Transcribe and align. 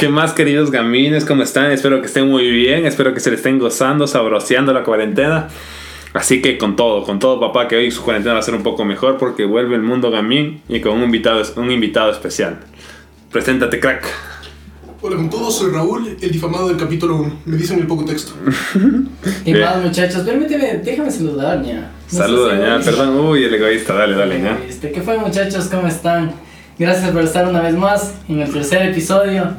¿Qué 0.00 0.08
más, 0.08 0.32
queridos 0.32 0.70
gamines? 0.70 1.26
¿Cómo 1.26 1.42
están? 1.42 1.70
Espero 1.72 2.00
que 2.00 2.06
estén 2.06 2.26
muy 2.26 2.50
bien. 2.50 2.86
Espero 2.86 3.12
que 3.12 3.20
se 3.20 3.28
le 3.28 3.36
estén 3.36 3.58
gozando, 3.58 4.06
sabroseando 4.06 4.72
la 4.72 4.82
cuarentena. 4.82 5.48
Así 6.14 6.40
que 6.40 6.56
con 6.56 6.74
todo, 6.74 7.04
con 7.04 7.18
todo, 7.18 7.38
papá, 7.38 7.68
que 7.68 7.76
hoy 7.76 7.90
su 7.90 8.02
cuarentena 8.02 8.32
va 8.32 8.40
a 8.40 8.42
ser 8.42 8.54
un 8.54 8.62
poco 8.62 8.86
mejor 8.86 9.18
porque 9.18 9.44
vuelve 9.44 9.76
el 9.76 9.82
mundo 9.82 10.10
gamín 10.10 10.62
y 10.70 10.80
con 10.80 10.96
un 10.96 11.02
invitado, 11.02 11.42
un 11.56 11.70
invitado 11.70 12.10
especial. 12.10 12.60
Preséntate, 13.30 13.78
crack. 13.78 14.06
Hola 15.02 15.16
con 15.16 15.28
todos, 15.28 15.58
soy 15.58 15.70
Raúl, 15.70 16.16
el 16.18 16.30
difamado 16.30 16.68
del 16.68 16.78
capítulo 16.78 17.16
1. 17.16 17.40
Me 17.44 17.58
dicen 17.58 17.78
el 17.78 17.86
poco 17.86 18.06
texto. 18.06 18.32
Y 19.44 19.52
más, 19.52 19.84
muchachos, 19.84 20.22
permíteme, 20.22 20.78
déjame 20.82 21.10
saludar, 21.10 21.60
ña. 21.60 21.90
No 22.10 22.18
Saluda, 22.18 22.54
egoísta. 22.54 22.90
perdón. 22.90 23.20
Uy, 23.20 23.44
el 23.44 23.52
egoísta, 23.52 23.92
dale, 23.92 24.16
dale, 24.16 24.40
ya. 24.40 24.58
Este, 24.66 24.92
¿Qué 24.92 25.02
fue, 25.02 25.18
muchachos? 25.18 25.66
¿Cómo 25.66 25.86
están? 25.86 26.32
Gracias 26.78 27.10
por 27.10 27.22
estar 27.22 27.46
una 27.46 27.60
vez 27.60 27.74
más 27.74 28.14
en 28.30 28.40
el 28.40 28.50
tercer 28.50 28.88
episodio 28.88 29.56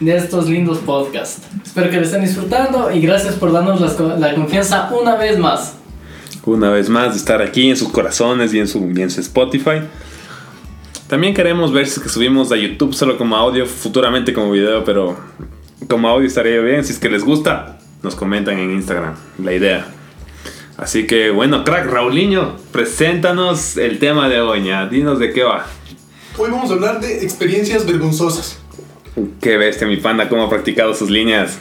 de 0.00 0.16
estos 0.16 0.48
lindos 0.48 0.78
podcasts. 0.78 1.42
Espero 1.64 1.90
que 1.90 1.96
lo 1.96 2.02
estén 2.02 2.22
disfrutando 2.22 2.90
y 2.90 3.00
gracias 3.00 3.34
por 3.34 3.52
darnos 3.52 3.80
co- 3.92 4.16
la 4.18 4.34
confianza 4.34 4.90
una 4.98 5.14
vez 5.16 5.38
más. 5.38 5.74
Una 6.46 6.70
vez 6.70 6.88
más 6.88 7.10
de 7.12 7.18
estar 7.18 7.42
aquí 7.42 7.68
en 7.68 7.76
sus 7.76 7.90
corazones 7.90 8.54
y 8.54 8.58
en 8.60 8.66
su, 8.66 8.90
y 8.94 9.02
en 9.02 9.10
su 9.10 9.20
Spotify. 9.20 9.82
También 11.06 11.34
queremos 11.34 11.72
ver 11.72 11.86
si 11.86 11.94
es 11.98 12.00
que 12.00 12.08
subimos 12.08 12.50
a 12.52 12.56
YouTube 12.56 12.94
solo 12.94 13.18
como 13.18 13.36
audio, 13.36 13.66
futuramente 13.66 14.32
como 14.32 14.50
video, 14.52 14.84
pero 14.84 15.18
como 15.88 16.08
audio 16.08 16.26
estaría 16.26 16.60
bien. 16.60 16.84
Si 16.84 16.92
es 16.92 16.98
que 16.98 17.10
les 17.10 17.24
gusta, 17.24 17.78
nos 18.02 18.14
comentan 18.14 18.58
en 18.58 18.70
Instagram 18.70 19.14
la 19.42 19.52
idea. 19.52 19.86
Así 20.78 21.06
que 21.06 21.30
bueno, 21.30 21.62
crack, 21.62 21.86
Raulinho, 21.90 22.56
preséntanos 22.72 23.76
el 23.76 23.98
tema 23.98 24.28
de 24.30 24.40
hoy, 24.40 24.62
ña. 24.62 24.86
Dinos 24.86 25.18
de 25.18 25.32
qué 25.32 25.42
va. 25.44 25.66
Hoy 26.38 26.50
vamos 26.50 26.70
a 26.70 26.74
hablar 26.74 27.00
de 27.00 27.22
experiencias 27.22 27.84
vergonzosas. 27.84 28.58
Qué 29.40 29.56
bestia, 29.56 29.86
mi 29.86 29.96
panda, 29.96 30.28
cómo 30.28 30.44
ha 30.44 30.50
practicado 30.50 30.94
sus 30.94 31.10
líneas. 31.10 31.58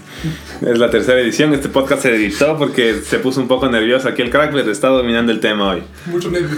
Es 0.62 0.78
la 0.78 0.90
tercera 0.90 1.20
edición. 1.20 1.54
Este 1.54 1.68
podcast 1.68 2.04
se 2.04 2.16
editó 2.16 2.58
porque 2.58 2.96
se 3.02 3.20
puso 3.20 3.42
un 3.42 3.48
poco 3.48 3.68
nervioso. 3.70 4.08
Aquí 4.08 4.22
el 4.22 4.30
crack, 4.30 4.52
pero 4.52 4.72
está 4.72 4.90
dominando 4.90 5.32
el 5.32 5.40
tema 5.40 5.72
hoy. 5.72 5.84
Mucho 6.06 6.30
nervio. 6.30 6.58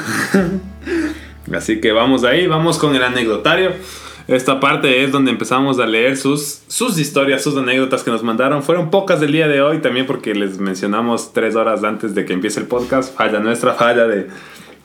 Así 1.53 1.79
que 1.79 1.91
vamos 1.91 2.23
ahí, 2.23 2.47
vamos 2.47 2.77
con 2.77 2.95
el 2.95 3.03
anecdotario. 3.03 3.71
Esta 4.27 4.59
parte 4.59 5.03
es 5.03 5.11
donde 5.11 5.31
empezamos 5.31 5.79
a 5.79 5.85
leer 5.85 6.17
sus, 6.17 6.61
sus 6.67 6.97
historias, 6.99 7.41
sus 7.41 7.57
anécdotas 7.57 8.03
que 8.03 8.11
nos 8.11 8.23
mandaron. 8.23 8.61
Fueron 8.61 8.89
pocas 8.89 9.19
del 9.19 9.31
día 9.31 9.47
de 9.47 9.61
hoy 9.61 9.79
también 9.79 10.05
porque 10.05 10.35
les 10.35 10.59
mencionamos 10.59 11.33
tres 11.33 11.55
horas 11.55 11.83
antes 11.83 12.13
de 12.15 12.25
que 12.25 12.33
empiece 12.33 12.59
el 12.59 12.67
podcast. 12.67 13.15
Falla 13.15 13.39
nuestra, 13.39 13.73
falla 13.73 14.07
de, 14.07 14.27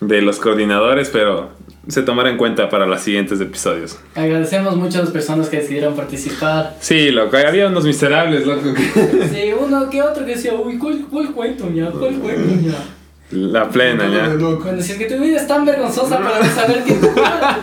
de 0.01 0.23
los 0.23 0.39
coordinadores, 0.39 1.11
pero 1.11 1.51
se 1.89 2.03
tomará 2.03 2.31
en 2.31 2.37
cuenta 2.37 2.69
para 2.69 2.87
los 2.87 3.01
siguientes 3.01 3.41
episodios. 3.41 3.99
Agradecemos 4.15 4.77
mucho 4.77 4.99
a 4.99 5.03
las 5.03 5.11
personas 5.11 5.49
que 5.49 5.59
decidieron 5.59 5.95
participar. 5.95 6.77
Sí, 6.81 7.11
loco, 7.11 7.37
había 7.37 7.69
unos 7.69 7.85
miserables, 7.85 8.47
loco. 8.47 8.75
que- 8.75 9.29
Sí, 9.33 9.53
uno 9.59 9.89
que 9.89 10.03
otro 10.03 10.25
que 10.27 10.35
decía, 10.35 10.55
uy, 10.55 10.79
¿cuál, 10.79 11.05
cuál 11.11 11.33
cuento, 11.33 11.71
ya? 11.73 11.91
¿Cuál 11.91 12.15
cuento, 12.17 12.55
ya? 12.69 12.75
La 13.31 13.69
plena, 13.69 14.07
ya. 14.09 14.37
Cuando 14.63 14.81
si 14.83 14.93
es 14.93 14.99
que 14.99 15.07
tu 15.07 15.21
vida 15.23 15.37
es 15.41 15.47
tan 15.47 15.65
vergonzosa 15.65 16.19
para 16.21 16.39
no 16.41 16.47
saber 16.55 16.85
qué 16.85 16.95
contar, 17.01 17.61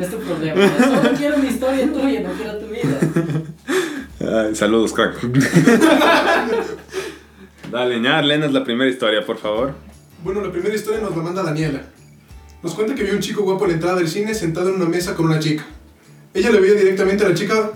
es 0.00 0.10
tu 0.10 0.18
problema. 0.18 0.54
Yo 0.60 0.84
solo 0.84 1.10
quiero 1.16 1.36
una 1.36 1.46
historia 1.48 1.92
tuya, 1.92 2.20
no 2.20 2.30
quiero 2.32 2.58
tu 2.58 2.66
vida. 2.66 2.98
Ay, 4.48 4.54
saludos, 4.54 4.92
crack. 4.92 5.16
Dale, 7.70 8.00
ya, 8.00 8.22
lenos 8.22 8.52
la 8.52 8.62
primera 8.64 8.88
historia, 8.90 9.24
por 9.26 9.38
favor. 9.38 9.74
Bueno, 10.22 10.40
la 10.42 10.50
primera 10.52 10.74
historia 10.74 11.00
nos 11.00 11.16
la 11.16 11.22
manda 11.22 11.42
Daniela. 11.42 11.82
Nos 12.66 12.74
cuenta 12.74 12.96
que 12.96 13.04
vio 13.04 13.12
un 13.12 13.20
chico 13.20 13.42
guapo 13.42 13.64
a 13.64 13.68
la 13.68 13.74
entrada 13.74 13.94
del 13.98 14.08
cine 14.08 14.34
sentado 14.34 14.70
en 14.70 14.74
una 14.74 14.86
mesa 14.86 15.14
con 15.14 15.26
una 15.26 15.38
chica. 15.38 15.64
Ella 16.34 16.50
le 16.50 16.58
veía 16.58 16.74
directamente 16.74 17.24
a 17.24 17.28
la 17.28 17.34
chica. 17.36 17.70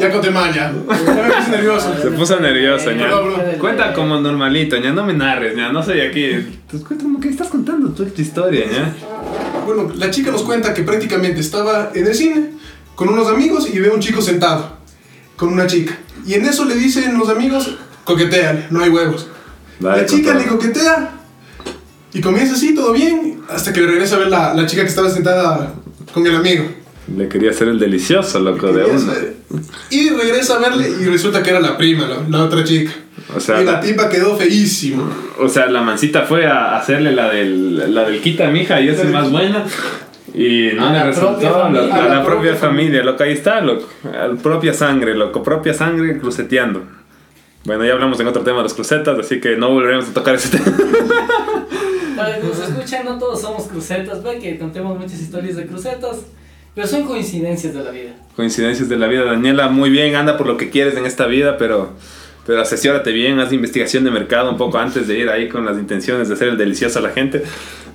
Ya 0.00 0.10
conté 0.10 0.32
mal, 0.32 0.52
ya. 0.52 0.72
Me 0.88 0.96
puse 0.96 1.50
nervioso. 1.52 1.94
Se 2.02 2.10
puso 2.10 2.40
nervioso, 2.40 2.90
Eh, 2.90 2.96
ña. 2.96 3.56
Cuenta 3.60 3.92
como 3.92 4.20
normalito, 4.20 4.76
ña. 4.78 4.92
No 4.92 5.06
me 5.06 5.12
narres, 5.12 5.54
ña. 5.54 5.70
No 5.70 5.80
soy 5.80 6.00
aquí. 6.00 6.26
Pues 6.68 6.82
cuéntame 6.82 7.20
qué 7.20 7.28
estás 7.28 7.46
contando 7.46 7.90
tú 7.90 8.04
tu 8.06 8.20
historia, 8.20 8.66
ña. 8.66 8.96
Bueno, 9.64 9.92
la 9.94 10.10
chica 10.10 10.32
nos 10.32 10.42
cuenta 10.42 10.74
que 10.74 10.82
prácticamente 10.82 11.38
estaba 11.40 11.92
en 11.94 12.08
el 12.08 12.14
cine 12.16 12.50
con 12.96 13.08
unos 13.10 13.28
amigos 13.28 13.72
y 13.72 13.78
ve 13.78 13.90
a 13.90 13.92
un 13.92 14.00
chico 14.00 14.20
sentado 14.20 14.76
con 15.36 15.52
una 15.52 15.68
chica. 15.68 15.96
Y 16.26 16.34
en 16.34 16.46
eso 16.46 16.64
le 16.64 16.74
dicen 16.74 17.16
los 17.16 17.28
amigos, 17.28 17.76
coquetean, 18.02 18.66
no 18.70 18.82
hay 18.82 18.90
huevos. 18.90 19.28
Dale, 19.78 20.02
la 20.02 20.06
chica 20.08 20.34
le 20.34 20.46
coquetea 20.46 21.12
y 22.12 22.20
comienza 22.20 22.54
así, 22.54 22.74
todo 22.74 22.92
bien, 22.92 23.33
hasta 23.48 23.72
que 23.72 23.80
le 23.80 23.86
regresa 23.86 24.16
a 24.16 24.18
ver 24.20 24.28
la, 24.28 24.54
la 24.54 24.66
chica 24.66 24.82
que 24.82 24.88
estaba 24.88 25.10
sentada 25.10 25.74
con 26.12 26.26
el 26.26 26.34
amigo. 26.34 26.64
Le 27.16 27.28
quería 27.28 27.50
hacer 27.50 27.68
el 27.68 27.78
delicioso, 27.78 28.38
loco, 28.40 28.72
de 28.72 28.84
uno. 28.84 29.12
Y 29.90 30.08
regresa 30.10 30.56
a 30.56 30.58
verle 30.58 30.88
y 30.88 31.04
resulta 31.06 31.42
que 31.42 31.50
era 31.50 31.60
la 31.60 31.76
prima, 31.76 32.06
la, 32.06 32.16
la 32.28 32.44
otra 32.44 32.64
chica. 32.64 32.92
O 33.36 33.40
sea, 33.40 33.60
y 33.60 33.64
la 33.64 33.72
la, 33.72 33.80
tipa 33.80 34.08
quedó 34.08 34.36
feísima. 34.36 35.04
o 35.38 35.48
sea, 35.48 35.66
la 35.66 35.82
mancita 35.82 36.22
fue 36.22 36.46
a 36.46 36.76
hacerle 36.76 37.12
la 37.12 37.28
del, 37.30 37.94
la 37.94 38.04
del 38.08 38.20
quita, 38.20 38.48
mija, 38.48 38.80
y 38.80 38.88
esa 38.88 39.02
es 39.02 39.10
más 39.10 39.30
buena. 39.30 39.64
Y 40.32 40.70
no 40.74 40.88
A 40.88 40.92
le 40.92 41.04
resultó, 41.04 41.48
familia. 41.52 41.94
a 41.94 41.98
la, 41.98 42.14
la 42.16 42.24
propia 42.24 42.52
propia 42.52 42.54
familia, 42.56 43.04
loco, 43.04 43.22
ahí 43.22 43.32
está, 43.32 43.60
loco. 43.60 43.86
A 44.04 44.28
la 44.28 44.34
propia 44.34 44.72
sangre, 44.72 45.14
loco, 45.14 45.42
propia 45.42 45.74
sangre 45.74 46.18
cruceteando. 46.18 46.82
Bueno, 47.64 47.84
ya 47.84 47.92
hablamos 47.92 48.18
en 48.20 48.26
otro 48.26 48.42
tema 48.42 48.58
de 48.58 48.64
los 48.64 48.74
crucetas, 48.74 49.18
así 49.18 49.40
que 49.40 49.56
no 49.56 49.70
volveremos 49.70 50.08
a 50.08 50.12
tocar 50.12 50.34
ese 50.34 50.48
tema. 50.58 50.76
Para 52.16 52.38
que 52.38 52.46
nos 52.46 52.58
escuchen, 52.58 53.04
no 53.04 53.18
todos 53.18 53.40
somos 53.40 53.64
crucetas, 53.64 54.22
ve 54.22 54.38
que 54.38 54.58
contemos 54.58 54.98
muchas 54.98 55.20
historias 55.20 55.56
de 55.56 55.66
crucetas, 55.66 56.18
pero 56.74 56.86
son 56.86 57.04
coincidencias 57.04 57.74
de 57.74 57.84
la 57.84 57.90
vida. 57.90 58.12
Coincidencias 58.36 58.88
de 58.88 58.96
la 58.96 59.06
vida, 59.06 59.24
Daniela, 59.24 59.68
muy 59.68 59.90
bien, 59.90 60.14
anda 60.14 60.36
por 60.36 60.46
lo 60.46 60.56
que 60.56 60.70
quieres 60.70 60.96
en 60.96 61.06
esta 61.06 61.26
vida, 61.26 61.56
pero, 61.56 61.92
pero 62.46 62.60
asesórate 62.60 63.12
bien, 63.12 63.38
haz 63.40 63.52
investigación 63.52 64.04
de 64.04 64.10
mercado 64.10 64.50
un 64.50 64.56
poco 64.56 64.78
antes 64.78 65.06
de 65.06 65.18
ir 65.18 65.28
ahí 65.28 65.48
con 65.48 65.64
las 65.64 65.78
intenciones 65.78 66.28
de 66.28 66.34
hacer 66.34 66.48
el 66.48 66.58
delicioso 66.58 66.98
a 66.98 67.02
la 67.02 67.10
gente. 67.10 67.42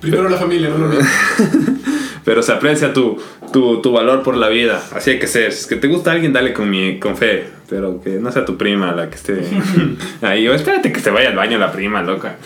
Primero 0.00 0.28
la 0.28 0.36
familia, 0.36 0.68
no 0.68 0.78
lo 0.78 0.88
mismo. 0.88 1.04
Pero 2.24 2.42
se 2.42 2.52
aprecia 2.52 2.92
tu, 2.92 3.18
tu, 3.52 3.80
tu 3.80 3.92
valor 3.92 4.22
por 4.22 4.36
la 4.36 4.48
vida, 4.48 4.82
así 4.94 5.10
hay 5.10 5.18
que 5.18 5.26
ser. 5.26 5.52
Si 5.52 5.60
es 5.60 5.66
que 5.66 5.76
te 5.76 5.88
gusta 5.88 6.12
alguien, 6.12 6.32
dale 6.32 6.52
con, 6.52 6.68
mi, 6.68 6.98
con 6.98 7.16
fe, 7.16 7.44
pero 7.68 8.00
que 8.00 8.10
no 8.10 8.30
sea 8.30 8.44
tu 8.44 8.58
prima 8.58 8.92
la 8.92 9.08
que 9.08 9.16
esté 9.16 9.40
ahí. 10.22 10.46
O 10.46 10.54
espérate 10.54 10.92
que 10.92 11.00
se 11.00 11.10
vaya 11.10 11.30
al 11.30 11.36
baño 11.36 11.58
la 11.58 11.72
prima, 11.72 12.02
loca. 12.02 12.36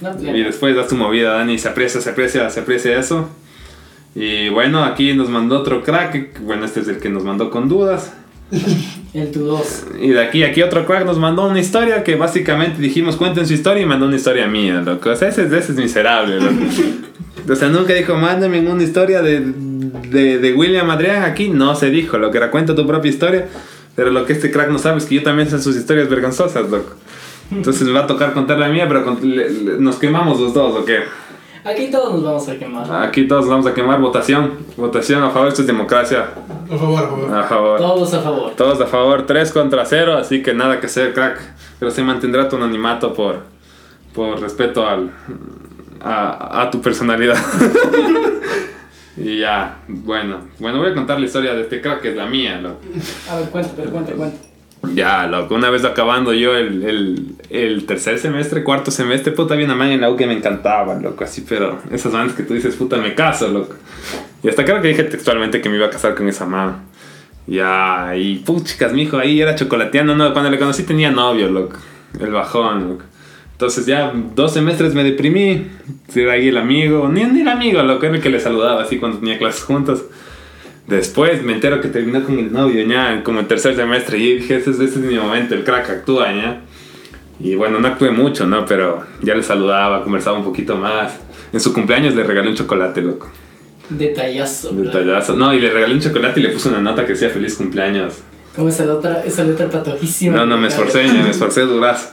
No, 0.00 0.36
Y 0.36 0.42
después 0.42 0.76
das 0.76 0.88
tu 0.88 0.94
movida, 0.94 1.32
Dani, 1.32 1.58
se 1.58 1.68
aprecia, 1.68 2.00
se 2.00 2.10
aprecia, 2.10 2.48
se 2.50 2.60
aprecia 2.60 2.98
eso. 2.98 3.28
Y 4.14 4.48
bueno, 4.48 4.84
aquí 4.84 5.12
nos 5.14 5.28
mandó 5.28 5.58
otro 5.58 5.82
crack, 5.82 6.40
bueno, 6.40 6.64
este 6.64 6.80
es 6.80 6.88
el 6.88 6.98
que 6.98 7.08
nos 7.08 7.24
mandó 7.24 7.50
con 7.50 7.68
dudas. 7.68 8.12
el 9.14 9.30
tu 9.30 9.40
dos. 9.40 9.84
Y 10.00 10.08
de 10.08 10.22
aquí, 10.22 10.42
aquí 10.42 10.62
otro 10.62 10.86
crack 10.86 11.04
nos 11.04 11.18
mandó 11.18 11.46
una 11.46 11.60
historia 11.60 12.02
que 12.02 12.16
básicamente 12.16 12.80
dijimos 12.80 13.16
cuenten 13.16 13.46
su 13.46 13.54
historia 13.54 13.82
y 13.82 13.86
mandó 13.86 14.06
una 14.06 14.16
historia 14.16 14.46
mía, 14.46 14.80
loco. 14.84 15.10
O 15.10 15.16
sea, 15.16 15.28
ese, 15.28 15.44
ese 15.44 15.58
es 15.58 15.76
miserable, 15.76 16.40
loco. 16.40 16.54
O 17.50 17.56
sea, 17.56 17.68
nunca 17.68 17.94
dijo, 17.94 18.14
mándame 18.14 18.60
una 18.60 18.82
historia 18.82 19.22
de, 19.22 19.40
de, 19.40 20.38
de 20.38 20.52
William 20.52 20.90
Adrián 20.90 21.22
aquí. 21.22 21.48
No 21.48 21.74
se 21.74 21.88
dijo, 21.88 22.18
lo 22.18 22.30
que 22.30 22.36
era 22.36 22.50
cuenta 22.50 22.74
tu 22.74 22.86
propia 22.86 23.08
historia. 23.08 23.48
Pero 23.96 24.10
lo 24.10 24.26
que 24.26 24.34
este 24.34 24.50
crack 24.50 24.70
no 24.70 24.78
sabe 24.78 24.98
es 24.98 25.06
que 25.06 25.14
yo 25.14 25.22
también 25.22 25.48
sé 25.48 25.58
sus 25.58 25.74
historias 25.74 26.10
vergonzosas, 26.10 26.70
loco. 26.70 26.94
Entonces 27.50 27.82
me 27.86 27.92
va 27.92 28.00
a 28.00 28.06
tocar 28.06 28.32
contar 28.34 28.58
la 28.58 28.68
mía, 28.68 28.86
pero 28.88 29.04
con- 29.04 29.18
le- 29.22 29.48
le- 29.50 29.78
nos 29.78 29.96
quemamos 29.96 30.38
los 30.40 30.52
dos, 30.54 30.74
¿o 30.76 30.84
qué? 30.84 30.98
Aquí 31.64 31.90
todos 31.90 32.14
nos 32.14 32.22
vamos 32.24 32.48
a 32.48 32.56
quemar. 32.58 33.02
Aquí 33.06 33.26
todos 33.26 33.42
nos 33.42 33.50
vamos 33.50 33.66
a 33.66 33.74
quemar 33.74 34.00
votación. 34.00 34.52
Votación 34.76 35.22
a 35.22 35.30
favor, 35.30 35.48
esto 35.48 35.62
es 35.62 35.66
democracia. 35.66 36.28
A 36.70 36.76
favor, 36.76 36.98
a 37.04 37.08
favor. 37.08 37.34
A 37.38 37.42
favor. 37.44 37.78
Todos 37.78 38.14
a 38.14 38.20
favor. 38.20 38.52
Todos 38.56 38.80
a 38.80 38.86
favor, 38.86 39.26
3 39.26 39.52
contra 39.52 39.84
0, 39.84 40.16
así 40.16 40.42
que 40.42 40.54
nada 40.54 40.78
que 40.80 40.86
hacer, 40.86 41.12
crack. 41.14 41.40
Pero 41.78 41.90
se 41.90 42.02
mantendrá 42.02 42.48
tu 42.48 42.56
anonimato 42.56 43.12
por, 43.12 43.40
por 44.14 44.40
respeto 44.40 44.86
al, 44.86 45.10
a, 46.02 46.62
a 46.62 46.70
tu 46.70 46.80
personalidad. 46.80 47.36
y 49.16 49.38
ya, 49.40 49.78
bueno. 49.88 50.38
Bueno, 50.58 50.78
voy 50.78 50.90
a 50.90 50.94
contar 50.94 51.18
la 51.18 51.26
historia 51.26 51.54
de 51.54 51.62
este 51.62 51.80
crack, 51.80 52.00
que 52.02 52.10
es 52.10 52.16
la 52.16 52.26
mía, 52.26 52.60
loco. 52.60 52.80
A 53.30 53.36
ver, 53.36 53.48
cuenta, 53.50 53.70
pero 53.76 53.90
cuenta, 53.90 54.12
cuenta. 54.12 54.38
Ya, 54.94 55.26
loco, 55.26 55.54
una 55.54 55.70
vez 55.70 55.84
acabando 55.84 56.32
yo 56.32 56.54
el, 56.56 56.84
el, 56.84 57.26
el 57.50 57.84
tercer 57.84 58.18
semestre, 58.18 58.62
cuarto 58.62 58.90
semestre, 58.90 59.32
puta, 59.32 59.54
había 59.54 59.66
una 59.66 59.74
man 59.74 59.90
en 59.90 60.00
la 60.00 60.10
U 60.10 60.16
que 60.16 60.26
me 60.26 60.34
encantaba, 60.34 60.94
loco, 60.94 61.24
así, 61.24 61.44
pero 61.48 61.80
esas 61.90 62.12
manes 62.12 62.34
que 62.34 62.44
tú 62.44 62.54
dices, 62.54 62.76
puta, 62.76 62.96
me 62.96 63.14
caso, 63.14 63.48
loco. 63.48 63.74
Y 64.42 64.48
hasta 64.48 64.64
creo 64.64 64.80
que 64.80 64.88
dije 64.88 65.04
textualmente 65.04 65.60
que 65.60 65.68
me 65.68 65.76
iba 65.76 65.86
a 65.86 65.90
casar 65.90 66.14
con 66.14 66.28
esa 66.28 66.46
man. 66.46 66.84
Ya, 67.46 68.12
y 68.16 68.36
puchicas, 68.36 68.92
mi 68.92 69.02
hijo 69.02 69.18
ahí 69.18 69.40
era 69.40 69.54
chocolateando, 69.54 70.14
no, 70.14 70.32
cuando 70.32 70.50
le 70.50 70.58
conocí 70.58 70.84
tenía 70.84 71.10
novio, 71.10 71.50
loco, 71.50 71.76
el 72.20 72.30
bajón, 72.30 72.88
loco. 72.88 73.04
Entonces 73.52 73.86
ya 73.86 74.12
dos 74.36 74.52
semestres 74.52 74.94
me 74.94 75.02
deprimí, 75.02 75.66
era 76.14 76.34
ahí 76.34 76.48
el 76.48 76.56
amigo, 76.56 77.08
ni, 77.08 77.24
ni 77.24 77.40
el 77.40 77.48
amigo, 77.48 77.82
loco, 77.82 78.06
era 78.06 78.14
el 78.14 78.22
que 78.22 78.30
le 78.30 78.38
saludaba 78.38 78.82
así 78.82 78.98
cuando 78.98 79.18
tenía 79.18 79.38
clases 79.38 79.64
juntos. 79.64 80.04
Después 80.88 81.42
me 81.42 81.52
entero 81.52 81.80
que 81.80 81.88
terminó 81.88 82.24
con 82.24 82.38
el 82.38 82.50
novio, 82.52 82.82
ya, 82.86 83.22
como 83.22 83.40
en 83.40 83.46
tercer 83.46 83.76
semestre. 83.76 84.18
Y 84.18 84.36
dije, 84.38 84.56
ese, 84.56 84.70
es- 84.70 84.76
ese 84.80 84.98
es 84.98 85.04
mi 85.04 85.16
momento, 85.18 85.54
el 85.54 85.62
crack 85.64 85.90
actúa, 85.90 86.32
ya. 86.32 86.62
Y 87.40 87.54
bueno, 87.54 87.78
no 87.78 87.86
actué 87.88 88.10
mucho, 88.10 88.46
¿no? 88.46 88.64
Pero 88.66 89.04
ya 89.22 89.34
le 89.34 89.42
saludaba, 89.42 90.02
conversaba 90.02 90.38
un 90.38 90.44
poquito 90.44 90.76
más. 90.76 91.12
En 91.52 91.60
su 91.60 91.72
cumpleaños 91.72 92.14
le 92.14 92.24
regalé 92.24 92.48
un 92.50 92.56
chocolate, 92.56 93.00
loco. 93.02 93.28
Detallazo. 93.90 94.70
Detallazo. 94.72 95.34
No, 95.36 95.54
y 95.54 95.60
le 95.60 95.70
regalé 95.70 95.94
un 95.94 96.00
chocolate 96.00 96.40
y 96.40 96.42
le 96.44 96.48
puse 96.50 96.68
una 96.68 96.80
nota 96.80 97.04
que 97.06 97.12
decía 97.12 97.30
feliz 97.30 97.54
cumpleaños. 97.54 98.14
Como 98.56 98.68
esa 98.70 98.84
letra, 98.84 99.22
esa 99.24 99.44
letra 99.44 99.68
patojísima. 99.70 100.36
No, 100.38 100.46
no, 100.46 100.58
me 100.58 100.68
esforcé, 100.68 101.04
ña, 101.04 101.22
me 101.22 101.30
esforcé 101.30 101.60
durazo. 101.62 102.10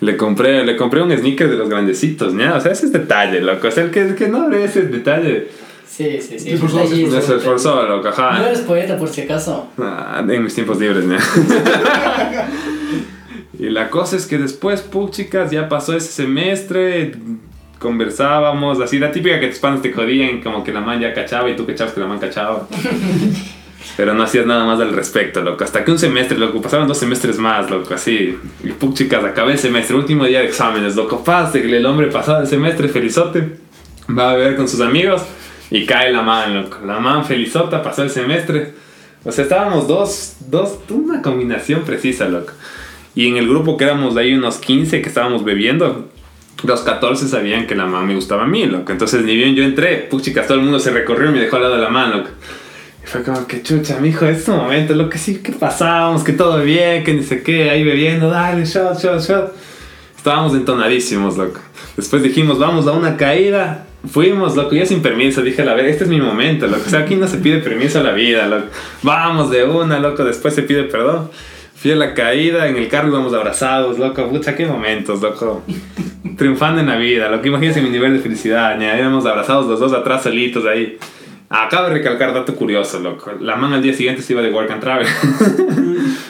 Le 0.00 0.16
compré, 0.16 0.64
le 0.64 0.76
compré 0.76 1.02
un 1.02 1.10
sneaker 1.10 1.50
de 1.50 1.56
los 1.56 1.68
grandecitos, 1.68 2.32
¿ya? 2.36 2.54
O 2.54 2.60
sea, 2.60 2.70
ese 2.72 2.86
es 2.86 2.92
detalle, 2.92 3.40
loco. 3.40 3.66
O 3.66 3.70
sea, 3.70 3.84
el 3.84 3.90
que, 3.90 4.02
el 4.02 4.14
que 4.14 4.28
no 4.28 4.42
abre 4.42 4.62
ese 4.64 4.82
detalle. 4.82 5.48
Sí, 5.88 6.20
sí, 6.20 6.38
sí. 6.38 6.52
Detallismo. 6.52 7.20
Se 7.20 7.36
esforzó, 7.36 7.82
loco, 7.82 8.08
ajá. 8.08 8.38
No 8.38 8.46
eres 8.46 8.60
poeta, 8.60 8.96
por 8.96 9.08
si 9.08 9.22
acaso. 9.22 9.68
Ah, 9.78 10.24
en 10.28 10.44
mis 10.44 10.54
tiempos 10.54 10.78
libres, 10.78 11.04
¿no? 11.04 11.16
y 13.58 13.70
la 13.70 13.90
cosa 13.90 14.16
es 14.16 14.26
que 14.26 14.38
después, 14.38 14.82
puh, 14.82 15.08
chicas, 15.08 15.50
ya 15.50 15.68
pasó 15.68 15.96
ese 15.96 16.12
semestre, 16.12 17.14
conversábamos, 17.78 18.80
así 18.80 18.98
la 18.98 19.10
típica 19.10 19.40
que 19.40 19.48
tus 19.48 19.58
panos 19.58 19.82
te 19.82 19.92
jodían, 19.92 20.40
como 20.40 20.62
que 20.62 20.72
la 20.72 20.80
man 20.80 21.00
ya 21.00 21.14
cachaba 21.14 21.50
y 21.50 21.56
tú 21.56 21.66
cachabas 21.66 21.94
que 21.94 22.00
la 22.00 22.06
man 22.06 22.18
cachaba. 22.18 22.68
Pero 23.96 24.14
no 24.14 24.22
hacías 24.22 24.46
nada 24.46 24.64
más 24.64 24.80
al 24.80 24.92
respecto, 24.92 25.40
loco. 25.40 25.64
Hasta 25.64 25.84
que 25.84 25.90
un 25.90 25.98
semestre, 25.98 26.38
loco, 26.38 26.60
pasaron 26.60 26.86
dos 26.86 26.98
semestres 26.98 27.38
más, 27.38 27.68
loco, 27.70 27.94
así. 27.94 28.38
Y 28.62 28.72
puh, 28.72 28.92
chicas, 28.92 29.24
acabé 29.24 29.52
el 29.52 29.58
semestre, 29.58 29.96
último 29.96 30.26
día 30.26 30.40
de 30.40 30.46
exámenes, 30.46 30.94
loco. 30.94 31.24
Pase, 31.24 31.60
el 31.60 31.86
hombre 31.86 32.08
pasado 32.08 32.42
el 32.42 32.46
semestre, 32.46 32.88
felizote, 32.88 33.56
va 34.16 34.30
a 34.30 34.36
beber 34.36 34.56
con 34.56 34.68
sus 34.68 34.80
amigos 34.80 35.22
y 35.70 35.86
cae 35.86 36.12
la 36.12 36.22
man, 36.22 36.54
loco. 36.54 36.78
La 36.86 36.98
man 36.98 37.24
felizota, 37.24 37.82
pasó 37.82 38.02
el 38.02 38.10
semestre. 38.10 38.72
O 39.24 39.32
sea, 39.32 39.44
estábamos 39.44 39.86
dos, 39.86 40.36
dos, 40.48 40.78
una 40.90 41.22
combinación 41.22 41.82
precisa, 41.82 42.28
loco. 42.28 42.52
Y 43.14 43.26
en 43.26 43.36
el 43.36 43.48
grupo 43.48 43.76
que 43.76 43.84
éramos 43.84 44.14
de 44.14 44.22
ahí 44.22 44.34
unos 44.34 44.58
15 44.58 45.02
que 45.02 45.08
estábamos 45.08 45.44
bebiendo, 45.44 46.08
los 46.62 46.80
14 46.82 47.28
sabían 47.28 47.66
que 47.66 47.74
la 47.74 47.86
man 47.86 48.06
me 48.06 48.14
gustaba 48.14 48.44
a 48.44 48.46
mí, 48.46 48.66
loco. 48.66 48.92
Entonces, 48.92 49.24
ni 49.24 49.36
bien 49.36 49.54
yo 49.54 49.64
entré, 49.64 49.98
puchicas, 50.10 50.46
todo 50.46 50.58
el 50.58 50.64
mundo 50.64 50.78
se 50.78 50.90
recorrió 50.90 51.30
y 51.30 51.32
me 51.32 51.40
dejó 51.40 51.56
al 51.56 51.62
lado 51.62 51.74
de 51.74 51.82
la 51.82 51.90
man, 51.90 52.12
loco. 52.12 52.30
Y 53.02 53.06
fue 53.06 53.22
como 53.22 53.46
que 53.46 53.62
chucha, 53.62 53.98
mijo, 54.00 54.24
es 54.24 54.44
tu 54.44 54.52
momento, 54.52 54.94
lo 54.94 55.10
que 55.10 55.18
sí, 55.18 55.38
que 55.38 55.52
pasábamos, 55.52 56.22
que 56.22 56.32
todo 56.32 56.62
bien, 56.62 57.04
que 57.04 57.12
ni 57.12 57.22
sé 57.22 57.42
qué, 57.42 57.70
ahí 57.70 57.82
bebiendo, 57.82 58.30
dale, 58.30 58.64
shot, 58.64 58.98
shot, 58.98 59.20
shot. 59.20 59.52
Estábamos 60.16 60.54
entonadísimos, 60.54 61.36
loco. 61.36 61.60
Después 61.96 62.22
dijimos, 62.22 62.58
vamos 62.58 62.86
a 62.86 62.92
una 62.92 63.16
caída. 63.16 63.87
Fuimos, 64.10 64.56
loco, 64.56 64.74
yo 64.74 64.86
sin 64.86 65.02
permiso. 65.02 65.42
Dije, 65.42 65.62
a 65.62 65.74
ver, 65.74 65.86
este 65.86 66.04
es 66.04 66.10
mi 66.10 66.20
momento, 66.20 66.66
loco. 66.66 66.82
O 66.86 66.90
sea, 66.90 67.00
aquí 67.00 67.14
no 67.16 67.28
se 67.28 67.38
pide 67.38 67.58
permiso 67.58 68.00
a 68.00 68.02
la 68.02 68.12
vida, 68.12 68.46
loco. 68.46 68.66
Vamos 69.02 69.50
de 69.50 69.64
una, 69.64 69.98
loco. 69.98 70.24
Después 70.24 70.54
se 70.54 70.62
pide 70.62 70.84
perdón. 70.84 71.30
Fui 71.74 71.92
a 71.92 71.96
la 71.96 72.14
caída, 72.14 72.66
en 72.66 72.76
el 72.76 72.88
carro 72.88 73.08
íbamos 73.08 73.32
abrazados, 73.34 73.98
loco. 73.98 74.28
Pucha, 74.28 74.56
qué 74.56 74.66
momentos, 74.66 75.20
loco. 75.20 75.62
Triunfando 76.36 76.80
en 76.80 76.86
la 76.86 76.96
vida, 76.96 77.28
loco. 77.28 77.46
Imagínense 77.46 77.82
mi 77.82 77.90
nivel 77.90 78.14
de 78.14 78.20
felicidad, 78.20 78.78
ya. 78.80 78.98
Íbamos 78.98 79.26
abrazados 79.26 79.66
los 79.66 79.80
dos 79.80 79.92
atrás 79.92 80.22
solitos 80.22 80.64
ahí. 80.66 80.98
Acabo 81.50 81.88
de 81.88 81.94
recalcar 81.94 82.34
dato 82.34 82.54
curioso, 82.54 83.00
loco. 83.00 83.32
La 83.40 83.56
man 83.56 83.72
al 83.72 83.82
día 83.82 83.94
siguiente 83.94 84.22
se 84.22 84.32
iba 84.32 84.42
de 84.42 84.50
Work 84.50 84.70
and 84.70 84.80
Travel. 84.80 85.06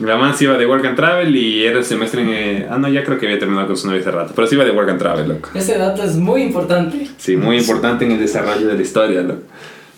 La 0.00 0.16
man 0.16 0.34
se 0.34 0.44
iba 0.44 0.58
de 0.58 0.66
Work 0.66 0.84
and 0.86 0.96
Travel 0.96 1.36
y 1.36 1.64
era 1.64 1.78
el 1.78 1.84
semestre 1.84 2.22
en... 2.22 2.28
eh, 2.30 2.66
ah, 2.68 2.78
no, 2.78 2.88
ya 2.88 3.04
creo 3.04 3.18
que 3.18 3.26
había 3.26 3.38
terminado 3.38 3.68
con 3.68 3.76
su 3.76 3.86
novia 3.86 4.00
hace 4.00 4.10
rato. 4.10 4.32
Pero 4.34 4.46
se 4.48 4.56
iba 4.56 4.64
de 4.64 4.72
Work 4.72 4.90
and 4.90 4.98
Travel, 4.98 5.28
loco. 5.28 5.50
Ese 5.54 5.78
dato 5.78 6.02
es 6.02 6.16
muy 6.16 6.42
importante. 6.42 7.06
Sí, 7.16 7.36
muy 7.36 7.58
importante 7.58 8.04
en 8.04 8.12
el 8.12 8.18
desarrollo 8.18 8.66
de 8.66 8.74
la 8.74 8.82
historia, 8.82 9.22
loco. 9.22 9.42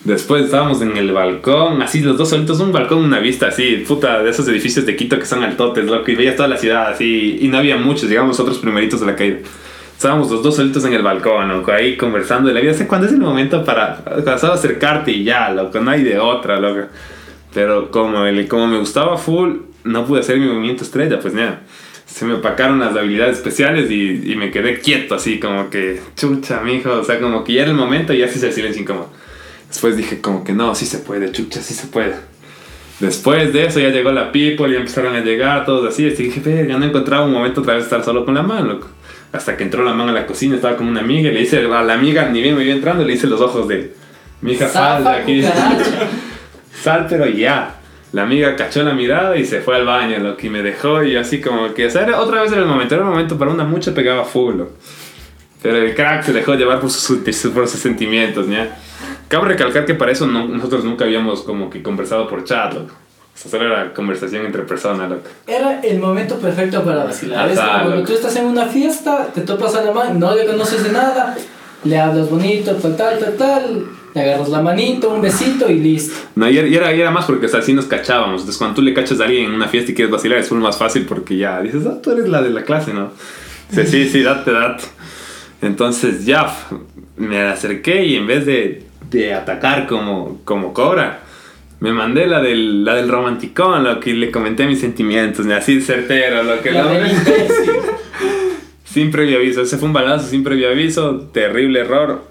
Después 0.04 0.44
estábamos 0.44 0.80
en 0.82 0.96
el 0.96 1.10
balcón, 1.12 1.82
así 1.82 2.00
los 2.00 2.16
dos 2.16 2.28
solitos, 2.28 2.60
un 2.60 2.70
balcón, 2.70 2.98
una 3.02 3.18
vista 3.18 3.48
así, 3.48 3.84
puta, 3.88 4.22
de 4.22 4.30
esos 4.30 4.46
edificios 4.46 4.86
de 4.86 4.94
Quito 4.94 5.18
que 5.18 5.24
son 5.24 5.42
altotes, 5.42 5.84
loco, 5.84 6.08
y 6.10 6.14
veías 6.14 6.36
toda 6.36 6.48
la 6.48 6.58
ciudad 6.58 6.88
así, 6.90 7.38
y 7.40 7.48
no 7.48 7.58
había 7.58 7.76
muchos, 7.76 8.08
digamos, 8.08 8.38
otros 8.38 8.58
primeritos 8.58 9.00
de 9.00 9.06
la 9.06 9.16
caída. 9.16 9.38
Estábamos 9.96 10.30
los 10.30 10.44
dos 10.44 10.54
solitos 10.54 10.84
en 10.84 10.92
el 10.92 11.02
balcón, 11.02 11.48
loco, 11.48 11.72
ahí 11.72 11.96
conversando 11.96 12.46
de 12.48 12.54
la 12.54 12.60
vida. 12.60 12.74
¿Sé 12.74 12.86
cuándo 12.86 13.08
es 13.08 13.14
el 13.14 13.18
momento 13.18 13.64
para, 13.64 14.04
para 14.04 14.38
solo 14.38 14.52
acercarte 14.52 15.10
y 15.10 15.24
ya, 15.24 15.50
loco? 15.50 15.80
No 15.80 15.90
hay 15.90 16.04
de 16.04 16.18
otra, 16.18 16.60
loco. 16.60 16.82
Pero 17.52 17.90
como, 17.90 18.26
el, 18.26 18.46
como 18.46 18.68
me 18.68 18.78
gustaba 18.78 19.16
full, 19.16 19.54
no 19.86 20.04
pude 20.06 20.20
hacer 20.20 20.38
mi 20.38 20.46
movimiento 20.46 20.84
estrella, 20.84 21.18
pues 21.20 21.34
nada. 21.34 21.62
Se 22.06 22.24
me 22.24 22.34
opacaron 22.34 22.78
las 22.78 22.96
habilidades 22.96 23.38
especiales 23.38 23.90
y, 23.90 24.32
y 24.32 24.36
me 24.36 24.50
quedé 24.50 24.80
quieto, 24.80 25.14
así 25.14 25.38
como 25.40 25.70
que, 25.70 26.00
chucha, 26.16 26.60
mijo. 26.60 26.92
O 26.92 27.04
sea, 27.04 27.18
como 27.18 27.44
que 27.44 27.54
ya 27.54 27.62
era 27.62 27.70
el 27.70 27.76
momento 27.76 28.12
y 28.12 28.18
ya 28.18 28.28
se 28.28 28.38
hizo 28.38 28.46
el 28.46 28.52
silencio 28.52 28.82
incómodo. 28.82 29.10
Después 29.68 29.96
dije, 29.96 30.20
como 30.20 30.44
que 30.44 30.52
no, 30.52 30.74
sí 30.74 30.86
se 30.86 30.98
puede, 30.98 31.32
chucha, 31.32 31.60
sí 31.60 31.74
se 31.74 31.88
puede. 31.88 32.14
Después 33.00 33.52
de 33.52 33.66
eso 33.66 33.80
ya 33.80 33.90
llegó 33.90 34.10
la 34.10 34.32
people, 34.32 34.72
ya 34.72 34.78
empezaron 34.78 35.14
a 35.14 35.20
llegar 35.20 35.66
todos 35.66 35.86
así. 35.92 36.06
Así 36.08 36.24
dije, 36.24 36.40
"Ve, 36.40 36.66
ya 36.68 36.78
no 36.78 36.86
encontraba 36.86 37.26
un 37.26 37.32
momento 37.32 37.60
otra 37.60 37.74
vez 37.74 37.84
estar 37.84 38.02
solo 38.02 38.24
con 38.24 38.34
la 38.34 38.42
mano, 38.42 38.74
loco. 38.74 38.88
Hasta 39.32 39.56
que 39.56 39.64
entró 39.64 39.84
la 39.84 39.92
mano 39.92 40.10
a 40.10 40.14
la 40.14 40.26
cocina, 40.26 40.54
estaba 40.54 40.76
con 40.76 40.86
una 40.86 41.00
amiga 41.00 41.28
y 41.28 41.34
le 41.34 41.42
hice 41.42 41.58
a 41.58 41.82
la 41.82 41.92
amiga, 41.92 42.28
ni 42.30 42.40
bien 42.40 42.56
me 42.56 42.64
iba 42.64 42.72
entrando, 42.72 43.04
le 43.04 43.12
hice 43.12 43.26
los 43.26 43.40
ojos 43.40 43.68
de, 43.68 43.92
mi 44.40 44.52
hija, 44.52 44.68
sal 44.68 45.04
de 45.04 45.10
aquí. 45.10 45.42
Sal, 46.82 47.06
pero 47.08 47.26
ya. 47.26 47.80
La 48.12 48.22
amiga 48.22 48.54
cachó 48.56 48.82
la 48.82 48.94
mirada 48.94 49.36
y 49.36 49.44
se 49.44 49.60
fue 49.60 49.76
al 49.76 49.84
baño, 49.84 50.18
lo 50.20 50.36
que 50.36 50.48
me 50.48 50.62
dejó 50.62 51.02
y 51.02 51.16
así 51.16 51.40
como 51.40 51.74
que, 51.74 51.86
o 51.86 51.90
sea, 51.90 52.02
era- 52.02 52.20
otra 52.20 52.42
vez 52.42 52.52
era 52.52 52.62
el 52.62 52.66
momento, 52.68 52.94
era 52.94 53.04
el 53.04 53.10
momento 53.10 53.36
para 53.36 53.50
una 53.50 53.64
mucha 53.64 53.92
pegaba 53.94 54.24
full, 54.24 54.56
loco. 54.56 54.72
Pero 55.62 55.78
el 55.78 55.94
crack 55.94 56.22
se 56.22 56.32
dejó 56.32 56.54
llevar 56.54 56.80
por 56.80 56.90
sus, 56.90 57.18
por 57.52 57.66
sus 57.68 57.80
sentimientos, 57.80 58.48
¿ya? 58.48 58.76
Cabe 59.28 59.48
recalcar 59.48 59.84
que 59.84 59.94
para 59.94 60.12
eso 60.12 60.26
no- 60.26 60.46
nosotros 60.46 60.84
nunca 60.84 61.04
habíamos 61.04 61.42
como 61.42 61.68
que 61.68 61.82
conversado 61.82 62.28
por 62.28 62.44
chat, 62.44 62.72
loco. 62.74 62.92
O 63.34 63.38
sea, 63.38 63.50
solo 63.50 63.64
era 63.66 63.92
conversación 63.92 64.46
entre 64.46 64.62
personas, 64.62 65.10
loco. 65.10 65.24
Era 65.46 65.80
el 65.80 65.98
momento 65.98 66.36
perfecto 66.38 66.82
para 66.84 67.04
vacilar. 67.04 67.50
Es 67.50 67.58
como 67.58 67.82
cuando 67.84 68.04
tú 68.04 68.14
estás 68.14 68.36
en 68.36 68.46
una 68.46 68.66
fiesta, 68.66 69.26
te 69.34 69.40
topas 69.42 69.74
a 69.74 69.82
la 69.82 69.92
man, 69.92 70.18
no 70.18 70.34
le 70.34 70.46
conoces 70.46 70.84
de 70.84 70.92
nada, 70.92 71.36
le 71.84 71.98
hablas 71.98 72.30
bonito, 72.30 72.72
tal, 72.76 72.96
tal, 72.96 73.18
tal, 73.18 73.34
tal, 73.36 73.84
le 74.16 74.22
agarras 74.22 74.48
la 74.48 74.62
manito, 74.62 75.10
un 75.10 75.20
besito 75.20 75.70
y 75.70 75.78
listo. 75.78 76.14
No, 76.36 76.48
y 76.48 76.56
era, 76.56 76.94
y 76.94 77.00
era, 77.00 77.10
más 77.10 77.26
porque 77.26 77.44
o 77.44 77.48
sea, 77.50 77.60
así 77.60 77.74
nos 77.74 77.84
cachábamos. 77.84 78.40
Entonces, 78.40 78.56
cuando 78.56 78.76
tú 78.76 78.80
le 78.80 78.94
cachas 78.94 79.20
a 79.20 79.24
alguien 79.24 79.44
en 79.44 79.52
una 79.52 79.68
fiesta 79.68 79.92
y 79.92 79.94
quieres 79.94 80.10
vacilar, 80.10 80.38
es 80.38 80.50
más 80.52 80.78
fácil 80.78 81.04
porque 81.04 81.36
ya 81.36 81.60
dices, 81.60 81.84
ah, 81.86 81.98
tú 82.02 82.12
eres 82.12 82.26
la 82.26 82.40
de 82.40 82.48
la 82.48 82.62
clase, 82.62 82.94
¿no? 82.94 83.10
Sí, 83.70 83.86
sí, 83.86 84.08
sí, 84.08 84.22
date, 84.22 84.52
date. 84.52 84.84
Entonces, 85.60 86.24
ya 86.24 86.50
me 87.18 87.42
acerqué 87.42 88.06
y 88.06 88.16
en 88.16 88.26
vez 88.26 88.46
de, 88.46 88.84
de 89.10 89.34
atacar 89.34 89.86
como, 89.86 90.40
como 90.46 90.72
cobra, 90.72 91.20
me 91.80 91.92
mandé 91.92 92.26
la 92.26 92.40
del, 92.40 92.86
la 92.86 92.94
del 92.94 93.10
romanticón, 93.10 93.84
lo 93.84 94.00
que 94.00 94.14
le 94.14 94.30
comenté 94.30 94.66
mis 94.66 94.80
sentimientos, 94.80 95.44
así 95.48 95.82
certero, 95.82 96.42
lo 96.42 96.62
que 96.62 96.70
La 96.70 97.06
imbécil. 97.06 97.72
sin 98.84 99.10
previo 99.10 99.36
aviso. 99.36 99.60
Ese 99.60 99.76
fue 99.76 99.88
un 99.88 99.92
balazo 99.92 100.26
sin 100.26 100.42
previo 100.42 100.70
aviso. 100.70 101.28
Terrible 101.34 101.80
error. 101.80 102.22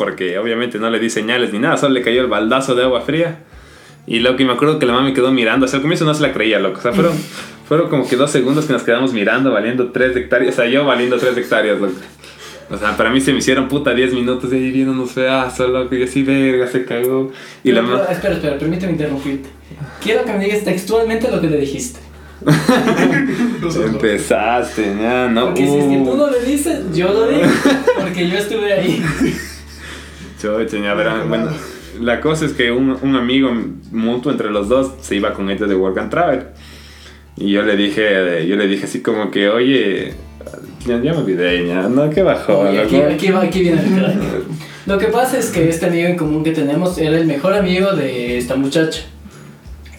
Porque 0.00 0.38
obviamente 0.38 0.78
no 0.78 0.88
le 0.88 0.98
di 0.98 1.10
señales 1.10 1.52
ni 1.52 1.58
nada. 1.58 1.76
Solo 1.76 1.92
le 1.92 2.00
cayó 2.00 2.22
el 2.22 2.26
baldazo 2.26 2.74
de 2.74 2.84
agua 2.84 3.02
fría. 3.02 3.40
Y 4.06 4.20
lo 4.20 4.34
que 4.34 4.46
me 4.46 4.54
acuerdo 4.54 4.78
que 4.78 4.86
la 4.86 4.94
mamá 4.94 5.04
me 5.04 5.12
quedó 5.12 5.30
mirando. 5.30 5.66
O 5.66 5.68
sea, 5.68 5.76
al 5.76 5.82
comienzo 5.82 6.06
no 6.06 6.14
se 6.14 6.22
la 6.22 6.32
creía, 6.32 6.58
loco. 6.58 6.78
O 6.78 6.80
sea, 6.80 6.94
fueron, 6.94 7.12
fueron 7.68 7.90
como 7.90 8.08
que 8.08 8.16
dos 8.16 8.30
segundos 8.30 8.64
que 8.64 8.72
nos 8.72 8.82
quedamos 8.82 9.12
mirando, 9.12 9.52
valiendo 9.52 9.92
tres 9.92 10.16
hectáreas. 10.16 10.54
O 10.54 10.56
sea, 10.56 10.70
yo 10.70 10.86
valiendo 10.86 11.18
tres 11.18 11.36
hectáreas, 11.36 11.78
loco. 11.78 11.92
O 12.70 12.78
sea, 12.78 12.96
para 12.96 13.10
mí 13.10 13.20
se 13.20 13.32
me 13.32 13.40
hicieron 13.40 13.68
puta 13.68 13.92
10 13.92 14.14
minutos 14.14 14.48
de 14.48 14.56
ahí 14.56 14.70
viéndonos 14.70 15.10
feazos, 15.10 15.68
loco. 15.68 15.94
Y 15.94 16.04
así, 16.04 16.22
verga, 16.22 16.66
se 16.66 16.86
cagó. 16.86 17.30
Y 17.62 17.72
la 17.72 17.82
Pero, 17.82 17.98
mamá. 17.98 18.04
Espera, 18.10 18.34
espera, 18.36 18.58
permíteme 18.58 18.92
interrumpirte. 18.92 19.50
Quiero 20.02 20.24
que 20.24 20.32
me 20.32 20.42
digas 20.42 20.64
textualmente 20.64 21.30
lo 21.30 21.42
que 21.42 21.50
le 21.50 21.58
dijiste. 21.58 22.00
Empezaste, 23.84 24.96
ya, 24.98 25.28
no. 25.28 25.48
Porque 25.48 25.66
si 25.66 25.76
es 25.76 25.84
que 25.84 25.96
tú 25.96 26.10
uh. 26.10 26.16
no 26.16 26.30
le 26.30 26.40
dices, 26.40 26.84
yo 26.94 27.12
lo 27.12 27.28
digo. 27.28 27.42
Porque 28.00 28.30
yo 28.30 28.38
estuve 28.38 28.72
ahí. 28.72 29.04
Chocho, 30.40 30.78
ya 30.82 30.94
verán. 30.94 31.28
Bueno, 31.28 31.48
la 32.00 32.20
cosa 32.20 32.46
es 32.46 32.52
que 32.52 32.70
un, 32.72 32.96
un 33.02 33.16
amigo 33.16 33.50
mutuo 33.92 34.32
entre 34.32 34.50
los 34.50 34.68
dos 34.68 34.92
se 35.00 35.16
iba 35.16 35.32
con 35.34 35.50
ellos 35.50 35.68
de 35.68 35.74
Work 35.74 35.98
and 35.98 36.10
Travel. 36.10 36.42
Y 37.36 37.50
yo 37.52 37.62
le 37.62 37.76
dije, 37.76 38.46
yo 38.46 38.56
le 38.56 38.66
dije 38.66 38.84
así 38.84 39.00
como 39.02 39.30
que, 39.30 39.48
oye, 39.48 40.14
ya, 40.86 41.00
ya 41.02 41.12
me 41.12 41.18
olvidé, 41.18 41.66
ya, 41.66 41.82
no, 41.88 42.10
qué 42.10 42.22
bajó. 42.22 42.60
Oye, 42.60 42.80
aquí, 42.80 42.96
aquí, 42.96 43.30
va- 43.30 43.42
aquí 43.42 43.60
viene. 43.60 43.82
Lo 44.86 44.98
que 44.98 45.06
pasa 45.06 45.38
es 45.38 45.50
que 45.50 45.68
este 45.68 45.86
amigo 45.86 46.08
en 46.08 46.16
común 46.16 46.42
que 46.42 46.52
tenemos 46.52 46.98
era 46.98 47.16
el 47.18 47.26
mejor 47.26 47.54
amigo 47.54 47.92
de 47.92 48.38
esta 48.38 48.56
muchacha. 48.56 49.02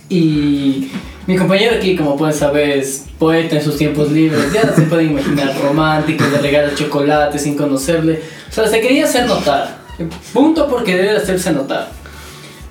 Y 0.10 0.92
mi 1.28 1.36
compañero 1.38 1.76
aquí, 1.76 1.96
como 1.96 2.18
pueden 2.18 2.34
saber, 2.36 2.78
es 2.78 3.06
poeta 3.18 3.56
en 3.56 3.62
sus 3.64 3.78
tiempos 3.78 4.12
libres. 4.12 4.52
Ya 4.54 4.64
se 4.74 4.82
pueden 4.84 5.12
imaginar, 5.12 5.54
romántico, 5.64 6.26
le 6.32 6.40
regala 6.40 6.74
chocolate 6.76 7.40
sin 7.40 7.56
conocerle. 7.56 8.20
O 8.50 8.54
sea, 8.54 8.68
se 8.68 8.82
quería 8.82 9.06
hacer 9.06 9.28
notar. 9.28 9.81
Punto 10.34 10.68
porque 10.68 10.96
debe 10.96 11.18
hacerse 11.18 11.52
notar. 11.52 11.92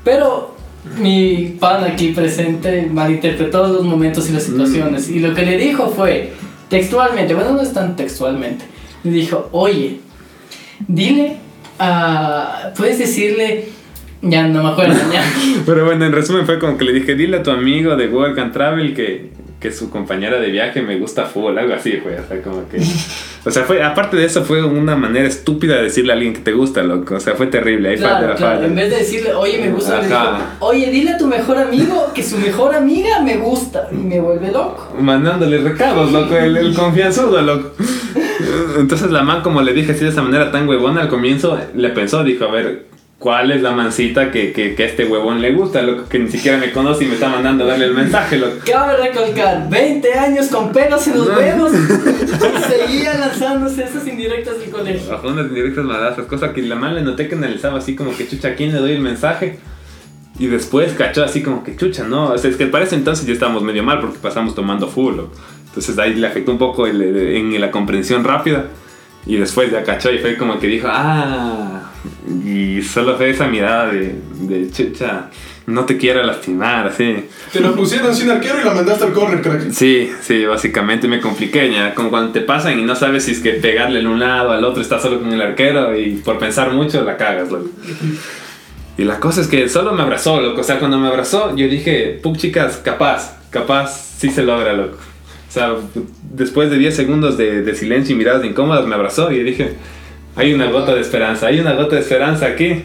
Pero 0.04 0.56
mi 0.98 1.56
pan 1.60 1.84
aquí 1.84 2.08
presente 2.12 2.88
malinterpretó 2.90 3.68
los 3.68 3.84
momentos 3.84 4.28
y 4.30 4.32
las 4.32 4.44
situaciones. 4.44 5.08
Y 5.10 5.18
lo 5.20 5.34
que 5.34 5.42
le 5.42 5.58
dijo 5.58 5.88
fue, 5.88 6.32
textualmente, 6.68 7.34
bueno, 7.34 7.52
no 7.52 7.60
es 7.60 7.72
tan 7.72 7.96
textualmente. 7.96 8.64
Le 9.04 9.10
dijo, 9.10 9.48
oye, 9.52 10.00
dile 10.86 11.36
a... 11.78 12.72
Puedes 12.76 12.98
decirle... 12.98 13.68
Ya 14.22 14.46
no 14.46 14.62
me 14.62 14.68
acuerdo, 14.68 14.96
ya. 15.10 15.24
Pero 15.66 15.86
bueno, 15.86 16.04
en 16.04 16.12
resumen 16.12 16.44
fue 16.44 16.58
como 16.58 16.76
que 16.76 16.84
le 16.84 16.92
dije, 16.92 17.14
dile 17.14 17.38
a 17.38 17.42
tu 17.42 17.50
amigo 17.50 17.96
de 17.96 18.06
Work 18.08 18.38
and 18.38 18.52
Travel 18.52 18.94
que, 18.94 19.30
que 19.60 19.70
su 19.70 19.90
compañera 19.90 20.40
de 20.40 20.50
viaje 20.50 20.80
me 20.80 20.98
gusta 20.98 21.26
full, 21.26 21.56
algo 21.58 21.74
así 21.74 21.98
fue, 21.98 22.18
o 22.18 22.26
sea, 22.26 22.40
como 22.42 22.66
que... 22.68 22.78
O 23.44 23.50
sea, 23.50 23.64
fue, 23.64 23.82
aparte 23.82 24.16
de 24.16 24.24
eso, 24.24 24.42
fue 24.42 24.62
una 24.62 24.96
manera 24.96 25.28
estúpida 25.28 25.76
de 25.76 25.84
decirle 25.84 26.12
a 26.12 26.14
alguien 26.14 26.32
que 26.32 26.40
te 26.40 26.52
gusta, 26.52 26.82
loco, 26.82 27.14
o 27.14 27.20
sea, 27.20 27.34
fue 27.34 27.46
terrible, 27.46 27.90
ahí 27.90 27.96
Claro, 27.96 28.14
falta 28.14 28.28
la 28.28 28.36
claro. 28.36 28.54
falla. 28.56 28.66
En 28.66 28.74
vez 28.74 28.90
de 28.90 28.96
decirle, 28.96 29.34
oye, 29.34 29.58
me 29.58 29.70
gusta, 29.70 30.00
le 30.02 30.44
oye, 30.60 30.90
dile 30.90 31.12
a 31.12 31.18
tu 31.18 31.26
mejor 31.26 31.58
amigo 31.58 32.10
que 32.14 32.22
su 32.22 32.38
mejor 32.38 32.74
amiga 32.74 33.20
me 33.22 33.36
gusta. 33.36 33.88
Y 33.92 33.96
me 33.96 34.18
vuelve 34.20 34.50
loco. 34.50 34.94
Mandándole 34.98 35.58
recados, 35.58 36.10
loco, 36.10 36.36
el, 36.36 36.56
el 36.56 36.74
confianzudo, 36.74 37.40
loco. 37.42 37.72
Entonces 38.78 39.10
la 39.10 39.22
man, 39.22 39.42
como 39.42 39.62
le 39.62 39.72
dije 39.72 39.92
así 39.92 40.04
de 40.04 40.10
esa 40.10 40.22
manera 40.22 40.50
tan 40.50 40.68
huevona 40.68 41.02
al 41.02 41.08
comienzo, 41.08 41.58
le 41.74 41.90
pensó, 41.90 42.24
dijo, 42.24 42.44
a 42.44 42.50
ver, 42.50 42.86
¿cuál 43.20 43.52
es 43.52 43.62
la 43.62 43.70
mancita 43.70 44.32
que, 44.32 44.50
que, 44.52 44.74
que 44.74 44.82
a 44.82 44.86
este 44.86 45.04
huevón 45.04 45.40
le 45.40 45.52
gusta, 45.52 45.80
loco? 45.82 46.08
Que 46.08 46.18
ni 46.18 46.28
siquiera 46.28 46.58
me 46.58 46.72
conoce 46.72 47.04
y 47.04 47.06
me 47.06 47.14
está 47.14 47.28
mandando 47.28 47.62
a 47.64 47.68
darle 47.68 47.84
el 47.84 47.94
mensaje, 47.94 48.36
loco. 48.38 48.56
Cabe 48.66 48.96
recalcar, 48.96 49.68
20 49.70 50.12
años 50.14 50.46
con 50.48 50.72
pelos 50.72 51.06
en 51.06 51.18
los 51.18 51.28
huevos 51.28 51.70
y 51.74 52.62
seguía 52.72 53.14
lanzándose 53.18 53.84
esas 53.84 54.04
indirectas 54.08 54.58
del 54.58 54.70
colegio. 54.70 55.08
Bajo 55.10 55.28
unas 55.28 55.46
indirectas 55.46 55.84
madazas, 55.84 56.24
cosa 56.26 56.52
que 56.52 56.62
la 56.62 56.74
man 56.74 56.96
le 56.96 57.02
noté 57.02 57.28
que 57.28 57.36
analizaba 57.36 57.78
así 57.78 57.94
como 57.94 58.16
que 58.16 58.26
chucha, 58.26 58.48
¿a 58.48 58.54
quién 58.56 58.72
le 58.72 58.78
doy 58.78 58.92
el 58.92 59.00
mensaje? 59.02 59.58
Y 60.38 60.46
después 60.46 60.94
cachó 60.94 61.22
así 61.22 61.42
como 61.42 61.62
que 61.62 61.76
chucha, 61.76 62.04
¿no? 62.04 62.30
O 62.32 62.38
sea, 62.38 62.50
es 62.50 62.56
que 62.56 62.66
para 62.66 62.84
ese 62.84 62.94
entonces 62.96 63.26
ya 63.26 63.34
estábamos 63.34 63.62
medio 63.62 63.82
mal 63.84 64.00
porque 64.00 64.18
pasamos 64.18 64.54
tomando 64.54 64.88
full. 64.88 65.16
loco. 65.16 65.32
Entonces 65.66 65.98
ahí 65.98 66.14
le 66.14 66.26
afectó 66.26 66.50
un 66.52 66.58
poco 66.58 66.86
el- 66.86 67.02
en 67.02 67.60
la 67.60 67.70
comprensión 67.70 68.24
rápida. 68.24 68.64
Y 69.26 69.36
después 69.36 69.70
ya 69.70 69.82
cachó 69.84 70.10
y 70.10 70.18
fue 70.18 70.38
como 70.38 70.58
que 70.58 70.66
dijo, 70.66 70.88
ah. 70.90 71.79
Y 72.44 72.82
solo 72.82 73.16
fue 73.16 73.30
esa 73.30 73.46
mirada 73.46 73.88
de, 73.88 74.14
de 74.40 74.70
chucha, 74.70 75.28
no 75.66 75.84
te 75.84 75.96
quiero 75.96 76.22
lastimar, 76.22 76.88
así. 76.88 77.24
Te 77.52 77.60
la 77.60 77.72
pusieron 77.72 78.14
sin 78.14 78.30
arquero 78.30 78.60
y 78.60 78.64
la 78.64 78.74
mandaste 78.74 79.04
al 79.04 79.12
corner, 79.12 79.42
crack. 79.42 79.70
Sí, 79.70 80.10
sí, 80.20 80.44
básicamente 80.44 81.08
me 81.08 81.20
compliqué 81.20 81.72
ya. 81.72 81.94
Como 81.94 82.10
cuando 82.10 82.32
te 82.32 82.40
pasan 82.40 82.78
y 82.78 82.82
no 82.82 82.96
sabes 82.96 83.24
si 83.24 83.32
es 83.32 83.40
que 83.40 83.52
pegarle 83.54 84.00
de 84.00 84.06
un 84.06 84.18
lado 84.18 84.50
al 84.50 84.64
otro, 84.64 84.82
estás 84.82 85.02
solo 85.02 85.20
con 85.20 85.32
el 85.32 85.40
arquero 85.40 85.96
y 85.98 86.16
por 86.16 86.38
pensar 86.38 86.72
mucho 86.72 87.02
la 87.04 87.16
cagas, 87.16 87.50
loco. 87.50 87.68
Y 88.98 89.04
la 89.04 89.20
cosa 89.20 89.40
es 89.40 89.46
que 89.46 89.68
solo 89.68 89.92
me 89.92 90.02
abrazó, 90.02 90.40
loco. 90.40 90.60
O 90.60 90.64
sea, 90.64 90.78
cuando 90.78 90.98
me 90.98 91.08
abrazó, 91.08 91.56
yo 91.56 91.68
dije, 91.68 92.18
puc, 92.22 92.36
chicas, 92.36 92.78
capaz, 92.78 93.38
capaz, 93.50 94.16
sí 94.18 94.30
se 94.30 94.42
logra, 94.42 94.72
loco. 94.72 94.96
O 95.48 95.52
sea, 95.52 95.74
después 96.32 96.70
de 96.70 96.78
10 96.78 96.94
segundos 96.94 97.36
de, 97.36 97.62
de 97.62 97.74
silencio 97.74 98.14
y 98.14 98.18
miradas 98.18 98.44
incómodas, 98.44 98.86
me 98.86 98.94
abrazó 98.94 99.32
y 99.32 99.42
dije, 99.42 99.74
hay 100.40 100.54
una 100.54 100.70
gota 100.70 100.94
de 100.94 101.02
esperanza, 101.02 101.48
hay 101.48 101.60
una 101.60 101.74
gota 101.74 101.96
de 101.96 102.00
esperanza 102.00 102.46
aquí. 102.46 102.84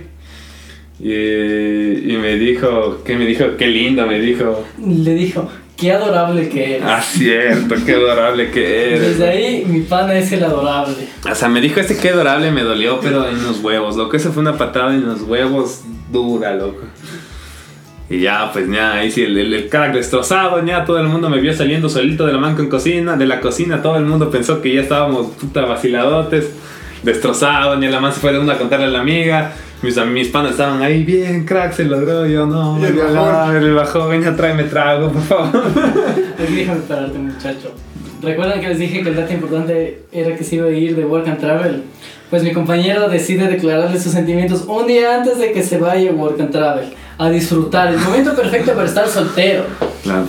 Y, 1.00 2.14
y 2.14 2.18
me 2.22 2.36
dijo, 2.36 3.02
¿qué 3.06 3.16
me 3.16 3.26
dijo? 3.26 3.56
Qué 3.58 3.68
lindo, 3.68 4.06
me 4.06 4.20
dijo. 4.20 4.66
Le 4.86 5.14
dijo, 5.14 5.50
qué 5.78 5.94
adorable 5.94 6.50
que 6.50 6.76
eres. 6.76 6.84
Ah, 6.86 7.02
cierto, 7.02 7.76
qué 7.86 7.94
adorable 7.94 8.52
que 8.52 8.88
eres. 8.88 9.02
Desde 9.02 9.30
ahí, 9.30 9.66
mi 9.66 9.82
pana 9.82 10.18
es 10.18 10.32
el 10.34 10.44
adorable. 10.44 10.96
O 11.30 11.36
sea, 11.36 11.48
me 11.48 11.62
dijo 11.62 11.80
este 11.80 11.98
qué 11.98 12.10
adorable 12.10 12.52
me 12.52 12.64
dolió, 12.64 13.00
pero 13.02 13.28
en 13.28 13.42
los 13.42 13.62
huevos, 13.62 13.96
loco. 13.96 14.18
Eso 14.18 14.32
fue 14.34 14.42
una 14.42 14.58
patada 14.58 14.94
en 14.94 15.06
los 15.06 15.22
huevos 15.22 15.82
dura, 16.12 16.54
loco. 16.56 16.84
Y 18.10 18.20
ya, 18.20 18.52
pues 18.54 18.70
ya, 18.70 18.94
ahí 18.94 19.10
sí, 19.10 19.24
el, 19.24 19.38
el, 19.38 19.54
el 19.54 19.70
crack 19.70 19.94
destrozado, 19.94 20.64
ya 20.64 20.86
todo 20.86 21.00
el 21.00 21.08
mundo 21.08 21.30
me 21.30 21.40
vio 21.40 21.54
saliendo 21.54 21.90
solito 21.90 22.28
de 22.28 22.34
la 22.34 22.40
manca 22.40 22.62
en 22.62 22.70
cocina, 22.70 23.18
de 23.18 23.26
la 23.26 23.42
cocina, 23.42 23.82
todo 23.82 23.98
el 23.98 24.06
mundo 24.06 24.30
pensó 24.30 24.62
que 24.62 24.76
ya 24.76 24.82
estábamos 24.82 25.32
puta 25.32 25.62
vaciladotes, 25.62 26.52
destrozados, 27.06 27.80
ya 27.80 27.90
la 27.90 28.02
man 28.02 28.12
se 28.12 28.20
fue 28.20 28.34
de 28.34 28.40
una 28.40 28.54
a 28.54 28.58
contarle 28.58 28.88
a 28.88 28.90
la 28.90 29.00
amiga. 29.00 29.54
Mis, 29.82 29.96
mis 30.08 30.30
panas 30.30 30.52
estaban 30.52 30.82
ahí, 30.82 31.04
bien, 31.04 31.46
crack, 31.46 31.74
se 31.74 31.86
logró, 31.86 32.26
yo 32.26 32.48
no, 32.48 32.84
el 32.84 32.96
yo, 32.96 33.04
bajón. 33.04 33.54
no, 33.54 33.58
el 33.58 33.74
bajón, 33.74 34.10
venga, 34.10 34.36
tráeme 34.36 34.64
trago, 34.64 35.12
por 35.12 35.22
favor. 35.22 35.52
Déjame 36.38 36.80
pararte, 36.82 37.18
muchacho. 37.20 37.72
¿Recuerdan 38.22 38.60
que 38.60 38.70
les 38.70 38.80
dije 38.80 39.04
que 39.04 39.10
el 39.10 39.16
dato 39.16 39.34
importante 39.34 40.04
era 40.12 40.36
que 40.36 40.44
se 40.44 40.56
iba 40.56 40.68
a 40.68 40.72
ir 40.72 40.96
de 40.96 41.06
Work 41.06 41.28
and 41.28 41.40
Travel? 41.40 41.84
Pues 42.30 42.42
mi 42.42 42.54
compañero 42.54 43.08
decide 43.08 43.48
declararle 43.48 44.00
sus 44.00 44.14
sentimientos 44.14 44.64
un 44.68 44.88
día 44.88 45.16
antes 45.18 45.38
de 45.38 45.52
que 45.52 45.62
se 45.62 45.78
vaya 45.78 46.10
a 46.10 46.14
Work 46.14 46.40
and 46.40 46.52
Travel. 46.52 46.86
A 47.18 47.30
disfrutar, 47.30 47.94
el 47.94 48.00
momento 48.00 48.36
perfecto 48.36 48.74
para 48.74 48.88
estar 48.88 49.08
soltero. 49.08 49.66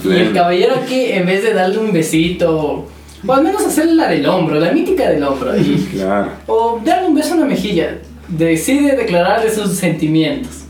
Y 0.05 0.13
el 0.13 0.33
caballero 0.33 0.75
aquí, 0.83 1.07
en 1.07 1.25
vez 1.27 1.43
de 1.43 1.55
darle 1.55 1.79
un 1.79 1.93
besito, 1.93 2.87
o 3.27 3.33
al 3.33 3.43
menos 3.43 3.65
hacerle 3.65 3.95
la 3.95 4.09
del 4.09 4.27
hombro, 4.27 4.59
la 4.61 4.73
mítica 4.73 5.09
del 5.11 5.23
hombro, 5.23 5.57
y- 5.57 5.87
Claro. 5.93 6.31
o 6.47 6.81
darle 6.85 7.09
un 7.09 7.15
beso 7.15 7.35
en 7.35 7.41
la 7.41 7.47
mejilla, 7.47 7.99
decide 8.29 8.97
declararle 8.97 9.51
sus 9.51 9.71
sentimientos. 9.71 10.63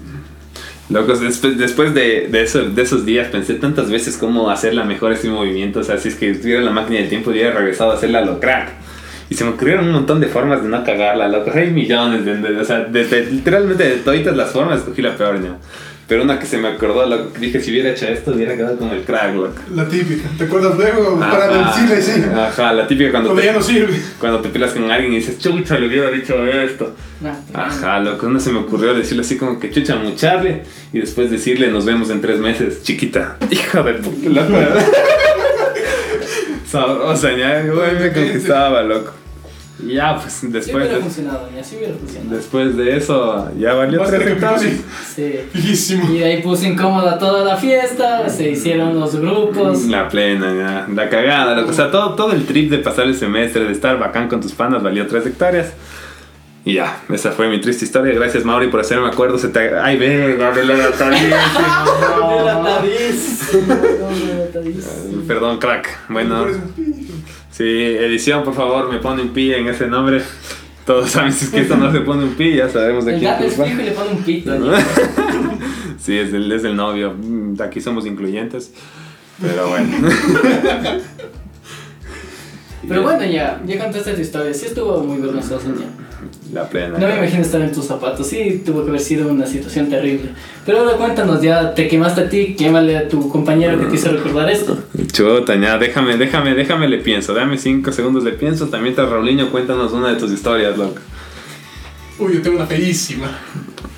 Locos, 0.88 1.20
después, 1.20 1.58
después 1.58 1.94
de, 1.94 2.28
de, 2.30 2.42
eso- 2.44 2.62
de 2.62 2.82
esos 2.82 3.04
días 3.04 3.26
pensé 3.28 3.54
tantas 3.54 3.90
veces 3.90 4.16
cómo 4.16 4.50
hacer 4.50 4.72
la 4.74 4.84
mejor 4.84 5.12
ese 5.12 5.28
movimiento. 5.28 5.80
O 5.80 5.82
sea, 5.82 5.98
si 5.98 6.08
es 6.08 6.14
que 6.14 6.32
tuviera 6.34 6.60
la 6.62 6.70
máquina 6.70 7.00
del 7.00 7.08
tiempo, 7.08 7.30
hubiera 7.30 7.50
regresado 7.50 7.90
a 7.90 7.94
hacerla 7.94 8.20
a 8.20 8.24
lo 8.24 8.38
crack. 8.38 8.68
Y 9.28 9.34
se 9.34 9.42
me 9.42 9.50
ocurrieron 9.50 9.86
un 9.86 9.92
montón 9.92 10.20
de 10.20 10.28
formas 10.28 10.62
de 10.62 10.68
no 10.68 10.84
cagarla, 10.84 11.26
loco. 11.26 11.50
Hay 11.52 11.72
millones, 11.72 12.24
de, 12.24 12.36
de- 12.36 12.60
o 12.60 12.64
sea, 12.64 12.86
literalmente 12.86 13.82
de 13.82 13.96
toditas 13.96 14.36
las 14.36 14.52
formas 14.52 14.78
escogí 14.78 15.02
la 15.02 15.16
peor, 15.16 15.40
¿no? 15.40 15.56
Pero 16.08 16.22
una 16.22 16.38
que 16.38 16.46
se 16.46 16.56
me 16.58 16.68
acordó, 16.68 17.04
loco, 17.04 17.32
que 17.32 17.40
dije, 17.40 17.60
si 17.60 17.72
hubiera 17.72 17.90
hecho 17.90 18.06
esto, 18.06 18.30
hubiera 18.30 18.54
quedado 18.56 18.76
como 18.78 18.92
el 18.92 19.02
crack, 19.02 19.34
loco. 19.34 19.54
La 19.74 19.88
típica. 19.88 20.28
¿Te 20.38 20.44
acuerdas 20.44 20.76
luego? 20.76 21.18
Para 21.18 21.48
decirle 21.48 22.00
sí. 22.00 22.22
Ajá, 22.32 22.72
la 22.74 22.86
típica 22.86 23.10
cuando 23.10 23.30
Cuando 23.30 23.44
ya 23.44 23.52
te, 23.52 23.58
no 23.58 23.64
sirve. 23.64 24.00
cuando 24.20 24.40
te 24.40 24.48
peleas 24.50 24.72
con 24.72 24.88
alguien 24.88 25.14
y 25.14 25.16
dices, 25.16 25.38
chucha, 25.40 25.76
le 25.78 25.88
hubiera 25.88 26.10
dicho 26.10 26.46
esto. 26.46 26.94
Nah, 27.20 27.34
Ajá, 27.54 27.98
loco, 27.98 28.28
no 28.28 28.38
se 28.38 28.52
me 28.52 28.60
ocurrió 28.60 28.94
decirle 28.94 29.22
así 29.22 29.36
como 29.36 29.58
que 29.58 29.70
chucha 29.72 29.96
mucharle 29.96 30.62
y 30.92 31.00
después 31.00 31.28
decirle 31.30 31.70
nos 31.72 31.84
vemos 31.84 32.08
en 32.10 32.20
tres 32.20 32.38
meses, 32.38 32.82
chiquita. 32.84 33.36
Hijo 33.50 33.82
de 33.82 33.94
puta, 33.94 34.28
loco. 34.28 34.52
Sabrosa, 36.70 37.32
ya, 37.36 37.62
güey, 37.62 37.94
me 37.98 38.12
conquistaba, 38.12 38.82
loco. 38.82 39.12
Y 39.78 39.94
ya, 39.94 40.18
pues 40.18 40.32
Sí 40.32 40.46
después 40.46 40.76
hubiera 40.76 40.94
de, 40.94 41.02
funcionado, 41.02 41.48
ya 41.54 41.62
sí 41.62 41.76
hubiera 41.76 41.94
funcionado. 41.94 42.34
después 42.34 42.76
de 42.76 42.96
eso, 42.96 43.50
ya 43.58 43.74
valió 43.74 44.00
Más 44.00 44.10
tres 44.10 44.38
sí. 45.14 45.34
Fijísimo. 45.52 46.10
Y 46.10 46.18
de 46.18 46.24
ahí 46.24 46.42
puse 46.42 46.68
incómoda 46.68 47.18
toda 47.18 47.44
la 47.44 47.56
fiesta, 47.56 48.28
se 48.28 48.50
hicieron 48.50 48.98
los 48.98 49.16
grupos. 49.16 49.84
La 49.84 50.08
plena, 50.08 50.54
ya. 50.54 50.86
La 50.94 51.10
cagada. 51.10 51.64
O 51.64 51.72
sea, 51.72 51.90
todo, 51.90 52.14
todo 52.14 52.32
el 52.32 52.46
trip 52.46 52.70
de 52.70 52.78
pasar 52.78 53.04
el 53.04 53.14
semestre, 53.14 53.64
de 53.64 53.72
estar 53.72 53.98
bacán 53.98 54.28
con 54.28 54.40
tus 54.40 54.52
panas, 54.52 54.82
valió 54.82 55.06
tres 55.06 55.26
hectáreas. 55.26 55.72
Y 56.64 56.74
ya, 56.74 57.00
esa 57.10 57.30
fue 57.30 57.48
mi 57.48 57.60
triste 57.60 57.84
historia. 57.84 58.12
Gracias, 58.12 58.44
Mauri, 58.44 58.68
por 58.68 58.80
hacerme 58.80 59.06
acuerdo. 59.06 59.38
Se 59.38 59.48
te... 59.48 59.78
Ay, 59.78 59.98
la 59.98 60.50
Perdón, 65.28 65.58
crack. 65.58 65.96
Bueno, 66.08 66.46
sí, 67.56 67.64
edición, 67.64 68.44
por 68.44 68.54
favor, 68.54 68.90
me 68.92 68.98
pone 68.98 69.22
un 69.22 69.28
pi 69.30 69.52
en 69.52 69.68
ese 69.68 69.86
nombre. 69.86 70.22
Todos 70.84 71.10
saben 71.10 71.32
si 71.32 71.46
es 71.46 71.50
que 71.50 71.60
esto 71.62 71.76
no 71.76 71.90
se 71.90 72.00
pone 72.00 72.24
un 72.24 72.34
pi, 72.34 72.54
ya 72.54 72.68
sabemos 72.68 73.04
de 73.04 73.14
El 73.14 73.18
quién 73.18 73.30
gato 73.32 73.44
es 73.44 73.54
culpa. 73.54 73.70
fijo 73.70 73.80
y 73.80 73.84
le 73.84 73.90
pone 73.92 74.10
un 74.10 74.22
allí. 74.22 74.44
Sí, 75.98 76.16
es 76.16 76.32
el, 76.32 76.52
es 76.52 76.62
el 76.62 76.76
novio. 76.76 77.14
Mm, 77.18 77.60
Aquí 77.60 77.80
somos 77.80 78.06
incluyentes. 78.06 78.72
Pero 79.40 79.68
bueno. 79.68 79.88
Pero 82.88 83.02
bueno, 83.06 83.24
ya, 83.24 83.60
ya 83.66 83.78
contaste 83.82 84.14
tu 84.14 84.20
historia. 84.20 84.54
Sí 84.54 84.66
estuvo 84.66 85.02
muy 85.02 85.20
vergonzoso 85.20 85.68
ya. 85.74 86.05
La 86.52 86.68
plena. 86.68 86.98
No 86.98 87.06
me 87.06 87.16
imagino 87.18 87.42
estar 87.42 87.60
en 87.60 87.72
tus 87.72 87.84
zapatos. 87.86 88.26
Sí, 88.26 88.62
tuvo 88.64 88.82
que 88.84 88.90
haber 88.90 89.00
sido 89.00 89.28
una 89.28 89.46
situación 89.46 89.88
terrible. 89.88 90.30
Pero 90.64 90.80
ahora 90.80 90.96
cuéntanos, 90.96 91.42
ya 91.42 91.74
te 91.74 91.88
quemaste 91.88 92.22
a 92.22 92.28
ti, 92.28 92.54
quémale 92.56 92.96
a 92.96 93.08
tu 93.08 93.28
compañero 93.28 93.78
que 93.78 93.86
te 93.86 93.96
hizo 93.96 94.10
recordar 94.10 94.50
esto. 94.50 94.78
Chuta, 95.12 95.54
ya, 95.56 95.78
déjame, 95.78 96.16
déjame, 96.16 96.54
déjame, 96.54 96.88
le 96.88 96.98
pienso. 96.98 97.34
Dame 97.34 97.58
cinco 97.58 97.92
segundos, 97.92 98.24
le 98.24 98.32
pienso. 98.32 98.68
También 98.68 98.94
te 98.94 99.04
Raulinho, 99.04 99.50
cuéntanos 99.50 99.92
una 99.92 100.10
de 100.10 100.16
tus 100.16 100.30
historias, 100.32 100.76
loco. 100.76 101.00
Uy, 102.18 102.34
yo 102.34 102.42
tengo 102.42 102.56
una 102.56 102.66
feísima. 102.66 103.26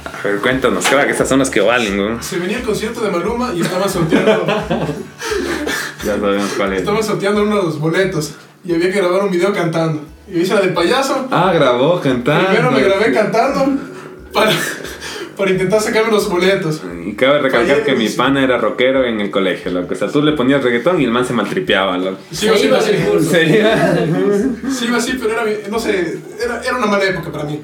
A 0.05 0.27
ver, 0.27 0.39
cuéntanos, 0.41 0.87
crack, 0.87 1.11
estas 1.11 1.29
son 1.29 1.39
las 1.39 1.51
que 1.51 1.61
valen, 1.61 1.97
güey. 1.97 2.17
Se 2.21 2.39
venía 2.39 2.59
el 2.59 2.63
concierto 2.65 3.01
de 3.01 3.11
Maluma 3.11 3.53
y 3.55 3.61
estaban 3.61 3.89
sorteando, 3.89 4.47
Ya 6.05 6.19
sabemos 6.19 6.51
cuál 6.57 6.73
es. 6.73 6.81
estaban 6.81 7.03
sorteando 7.03 7.43
unos 7.43 7.79
boletos. 7.79 8.35
Y 8.65 8.75
había 8.75 8.91
que 8.91 8.99
grabar 8.99 9.25
un 9.25 9.31
video 9.31 9.53
cantando. 9.53 10.01
Y 10.31 10.41
hice 10.41 10.55
la 10.55 10.61
del 10.61 10.75
payaso. 10.75 11.29
Ah, 11.31 11.53
grabó 11.55 12.01
cantando. 12.01 12.49
Primero 12.49 12.71
me 12.71 12.83
grabé 12.83 13.13
cantando 13.13 13.79
para, 14.33 14.51
para 15.37 15.51
intentar 15.51 15.81
sacarme 15.81 16.11
los 16.13 16.29
boletos. 16.29 16.83
Y 17.07 17.15
cabe 17.15 17.39
recalcar 17.41 17.83
que 17.83 17.95
mi 17.95 18.09
pana 18.11 18.45
era 18.45 18.59
rockero 18.59 19.05
en 19.05 19.21
el 19.21 19.31
colegio, 19.31 19.71
loco. 19.71 19.95
O 19.95 19.97
sea, 19.97 20.09
tú 20.09 20.23
le 20.23 20.33
ponías 20.33 20.63
reggaetón 20.63 21.01
y 21.01 21.05
el 21.05 21.11
man 21.11 21.25
se 21.25 21.33
maltripeaba, 21.33 21.97
loco. 21.97 22.19
Sí, 22.31 22.47
iba 22.47 22.57
Se 22.59 22.67
iba 22.67 22.79
así. 22.79 22.93
curso. 23.11 23.31
Sí. 23.31 24.79
Sí, 24.79 24.85
iba 24.87 24.99
así, 24.99 25.19
pero 25.21 25.33
era, 25.33 25.45
no 25.71 25.79
sé, 25.79 26.19
era, 26.43 26.63
era 26.63 26.77
una 26.77 26.87
mala 26.87 27.05
época 27.05 27.33
para 27.33 27.45
mí. 27.45 27.61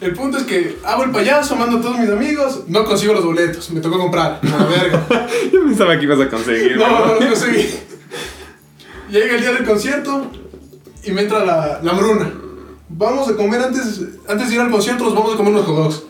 El 0.00 0.12
punto 0.12 0.38
es 0.38 0.44
que 0.44 0.76
hago 0.84 1.02
el 1.02 1.10
payaso, 1.10 1.56
mando 1.56 1.78
a 1.78 1.80
todos 1.80 1.98
mis 1.98 2.08
amigos, 2.08 2.62
no 2.68 2.84
consigo 2.84 3.14
los 3.14 3.24
boletos, 3.24 3.68
me 3.70 3.80
tocó 3.80 3.98
comprar, 3.98 4.38
a 4.40 4.46
la 4.46 4.64
verga. 4.66 5.06
Yo 5.52 5.64
pensaba 5.64 5.98
que 5.98 6.04
ibas 6.04 6.20
a 6.20 6.28
conseguir. 6.28 6.76
No, 6.76 6.88
¿no? 6.88 7.06
no 7.06 7.14
los 7.14 7.24
conseguí. 7.40 7.68
Llega 9.10 9.34
el 9.34 9.40
día 9.40 9.52
del 9.52 9.64
concierto 9.64 10.30
y 11.04 11.10
me 11.12 11.22
entra 11.22 11.44
la, 11.44 11.80
la 11.82 11.90
hambruna. 11.90 12.30
Vamos 12.90 13.28
a 13.28 13.34
comer 13.36 13.60
antes, 13.62 14.00
antes 14.28 14.48
de 14.48 14.54
ir 14.54 14.60
al 14.60 14.70
concierto, 14.70 15.04
nos 15.04 15.14
vamos 15.14 15.34
a 15.34 15.36
comer 15.36 15.52
unos 15.52 15.66
hot 15.66 15.76
dogs. 15.76 16.02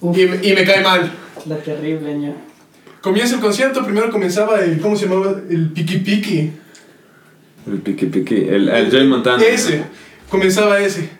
Uf. 0.00 0.16
Y, 0.18 0.26
me- 0.26 0.46
y 0.46 0.52
me 0.54 0.64
cae 0.64 0.82
mal. 0.82 1.12
La 1.46 1.56
terrible, 1.58 2.14
ña. 2.16 2.32
Comienza 3.02 3.34
el 3.34 3.40
concierto, 3.42 3.84
primero 3.84 4.10
comenzaba 4.10 4.60
el, 4.60 4.80
¿cómo 4.80 4.96
se 4.96 5.06
llamaba? 5.06 5.34
El 5.50 5.70
piqui 5.70 5.98
piqui. 5.98 6.52
El 7.66 7.78
piqui 7.80 8.06
piqui. 8.06 8.34
El, 8.48 8.68
el 8.68 8.90
Joy 8.90 9.06
Montana. 9.06 9.42
Ese, 9.44 9.84
comenzaba 10.30 10.80
ese. 10.80 11.10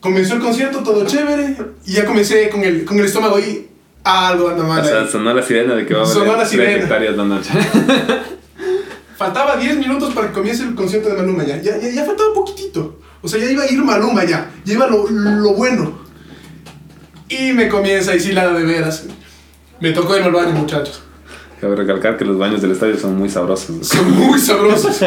Comenzó 0.00 0.34
el 0.34 0.40
concierto, 0.40 0.82
todo 0.82 1.06
chévere, 1.06 1.56
y 1.86 1.92
ya 1.94 2.04
comencé 2.04 2.48
con 2.50 2.62
el, 2.62 2.84
con 2.84 2.98
el 2.98 3.04
estómago 3.06 3.36
ahí, 3.36 3.68
algo 4.04 4.48
anda 4.48 4.64
mal. 4.64 4.80
O 4.80 4.84
sea, 4.84 5.06
sonó 5.08 5.32
la 5.34 5.42
sirena 5.42 5.74
de 5.74 5.86
que 5.86 5.94
va 5.94 6.02
a 6.02 6.06
Sonó 6.06 6.32
valer 6.32 6.38
la 6.38 6.48
3 6.48 6.50
sirena. 6.50 6.82
hectáreas 6.84 7.16
la 7.16 7.24
noche. 7.24 7.50
Faltaba 9.18 9.56
10 9.56 9.78
minutos 9.78 10.14
para 10.14 10.28
que 10.28 10.32
comience 10.32 10.62
el 10.62 10.76
concierto 10.76 11.08
de 11.08 11.16
Maluma 11.16 11.42
ya. 11.42 11.60
Ya, 11.60 11.76
ya, 11.76 11.90
ya 11.90 12.04
faltaba 12.04 12.32
poquitito. 12.32 13.00
O 13.20 13.26
sea, 13.26 13.40
ya 13.40 13.50
iba 13.50 13.64
a 13.64 13.66
ir 13.70 13.82
Maluma 13.82 14.24
ya. 14.24 14.48
Ya 14.64 14.74
iba 14.74 14.86
lo, 14.86 15.10
lo 15.10 15.54
bueno. 15.54 15.98
Y 17.28 17.52
me 17.52 17.68
comienza 17.68 18.12
ahí 18.12 18.20
sí 18.20 18.30
la 18.30 18.48
de 18.52 18.62
veras. 18.62 19.06
Me 19.80 19.90
tocó 19.90 20.14
irme 20.14 20.28
al 20.28 20.32
baño, 20.34 20.52
muchachos. 20.52 21.02
Cabe 21.60 21.74
recalcar 21.74 22.16
que 22.16 22.24
los 22.24 22.38
baños 22.38 22.62
del 22.62 22.70
estadio 22.70 22.96
son 22.96 23.18
muy 23.18 23.28
sabrosos. 23.28 23.88
Son 23.88 24.08
muy 24.12 24.38
sabrosos. 24.38 25.00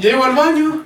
Llego 0.00 0.24
al 0.24 0.34
baño. 0.34 0.84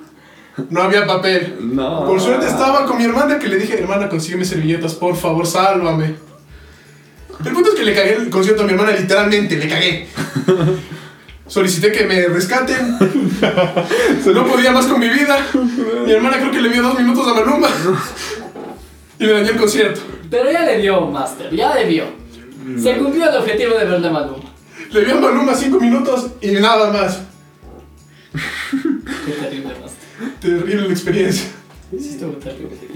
No 0.68 0.82
había 0.82 1.06
papel. 1.06 1.58
No. 1.60 2.06
Por 2.06 2.20
suerte 2.20 2.46
estaba 2.46 2.86
con 2.86 2.98
mi 2.98 3.04
hermana 3.04 3.38
que 3.38 3.46
le 3.46 3.56
dije, 3.56 3.78
hermana, 3.78 4.08
consígueme 4.08 4.44
servilletas, 4.44 4.94
por 4.94 5.14
favor, 5.14 5.46
sálvame. 5.46 6.16
El 7.44 7.52
punto 7.52 7.70
es 7.70 7.76
que 7.76 7.84
le 7.84 7.94
cagué 7.94 8.14
el 8.14 8.30
concierto 8.30 8.62
a 8.62 8.66
mi 8.66 8.72
hermana, 8.72 8.92
literalmente, 8.92 9.56
le 9.56 9.68
cagué. 9.68 10.08
Solicité 11.48 11.92
que 11.92 12.04
me 12.04 12.26
rescaten. 12.26 12.98
No 14.34 14.46
podía 14.46 14.72
más 14.72 14.86
con 14.86 14.98
mi 14.98 15.08
vida. 15.08 15.38
Mi 16.04 16.12
hermana 16.12 16.38
creo 16.38 16.50
que 16.50 16.60
le 16.60 16.68
dio 16.70 16.82
dos 16.82 16.98
minutos 16.98 17.26
a 17.28 17.34
Maluma. 17.34 17.68
Y 19.18 19.24
me 19.24 19.32
dañé 19.32 19.50
el 19.50 19.56
concierto. 19.56 20.00
Pero 20.28 20.50
ya 20.50 20.64
le 20.64 20.78
dio, 20.78 21.00
Master, 21.06 21.54
ya 21.54 21.74
le 21.74 21.86
dio. 21.86 22.04
Se 22.82 22.96
cumplió 22.98 23.30
el 23.30 23.36
objetivo 23.36 23.74
de 23.78 23.84
verle 23.84 24.08
a 24.08 24.10
Maluma. 24.10 24.52
Le 24.90 25.04
vi 25.04 25.10
a 25.10 25.14
Maluma 25.16 25.54
cinco 25.54 25.78
minutos 25.80 26.26
y 26.40 26.52
nada 26.52 26.92
más. 26.92 27.20
Qué 29.24 29.32
terrible, 29.32 29.74
Master. 29.80 30.30
Terrible 30.40 30.88
la 30.88 30.92
experiencia. 30.92 31.48
Sí. 31.90 32.18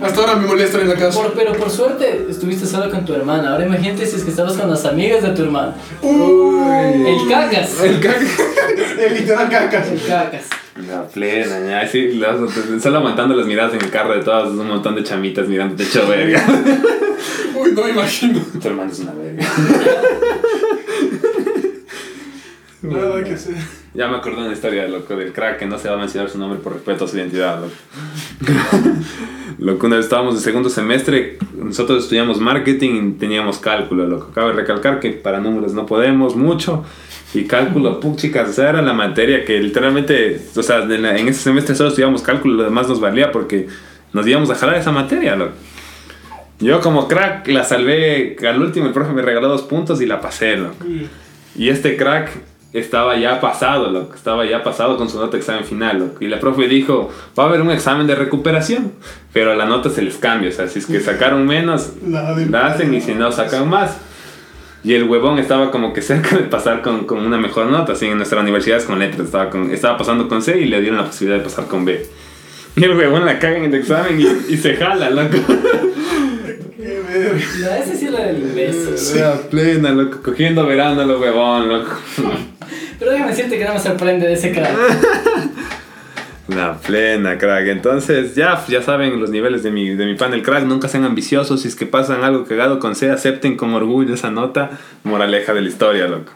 Hasta 0.02 0.20
ahora 0.20 0.35
me 0.37 0.47
molestan 0.49 0.80
en 0.82 0.88
la 0.88 0.94
casa. 0.97 1.23
Por- 1.23 1.32
pero 1.35 1.52
por 1.52 1.70
suerte 1.70 2.26
estuviste 2.28 2.66
solo 2.66 2.90
con 2.90 3.04
tu 3.04 3.14
hermana. 3.14 3.52
Ahora 3.52 3.64
imagínate 3.66 4.04
si 4.04 4.16
es 4.16 4.25
que 4.25 4.30
estabas 4.30 4.54
con 4.54 4.68
las 4.68 4.85
amigas 4.85 5.23
de 5.23 5.30
tu 5.30 5.42
hermana. 5.42 5.75
Uy. 6.02 7.06
El 7.06 7.28
cacas. 7.28 7.80
El 7.82 8.00
caca. 8.00 8.18
El 8.99 9.14
literal 9.14 9.49
cacas. 9.49 9.88
El 9.88 10.02
cacas. 10.02 10.42
La 10.88 11.06
plena, 11.06 11.61
ya, 11.82 11.87
sí, 11.88 12.12
las- 12.14 12.38
solo 12.82 12.99
aguantando 12.99 13.35
las 13.37 13.47
miradas 13.47 13.75
en 13.75 13.82
el 13.82 13.90
carro 13.90 14.14
de 14.14 14.23
todas, 14.25 14.49
un 14.49 14.66
montón 14.66 14.94
de 14.94 15.04
chamitas 15.04 15.47
mirándote 15.47 15.82
hecho 15.85 16.06
verga. 16.09 16.42
Uy, 17.54 17.73
no 17.73 17.85
me 17.85 17.90
imagino. 17.90 18.40
Tu 18.61 18.68
hermano 18.68 18.90
es 18.90 18.99
una 19.00 19.12
verga. 19.12 19.47
Nada 22.82 23.22
que 23.22 23.32
hacer. 23.34 23.54
Ya 23.94 24.08
me 24.08 24.16
acordé 24.16 24.37
de 24.38 24.44
una 24.44 24.52
historia, 24.54 24.88
loco, 24.88 25.14
del 25.16 25.32
crack 25.32 25.58
que 25.58 25.66
no 25.66 25.78
se 25.78 25.88
va 25.88 25.96
a 25.96 25.99
mencionar 25.99 26.30
su 26.30 26.38
nombre 26.38 26.58
por 26.60 26.72
respeto 26.75 27.04
a 27.04 27.08
su 27.08 27.16
identidad, 27.16 27.60
loco. 27.60 27.72
Loco, 29.58 29.87
una 29.88 29.96
vez 29.96 30.06
estábamos 30.06 30.37
en 30.37 30.40
segundo 30.40 30.70
semestre, 30.70 31.37
nosotros 31.54 32.04
estudiamos 32.04 32.40
marketing 32.40 32.90
y 32.94 33.12
teníamos 33.18 33.58
cálculo, 33.58 34.06
loco. 34.06 34.30
Cabe 34.32 34.52
recalcar 34.54 35.00
que 35.00 35.10
para 35.10 35.38
números 35.38 35.75
no 35.75 35.84
podemos 35.84 36.34
mucho. 36.34 36.82
Y 37.34 37.44
cálculo, 37.44 38.00
puch, 38.00 38.16
chicas, 38.20 38.49
o 38.49 38.52
sea, 38.54 38.70
era 38.70 38.80
la 38.80 38.94
materia 38.94 39.44
que 39.44 39.60
literalmente, 39.60 40.40
o 40.56 40.62
sea, 40.62 40.78
en, 40.84 41.02
la- 41.02 41.16
en 41.18 41.28
ese 41.28 41.40
semestre 41.42 41.75
solo 41.75 41.90
estudiamos 41.90 42.22
cálculo, 42.22 42.54
lo 42.54 42.62
demás 42.64 42.88
nos 42.88 43.00
valía 43.00 43.30
porque 43.32 43.66
nos 44.14 44.26
íbamos 44.26 44.49
a 44.50 44.54
jalar 44.54 44.76
esa 44.76 44.92
materia, 44.92 45.37
loco. 45.37 45.52
Yo 46.60 46.80
como 46.80 47.06
crack 47.06 47.46
la 47.49 47.62
salvé, 47.64 48.37
al 48.49 48.62
último 48.62 48.87
el 48.87 48.92
profe 48.92 49.12
me 49.12 49.20
regaló 49.20 49.49
dos 49.49 49.62
puntos 49.62 50.00
y 50.00 50.06
la 50.06 50.22
pasé, 50.22 50.56
loco. 50.56 50.76
Y 51.54 51.68
este 51.68 51.96
crack 51.99 52.30
estaba 52.72 53.16
ya 53.16 53.40
pasado, 53.40 53.90
loco. 53.90 54.14
Estaba 54.14 54.44
ya 54.46 54.62
pasado 54.62 54.96
con 54.96 55.08
su 55.08 55.18
nota 55.18 55.32
de 55.32 55.38
examen 55.38 55.64
final, 55.64 55.98
loco. 55.98 56.24
Y 56.24 56.28
la 56.28 56.38
profe 56.38 56.68
dijo, 56.68 57.10
va 57.38 57.45
a 57.45 57.47
haber 57.47 57.62
un 57.62 57.71
examen 57.71 58.06
de 58.06 58.14
recuperación. 58.14 58.92
Pero 59.32 59.54
la 59.54 59.66
nota 59.66 59.90
se 59.90 60.02
les 60.02 60.16
cambia. 60.16 60.50
O 60.50 60.52
sea, 60.52 60.68
si 60.68 60.78
es 60.78 60.86
que 60.86 61.00
sacaron 61.00 61.47
menos, 61.47 61.95
La 62.06 62.66
hacen 62.66 62.95
y 62.95 63.00
si 63.00 63.14
no, 63.14 63.32
sacan 63.32 63.68
más. 63.68 63.99
Y 64.82 64.95
el 64.95 65.04
huevón 65.04 65.38
estaba 65.38 65.71
como 65.71 65.92
que 65.92 66.00
cerca 66.02 66.36
de 66.36 66.45
pasar 66.45 66.82
con, 66.82 67.04
con 67.06 67.18
una 67.18 67.38
mejor 67.38 67.66
nota. 67.66 67.92
Así 67.92 68.06
en 68.06 68.16
nuestra 68.16 68.40
universidad 68.40 68.78
es 68.78 68.84
con 68.84 68.99
letras. 68.99 69.26
Estaba, 69.26 69.50
con, 69.50 69.71
estaba 69.71 69.99
pasando 69.99 70.28
con 70.28 70.42
C 70.42 70.60
y 70.60 70.66
le 70.66 70.80
dieron 70.80 70.99
la 70.99 71.06
posibilidad 71.06 71.38
de 71.38 71.45
pasar 71.45 71.66
con 71.66 71.84
B. 71.84 72.06
Y 72.76 72.84
el 72.84 72.97
huevón 72.97 73.26
la 73.26 73.40
caga 73.40 73.56
en 73.56 73.64
el 73.64 73.75
examen 73.75 74.21
y, 74.21 74.52
y 74.52 74.56
se 74.56 74.76
jala, 74.76 75.10
loco. 75.10 75.38
Qué 76.80 77.00
verga. 77.00 77.40
No, 77.60 77.71
ese 77.82 77.97
sí 77.97 78.06
era 78.06 78.25
del 78.25 78.38
imbécil. 78.38 79.21
La 79.21 79.36
plena, 79.36 79.90
loco. 79.90 80.23
Cogiendo 80.23 80.66
verano, 80.66 81.04
lo 81.04 81.21
huevón, 81.21 81.69
loco. 81.69 81.99
Pero 82.99 83.12
déjame 83.12 83.30
decirte 83.30 83.58
que 83.58 83.64
no 83.64 83.75
me 83.75 83.80
sorprende 83.80 84.26
de 84.26 84.32
ese 84.34 84.52
crack. 84.52 84.71
La 86.49 86.78
plena, 86.78 87.38
crack. 87.38 87.69
Entonces, 87.69 88.34
ya, 88.34 88.64
ya 88.66 88.82
saben 88.82 89.21
los 89.21 89.30
niveles 89.30 89.62
de 89.62 89.71
mi, 89.71 89.90
de 89.90 90.04
mi 90.04 90.16
panel 90.16 90.43
crack. 90.43 90.64
Nunca 90.64 90.88
sean 90.88 91.04
ambiciosos. 91.04 91.62
Si 91.62 91.69
es 91.69 91.76
que 91.76 91.86
pasan 91.86 92.25
algo 92.25 92.45
cagado 92.45 92.80
con 92.80 92.97
C, 92.97 93.10
acepten 93.10 93.56
con 93.56 93.73
orgullo 93.75 94.14
esa 94.14 94.30
nota. 94.30 94.71
Moraleja 95.04 95.54
de 95.54 95.60
la 95.60 95.69
historia, 95.69 96.08
loco. 96.08 96.32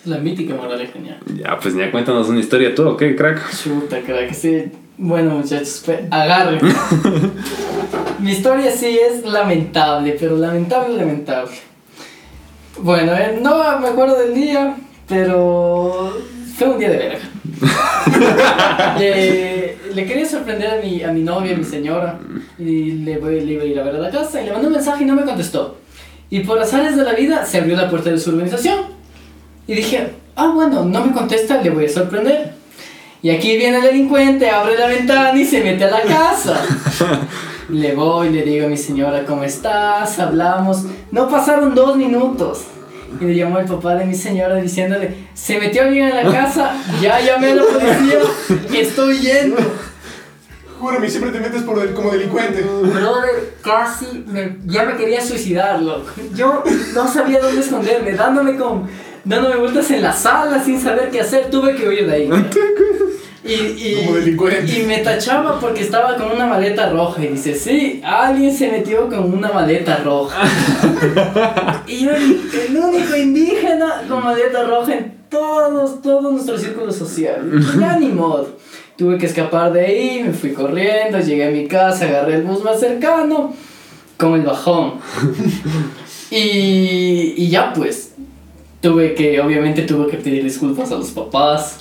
Es 0.00 0.06
la 0.06 0.18
mítica 0.18 0.54
moraleja, 0.54 0.98
ya. 1.04 1.18
Ya, 1.34 1.58
pues 1.58 1.74
ya 1.74 1.90
cuéntanos 1.90 2.28
una 2.28 2.40
historia 2.40 2.74
tú, 2.74 2.88
¿ok, 2.88 3.02
crack? 3.16 3.50
Chuta, 3.50 4.00
crack, 4.00 4.32
sí. 4.32 4.70
Bueno, 5.04 5.30
muchachos, 5.30 5.82
pe- 5.84 6.06
agarren. 6.10 6.60
Mi 8.20 8.30
historia 8.30 8.70
sí 8.70 8.96
es 8.98 9.24
lamentable, 9.24 10.16
pero 10.18 10.36
lamentable, 10.36 10.96
lamentable. 10.96 11.50
Bueno, 12.78 13.12
eh, 13.12 13.40
no 13.42 13.80
me 13.80 13.88
acuerdo 13.88 14.16
del 14.20 14.32
día, 14.32 14.76
pero 15.08 16.12
fue 16.56 16.68
un 16.68 16.78
día 16.78 16.90
de 16.90 16.96
verga. 16.98 17.18
le, 18.98 19.76
le 19.92 20.06
quería 20.06 20.24
sorprender 20.28 20.70
a 20.70 20.76
mi, 20.80 21.02
a 21.02 21.10
mi 21.12 21.22
novia, 21.22 21.54
a 21.54 21.58
mi 21.58 21.64
señora, 21.64 22.20
y 22.58 22.92
le, 22.92 23.18
voy, 23.18 23.40
le 23.40 23.54
iba 23.54 23.62
a 23.64 23.66
ir 23.66 23.80
a 23.80 23.82
ver 23.82 23.96
a 23.96 23.98
la 23.98 24.10
casa, 24.10 24.40
y 24.40 24.44
le 24.46 24.52
mandé 24.52 24.68
un 24.68 24.74
mensaje 24.74 25.02
y 25.02 25.06
no 25.06 25.14
me 25.16 25.24
contestó. 25.24 25.78
Y 26.30 26.40
por 26.40 26.60
azares 26.60 26.96
de 26.96 27.02
la 27.02 27.12
vida 27.14 27.44
se 27.44 27.58
abrió 27.58 27.76
la 27.76 27.90
puerta 27.90 28.10
de 28.10 28.18
su 28.18 28.30
organización. 28.30 28.78
Y 29.66 29.74
dije, 29.74 30.10
ah, 30.36 30.52
bueno, 30.54 30.84
no 30.84 31.04
me 31.04 31.12
contesta, 31.12 31.60
le 31.60 31.70
voy 31.70 31.86
a 31.86 31.88
sorprender. 31.88 32.61
Y 33.22 33.30
aquí 33.30 33.56
viene 33.56 33.76
el 33.78 33.82
delincuente, 33.84 34.50
abre 34.50 34.76
la 34.76 34.88
ventana 34.88 35.38
y 35.38 35.44
se 35.44 35.62
mete 35.62 35.84
a 35.84 35.90
la 35.90 36.02
casa. 36.02 36.60
Le 37.68 37.94
voy, 37.94 38.28
le 38.30 38.42
digo 38.42 38.66
a 38.66 38.68
mi 38.68 38.76
señora, 38.76 39.24
¿cómo 39.24 39.44
estás? 39.44 40.18
Hablamos. 40.18 40.82
No 41.10 41.28
pasaron 41.28 41.74
dos 41.74 41.96
minutos. 41.96 42.64
Y 43.20 43.24
le 43.24 43.34
llamó 43.36 43.58
el 43.60 43.66
papá 43.66 43.94
de 43.94 44.04
mi 44.04 44.14
señora 44.14 44.56
diciéndole, 44.56 45.14
se 45.32 45.58
metió 45.58 45.82
alguien 45.82 46.08
en 46.08 46.16
la 46.26 46.32
casa, 46.32 46.74
ya 47.00 47.20
llamé 47.20 47.52
a 47.52 47.54
la 47.54 47.62
policía, 47.62 48.18
estoy 48.80 49.18
yendo. 49.20 49.56
Júrame, 50.80 51.08
siempre 51.08 51.30
te 51.30 51.38
metes 51.38 51.62
por 51.62 51.78
el- 51.80 51.92
como 51.94 52.10
delincuente. 52.10 52.62
Brother, 52.62 53.54
casi 53.62 54.24
me- 54.26 54.56
ya 54.66 54.82
me 54.84 54.96
quería 54.96 55.20
suicidar, 55.24 55.80
loco. 55.80 56.10
Yo 56.34 56.64
no 56.94 57.06
sabía 57.08 57.38
dónde 57.40 57.60
esconderme, 57.60 58.12
dándome 58.12 58.56
con, 58.56 58.88
dándome 59.24 59.56
vueltas 59.56 59.90
en 59.92 60.02
la 60.02 60.12
sala 60.12 60.62
sin 60.62 60.80
saber 60.80 61.10
qué 61.10 61.20
hacer, 61.20 61.48
tuve 61.50 61.74
que 61.76 61.88
huir 61.88 62.06
de 62.06 62.14
ahí. 62.14 62.30
Y, 63.44 63.52
y, 63.52 64.04
Como 64.04 64.16
delincuente. 64.16 64.72
y 64.80 64.84
me 64.84 64.98
tachaba 64.98 65.58
porque 65.58 65.80
estaba 65.82 66.16
con 66.16 66.30
una 66.30 66.46
maleta 66.46 66.90
roja 66.90 67.24
y 67.24 67.28
dice, 67.28 67.56
sí, 67.56 68.00
alguien 68.04 68.54
se 68.54 68.70
metió 68.70 69.08
con 69.08 69.34
una 69.34 69.50
maleta 69.52 69.96
roja. 69.96 70.42
y 71.88 72.04
yo, 72.04 72.12
el, 72.12 72.40
el 72.68 72.76
único 72.76 73.16
indígena 73.16 74.04
con 74.08 74.22
maleta 74.22 74.62
roja 74.62 74.94
en 74.94 75.12
todos, 75.28 76.00
todo 76.02 76.30
nuestro 76.30 76.56
círculo 76.56 76.92
social. 76.92 77.40
Ya 77.80 77.98
ni 77.98 78.08
modo. 78.08 78.48
Tuve 78.96 79.18
que 79.18 79.26
escapar 79.26 79.72
de 79.72 79.86
ahí, 79.86 80.22
me 80.22 80.32
fui 80.32 80.52
corriendo, 80.52 81.18
llegué 81.18 81.48
a 81.48 81.50
mi 81.50 81.66
casa, 81.66 82.04
agarré 82.04 82.36
el 82.36 82.42
bus 82.42 82.62
más 82.62 82.78
cercano, 82.78 83.54
con 84.18 84.34
el 84.34 84.42
bajón. 84.42 85.00
y, 86.30 87.34
y 87.36 87.48
ya 87.48 87.72
pues, 87.72 88.12
tuve 88.80 89.14
que, 89.14 89.40
obviamente 89.40 89.82
tuve 89.82 90.08
que 90.10 90.18
pedir 90.18 90.44
disculpas 90.44 90.92
a 90.92 90.96
los 90.96 91.10
papás. 91.10 91.80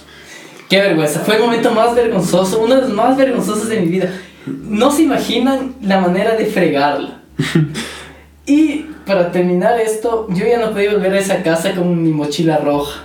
Qué 0.71 0.79
vergüenza, 0.79 1.19
fue 1.19 1.35
el 1.35 1.41
momento 1.41 1.69
más 1.71 1.93
vergonzoso, 1.93 2.61
uno 2.61 2.75
de 2.75 2.81
los 2.83 2.91
más 2.91 3.17
vergonzosos 3.17 3.67
de 3.67 3.81
mi 3.81 3.87
vida. 3.87 4.09
No 4.45 4.89
se 4.89 5.01
imaginan 5.01 5.75
la 5.81 5.99
manera 5.99 6.37
de 6.37 6.45
fregarla. 6.45 7.19
Y 8.45 8.85
para 9.05 9.31
terminar 9.31 9.79
esto, 9.79 10.27
yo 10.29 10.45
ya 10.47 10.59
no 10.59 10.71
podía 10.71 10.93
volver 10.93 11.13
a 11.13 11.19
esa 11.19 11.43
casa 11.43 11.75
con 11.75 12.01
mi 12.01 12.09
mochila 12.09 12.57
roja. 12.57 13.03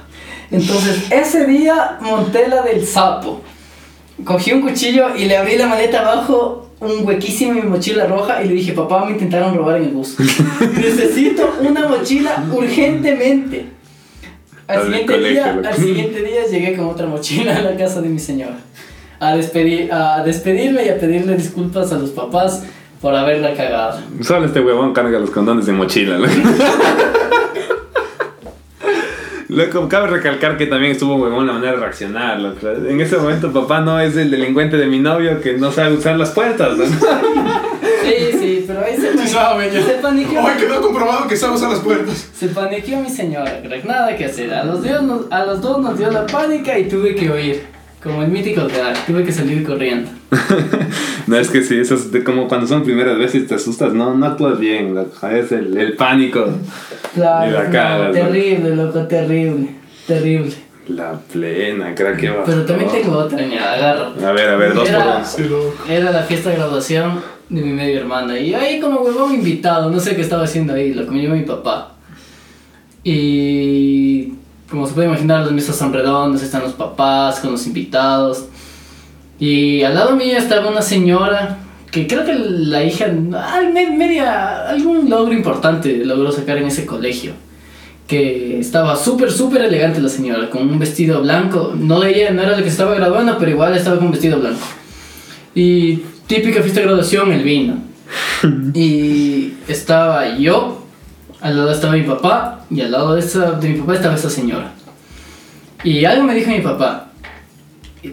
Entonces, 0.50 1.10
ese 1.10 1.44
día 1.46 1.98
monté 2.00 2.48
la 2.48 2.62
del 2.62 2.86
sapo. 2.86 3.42
Cogí 4.24 4.52
un 4.52 4.62
cuchillo 4.62 5.14
y 5.16 5.26
le 5.26 5.36
abrí 5.36 5.56
la 5.58 5.66
maleta 5.66 6.00
abajo, 6.00 6.70
un 6.80 7.04
huequísimo 7.04 7.52
en 7.52 7.64
mi 7.64 7.70
mochila 7.70 8.06
roja 8.06 8.42
y 8.42 8.48
le 8.48 8.54
dije, 8.54 8.72
papá, 8.72 9.04
me 9.04 9.12
intentaron 9.12 9.54
robar 9.54 9.76
en 9.76 9.84
el 9.84 9.90
bus. 9.90 10.16
Necesito 10.76 11.52
una 11.60 11.88
mochila 11.88 12.44
urgentemente. 12.50 13.75
Al 14.68 14.82
siguiente, 14.82 15.12
colegio, 15.12 15.30
día, 15.42 15.52
loco. 15.52 15.68
al 15.68 15.74
siguiente 15.74 16.22
día 16.22 16.46
llegué 16.50 16.76
con 16.76 16.86
otra 16.86 17.06
mochila 17.06 17.56
a 17.56 17.62
la 17.62 17.76
casa 17.76 18.00
de 18.00 18.08
mi 18.08 18.18
señora. 18.18 18.56
A, 19.20 19.36
despedir, 19.36 19.92
a 19.92 20.22
despedirme 20.24 20.84
y 20.84 20.88
a 20.88 20.98
pedirle 20.98 21.36
disculpas 21.36 21.92
a 21.92 21.98
los 21.98 22.10
papás 22.10 22.64
por 23.00 23.14
haberla 23.14 23.54
cagado. 23.54 24.00
Solo 24.22 24.46
este 24.46 24.60
huevón 24.60 24.92
carga 24.92 25.18
los 25.18 25.30
condones 25.30 25.66
de 25.66 25.72
mochila, 25.72 26.18
loco. 26.18 26.32
Loco, 29.48 29.88
cabe 29.88 30.08
recalcar 30.08 30.58
que 30.58 30.66
también 30.66 30.92
estuvo 30.92 31.14
huevón 31.14 31.46
la 31.46 31.52
manera 31.52 31.72
de 31.72 31.78
reaccionar. 31.78 32.40
loco. 32.40 32.68
En 32.68 33.00
ese 33.00 33.16
momento, 33.16 33.52
papá 33.52 33.80
no 33.80 33.98
es 34.00 34.16
el 34.16 34.30
delincuente 34.30 34.76
de 34.76 34.86
mi 34.86 34.98
novio 34.98 35.40
que 35.40 35.54
no 35.54 35.70
sabe 35.70 35.94
usar 35.94 36.18
las 36.18 36.30
puertas. 36.30 36.76
¿no? 36.76 36.84
Sí, 38.06 38.38
sí, 38.38 38.64
pero 38.66 38.80
ahí 38.84 38.96
se, 38.96 39.12
Sí 39.18 39.28
sabe, 39.28 39.70
ya. 39.72 39.82
se 39.84 39.92
paniqueó. 39.94 40.42
Hoy 40.42 40.52
quedó 40.58 40.80
comprobado 40.80 41.26
que 41.28 41.36
sabe 41.36 41.54
usar 41.56 41.70
las 41.70 41.80
puertas. 41.80 42.30
Se 42.34 42.48
paniqueó 42.48 43.00
mi 43.00 43.10
señora, 43.10 43.60
crack. 43.62 43.84
Nada 43.84 44.16
que 44.16 44.24
hacer. 44.24 44.52
A 44.54 44.64
los, 44.64 44.82
dos 44.82 45.02
nos- 45.02 45.32
a 45.32 45.44
los 45.44 45.60
dos 45.60 45.78
nos 45.80 45.98
dio 45.98 46.10
la 46.10 46.26
pánica 46.26 46.78
y 46.78 46.88
tuve 46.88 47.14
que 47.14 47.28
huir. 47.30 47.62
Como 48.02 48.22
el 48.22 48.28
mítico 48.28 48.62
teatro, 48.68 49.02
tuve 49.06 49.24
que 49.24 49.32
salir 49.32 49.64
corriendo. 49.66 50.10
No, 51.26 51.36
es 51.36 51.48
que 51.50 51.60
sí, 51.64 51.76
eso 51.76 51.96
es 51.96 52.12
de 52.12 52.22
como 52.22 52.46
cuando 52.46 52.68
son 52.68 52.84
primeras 52.84 53.18
veces 53.18 53.42
y 53.42 53.46
te 53.48 53.56
asustas, 53.56 53.92
no, 53.92 54.14
no 54.14 54.26
actúas 54.26 54.60
bien, 54.60 54.94
loco. 54.94 55.26
Es 55.26 55.50
el, 55.50 55.76
el 55.76 55.94
pánico. 55.94 56.46
Claro, 57.16 58.12
terrible, 58.12 58.76
loco, 58.76 59.00
terrible. 59.06 59.70
Terrible. 60.06 60.52
La 60.88 61.14
plena, 61.32 61.92
creo 61.96 62.16
que 62.16 62.30
va. 62.30 62.44
Pero 62.44 62.64
también 62.64 62.90
tengo 62.92 63.18
otra, 63.18 63.38
mira, 63.44 63.72
agarro. 63.72 64.12
A 64.24 64.30
ver, 64.30 64.48
a 64.50 64.56
ver, 64.56 64.72
dos 64.74 64.88
Era- 64.88 65.04
loco. 65.48 65.74
Era 65.88 66.12
la 66.12 66.22
fiesta 66.22 66.50
de 66.50 66.56
graduación 66.56 67.20
de 67.48 67.60
mi 67.62 67.72
media 67.72 68.00
hermana. 68.00 68.38
Y 68.38 68.54
ahí 68.54 68.80
como 68.80 69.00
huevón 69.00 69.34
invitado, 69.34 69.90
no 69.90 70.00
sé 70.00 70.16
qué 70.16 70.22
estaba 70.22 70.44
haciendo 70.44 70.74
ahí, 70.74 70.94
lo 70.94 71.04
que 71.04 71.12
mi 71.12 71.42
papá. 71.42 71.92
Y 73.04 74.32
como 74.70 74.86
se 74.86 74.94
puede 74.94 75.08
imaginar, 75.08 75.42
las 75.42 75.52
mesas 75.52 75.76
son 75.76 75.92
redondas, 75.92 76.42
están 76.42 76.62
los 76.62 76.72
papás 76.72 77.40
con 77.40 77.52
los 77.52 77.66
invitados. 77.66 78.46
Y 79.38 79.82
al 79.82 79.94
lado 79.94 80.16
mío 80.16 80.36
estaba 80.36 80.68
una 80.68 80.82
señora 80.82 81.58
que 81.90 82.06
creo 82.06 82.24
que 82.24 82.34
la 82.34 82.82
hija, 82.82 83.06
media, 83.06 84.68
algún 84.68 85.08
logro 85.08 85.32
importante 85.32 86.04
logró 86.04 86.32
sacar 86.32 86.58
en 86.58 86.66
ese 86.66 86.84
colegio. 86.84 87.32
Que 88.08 88.60
estaba 88.60 88.96
súper, 88.96 89.32
súper 89.32 89.62
elegante 89.62 90.00
la 90.00 90.08
señora, 90.08 90.50
con 90.50 90.68
un 90.68 90.78
vestido 90.78 91.22
blanco. 91.22 91.74
No 91.76 92.02
ella, 92.04 92.30
no 92.32 92.42
era 92.42 92.56
la 92.56 92.62
que 92.62 92.68
estaba 92.68 92.94
graduando, 92.94 93.36
pero 93.38 93.50
igual 93.50 93.76
estaba 93.76 93.96
con 93.96 94.06
un 94.06 94.12
vestido 94.12 94.38
blanco. 94.38 94.66
Y 95.54 96.00
típica 96.26 96.60
fiesta 96.62 96.80
de 96.80 96.86
graduación, 96.86 97.32
el 97.32 97.42
vino. 97.42 97.74
y 98.74 99.54
estaba 99.68 100.36
yo, 100.36 100.84
al 101.40 101.56
lado 101.56 101.72
estaba 101.72 101.94
mi 101.94 102.02
papá, 102.02 102.64
y 102.70 102.80
al 102.80 102.92
lado 102.92 103.14
de, 103.14 103.20
esa, 103.20 103.52
de 103.52 103.68
mi 103.70 103.78
papá 103.80 103.94
estaba 103.94 104.14
esa 104.14 104.30
señora. 104.30 104.72
Y 105.84 106.04
algo 106.04 106.24
me 106.24 106.34
dijo 106.34 106.50
mi 106.50 106.60
papá, 106.60 107.10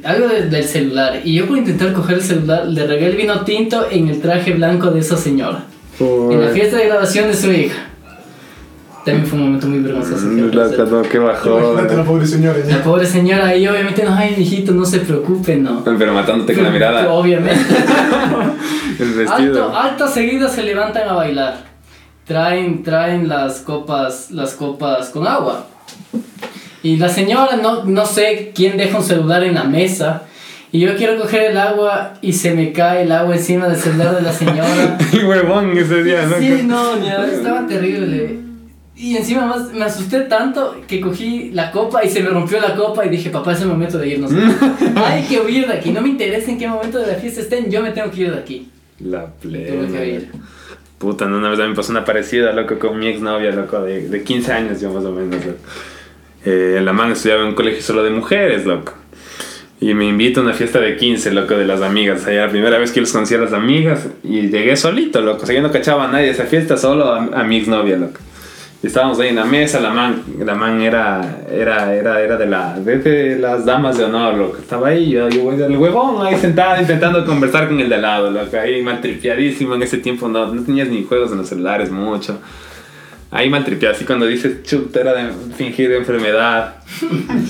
algo 0.04 0.28
de- 0.28 0.47
del 0.49 0.63
celular. 0.65 1.21
Y 1.23 1.36
yo 1.36 1.47
por 1.47 1.58
intentar 1.58 1.93
coger 1.93 2.17
el 2.17 2.23
celular, 2.23 2.65
le 2.67 2.86
regué 2.88 3.08
el 3.08 3.15
vino 3.15 3.41
tinto 3.41 3.88
en 3.89 4.10
el 4.10 4.21
traje 4.21 4.54
blanco 4.54 4.91
de 4.91 4.99
esa 4.99 5.17
señora. 5.17 5.65
En 6.34 6.41
la 6.41 6.47
fiesta 6.49 6.78
de 6.78 6.86
graduación 6.88 7.28
de 7.28 7.36
su 7.36 7.52
hija. 7.52 7.89
También 9.06 9.28
fue 9.28 9.38
un 9.38 9.46
momento 9.46 9.68
muy 9.68 9.80
vergonzoso. 9.80 10.28
Loco, 10.28 10.58
pasé. 10.58 10.78
no, 10.78 11.02
qué 11.02 11.20
bajón. 11.20 11.63
Imagínate 11.63 11.98
la 11.98 12.04
pobre 12.04 12.26
señora 12.26 12.58
La 12.60 12.66
ya. 12.66 12.84
pobre 12.84 13.06
señora, 13.06 13.56
y 13.56 13.68
obviamente 13.68 14.04
no, 14.04 14.13
ay, 14.16 14.36
mijito, 14.38 14.72
no 14.72 14.86
se 14.86 15.00
preocupe, 15.00 15.58
no. 15.58 15.84
Pero 15.84 16.13
matándote 16.13 16.54
con 16.54 16.63
la 16.63 16.70
mirada. 16.70 17.12
Obviamente. 17.13 17.60
El 19.00 19.13
vestido. 19.13 19.66
Alto, 19.66 19.78
alto 19.78 20.08
seguido 20.08 20.48
se 20.48 20.63
levantan 20.63 21.10
a 21.10 21.13
bailar. 21.13 21.66
Traen, 22.26 22.84
traen 22.84 23.28
las 23.28 23.60
copas, 23.60 24.32
las 24.32 24.54
copas 24.54 25.10
con 25.10 25.28
agua. 25.28 25.68
Y 26.82 26.98
la 26.98 27.10
señora, 27.10 27.58
no, 27.62 27.84
no 27.84 28.06
sé 28.06 28.52
quién 28.56 28.78
deja 28.78 28.98
un 28.98 29.04
celular 29.04 29.44
en 29.44 29.56
la 29.56 29.66
mesa. 29.66 30.24
Y 30.72 30.80
yo 30.80 30.96
quiero 30.96 31.20
coger 31.20 31.52
el 31.52 31.58
agua 31.58 32.13
y 32.22 32.34
se 32.34 32.54
me 32.56 32.72
cae 32.72 33.04
el 33.04 33.12
agua 33.12 33.36
encima 33.36 33.68
del 33.68 33.78
celular 33.78 34.16
de 34.16 34.22
la 34.22 34.34
señora. 34.34 34.98
El 35.13 35.26
huevón 35.26 35.78
ese 35.78 36.04
día, 36.04 36.26
¿no? 36.26 36.38
Sí, 36.39 36.62
no, 36.66 36.98
ya, 37.00 37.26
estaba 37.28 37.68
terrible. 37.68 38.39
Y 39.04 39.18
encima 39.18 39.46
más 39.46 39.74
me 39.74 39.84
asusté 39.84 40.22
tanto 40.22 40.78
que 40.88 41.02
cogí 41.02 41.52
la 41.52 41.72
copa 41.72 42.06
y 42.06 42.10
se 42.10 42.24
me 42.24 42.30
rompió 42.30 42.62
la 42.62 42.74
copa 42.74 43.06
y 43.06 43.10
dije, 43.10 43.30
papá, 43.30 43.52
es 43.52 43.60
el 43.60 43.68
momento 43.68 43.98
de 43.98 44.08
irnos. 44.08 44.32
Hay 44.96 45.24
que 45.24 45.42
huir 45.42 45.68
de 45.68 45.74
aquí, 45.74 45.92
no 45.92 46.02
me 46.02 46.08
interesa 46.08 46.50
en 46.50 46.58
qué 46.58 46.70
momento 46.70 47.00
de 47.00 47.08
la 47.08 47.16
fiesta 47.16 47.42
estén, 47.42 47.70
yo 47.70 47.82
me 47.82 47.92
tengo 47.92 48.10
que 48.10 48.22
ir 48.22 48.32
de 48.32 48.39
aquí. 48.39 48.70
La 49.02 49.26
Tuve 49.42 49.66
que 49.66 49.72
plena. 49.74 50.06
ir. 50.06 50.32
Puta, 51.00 51.26
no, 51.26 51.38
una 51.39 51.50
vez 51.50 51.60
me 51.60 51.76
pasó 51.76 51.92
una 51.92 52.06
parecida, 52.06 52.54
loco, 52.54 52.80
con 52.80 52.98
mi 52.98 53.08
exnovia, 53.08 53.52
loco, 53.52 53.82
de, 53.82 54.08
de 54.08 54.24
15 54.24 54.54
años 54.54 54.80
yo 54.80 54.94
más 54.94 55.04
o 55.04 55.12
menos, 55.12 55.36
loco. 55.46 55.58
Eh, 56.46 56.80
la 56.82 56.94
man 56.94 57.12
estudiaba 57.12 57.42
en 57.42 57.50
un 57.50 57.56
colegio 57.56 57.82
solo 57.82 58.06
de 58.06 58.10
mujeres, 58.10 58.66
loco. 58.66 58.94
Y 59.82 59.94
me 59.96 60.06
invita 60.06 60.39
a 60.39 60.44
una 60.44 60.54
fiesta 60.54 60.80
de 60.80 60.96
15, 60.96 61.34
loco, 61.34 61.56
de 61.58 61.66
las 61.66 61.82
amigas. 61.82 62.22
O 62.22 62.24
sea, 62.24 62.34
era 62.34 62.46
la 62.46 62.52
primera 62.52 62.78
vez 62.78 62.94
que 62.94 63.02
los 63.02 63.12
conocía 63.12 63.38
a 63.38 63.42
las 63.42 63.52
amigas. 63.52 64.08
Y 64.24 64.48
llegué 64.48 64.78
solito, 64.78 65.20
loco. 65.20 65.44
O 65.44 65.46
sea, 65.46 65.54
yo 65.54 65.62
no 65.62 65.74
cachaba 65.74 66.06
a 66.08 66.08
nadie 66.10 66.30
esa 66.30 66.46
fiesta, 66.46 66.78
solo 66.78 67.12
a, 67.12 67.18
a 67.34 67.44
mi 67.44 67.58
exnovia, 67.58 67.98
loco. 67.98 68.22
Estábamos 68.84 69.17
ahí 69.22 69.30
en 69.30 69.38
la 69.38 69.46
mesa, 69.46 69.80
la 69.80 69.91
man, 69.91 70.26
la 70.39 70.56
man 70.56 70.82
era, 70.82 71.46
era, 71.50 71.96
era, 71.96 72.22
era 72.22 72.36
de, 72.36 72.46
la, 72.46 72.78
de, 72.78 72.98
de 72.98 73.39
las 73.39 73.63
damas 73.63 73.98
de 73.98 74.04
honor, 74.04 74.34
loco. 74.34 74.58
Estaba 74.58 74.89
ahí, 74.89 75.10
yo, 75.10 75.30
yo, 75.30 75.50
el 75.54 75.78
huevón 75.78 76.26
ahí 76.26 76.36
sentado 76.36 76.82
intentando 76.82 77.26
conversar 77.26 77.69
con 77.69 77.80
el 77.80 77.88
de 77.88 77.96
al 77.96 78.02
lado, 78.02 78.30
loco. 78.30 78.58
Ahí 78.58 78.82
maltripiadísimo 78.82 79.76
en 79.76 79.84
ese 79.84 80.00
tiempo, 80.00 80.28
no, 80.28 80.54
no 80.54 80.63
tenías 80.63 80.89
ni 80.89 81.06
juegos 81.06 81.32
en 81.32 81.38
los 81.38 81.48
celulares 81.48 81.91
mucho. 81.91 82.39
Ahí 83.32 83.50
maltripiado, 83.50 83.96
así 83.96 84.04
cuando 84.04 84.26
dices 84.26 84.63
chuta, 84.63 85.00
era 85.00 85.13
de 85.13 85.32
fingir 85.56 85.93
enfermedad. 85.93 86.76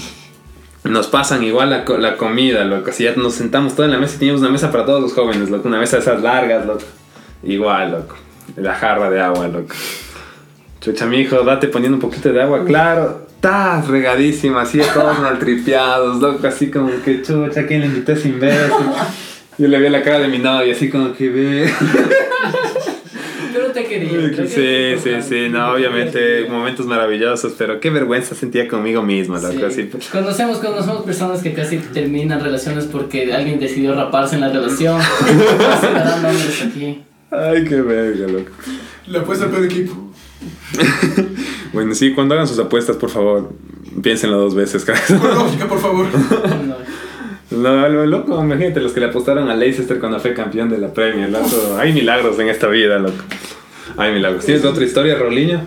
Nos 0.84 1.08
pasan 1.08 1.44
igual 1.44 1.72
la, 1.72 1.84
la 1.98 2.16
comida, 2.16 2.64
loco. 2.64 2.92
Si 2.92 3.06
ya 3.06 3.14
nos 3.16 3.36
sentamos 3.36 3.74
todos 3.74 3.86
en 3.86 3.94
la 3.94 4.00
mesa 4.00 4.16
y 4.18 4.20
teníamos 4.20 4.42
una 4.42 4.52
mesa 4.52 4.70
para 4.70 4.86
todos 4.86 5.02
los 5.02 5.14
jóvenes, 5.14 5.50
loco. 5.50 5.68
Una 5.70 5.80
mesa 5.80 5.96
de 5.96 6.02
esas 6.02 6.22
largas, 6.22 6.66
loco. 6.66 6.84
Igual, 7.42 7.92
loco. 7.92 8.16
La 8.58 8.76
jarra 8.76 9.10
de 9.10 9.22
agua, 9.22 9.48
loco. 9.48 9.74
Chucha, 10.84 11.06
mi 11.06 11.22
hijo, 11.22 11.42
date 11.44 11.70
poniendo 11.70 11.96
un 11.96 12.02
poquito 12.02 12.34
de 12.34 12.42
agua, 12.42 12.66
claro. 12.66 13.26
Estás 13.36 13.88
regadísima, 13.88 14.64
así 14.64 14.82
todos 14.94 15.18
maltripeados, 15.22 16.20
loco. 16.20 16.46
Así 16.46 16.70
como 16.70 16.90
que 17.06 17.22
chucha, 17.22 17.66
¿quién 17.66 17.80
le 17.80 17.86
invitó 17.88 18.12
a 18.12 18.16
ese 18.16 18.28
imbécil? 18.28 18.86
Yo 19.58 19.70
le 19.70 19.80
vi 19.80 19.88
la 19.88 20.04
cara 20.04 20.20
de 20.20 20.28
mi 20.28 20.40
novia, 20.40 20.74
así 20.74 20.90
como 20.90 21.14
que 21.14 21.30
ve. 21.30 21.74
Pero 23.54 23.68
te 23.72 23.86
quería. 23.86 24.32
que 24.36 24.46
Sí, 24.46 25.02
sí, 25.02 25.22
sí, 25.22 25.48
no, 25.50 25.72
obviamente 25.72 26.48
momentos 26.50 26.86
maravillosos, 26.86 27.54
pero 27.58 27.80
qué 27.80 27.90
vergüenza 27.90 28.36
sentía 28.36 28.68
conmigo 28.68 29.02
mismo, 29.02 29.38
loco. 29.38 29.54
Sí. 29.54 29.64
Así, 29.64 29.84
pues. 29.84 30.10
Conocemos, 30.10 30.58
conocemos 30.58 31.04
personas 31.04 31.42
que 31.42 31.54
casi 31.54 31.78
terminan 31.78 32.42
relaciones 32.42 32.88
porque 32.92 33.34
alguien 33.34 33.58
decidió 33.58 33.96
raparse 33.96 34.36
en 34.36 34.42
la 34.42 34.50
relación. 34.50 35.00
Se 35.80 35.94
la 35.94 36.04
dan 36.04 36.24
nombres 36.24 36.62
aquí. 36.62 37.04
Ay, 37.32 37.64
qué 37.64 37.82
verga, 37.82 38.28
loco. 38.28 38.52
Le 39.08 39.20
apuesta 39.20 39.46
al 39.46 39.52
peor 39.52 39.64
equipo. 39.64 40.13
Bueno, 41.74 41.96
sí, 41.96 42.14
cuando 42.14 42.36
hagan 42.36 42.48
sus 42.48 42.60
apuestas, 42.60 42.98
por 42.98 43.10
favor, 43.10 43.52
piénsenlo 44.04 44.38
dos 44.38 44.54
veces. 44.54 44.86
Con 45.08 45.36
lógica, 45.36 45.68
por 45.68 45.80
favor. 45.80 46.06
No. 47.50 47.90
Lo 47.90 48.06
loco, 48.06 48.44
imagínate 48.44 48.80
los 48.80 48.94
que 48.94 49.00
le 49.00 49.08
apostaron 49.08 49.50
a 49.50 49.56
Leicester 49.56 50.00
cuando 50.00 50.20
fue 50.20 50.34
campeón 50.36 50.70
de 50.70 50.78
la 50.78 50.94
Premier, 50.94 51.30
loco. 51.30 51.78
Hay 51.80 51.92
milagros 51.92 52.38
en 52.40 52.50
esta 52.50 52.68
vida, 52.68 53.00
loco. 53.00 53.24
Hay 53.98 54.14
milagros. 54.14 54.46
¿Tienes 54.46 54.64
otra 54.66 54.84
historia, 54.84 55.16
Roliño? 55.16 55.66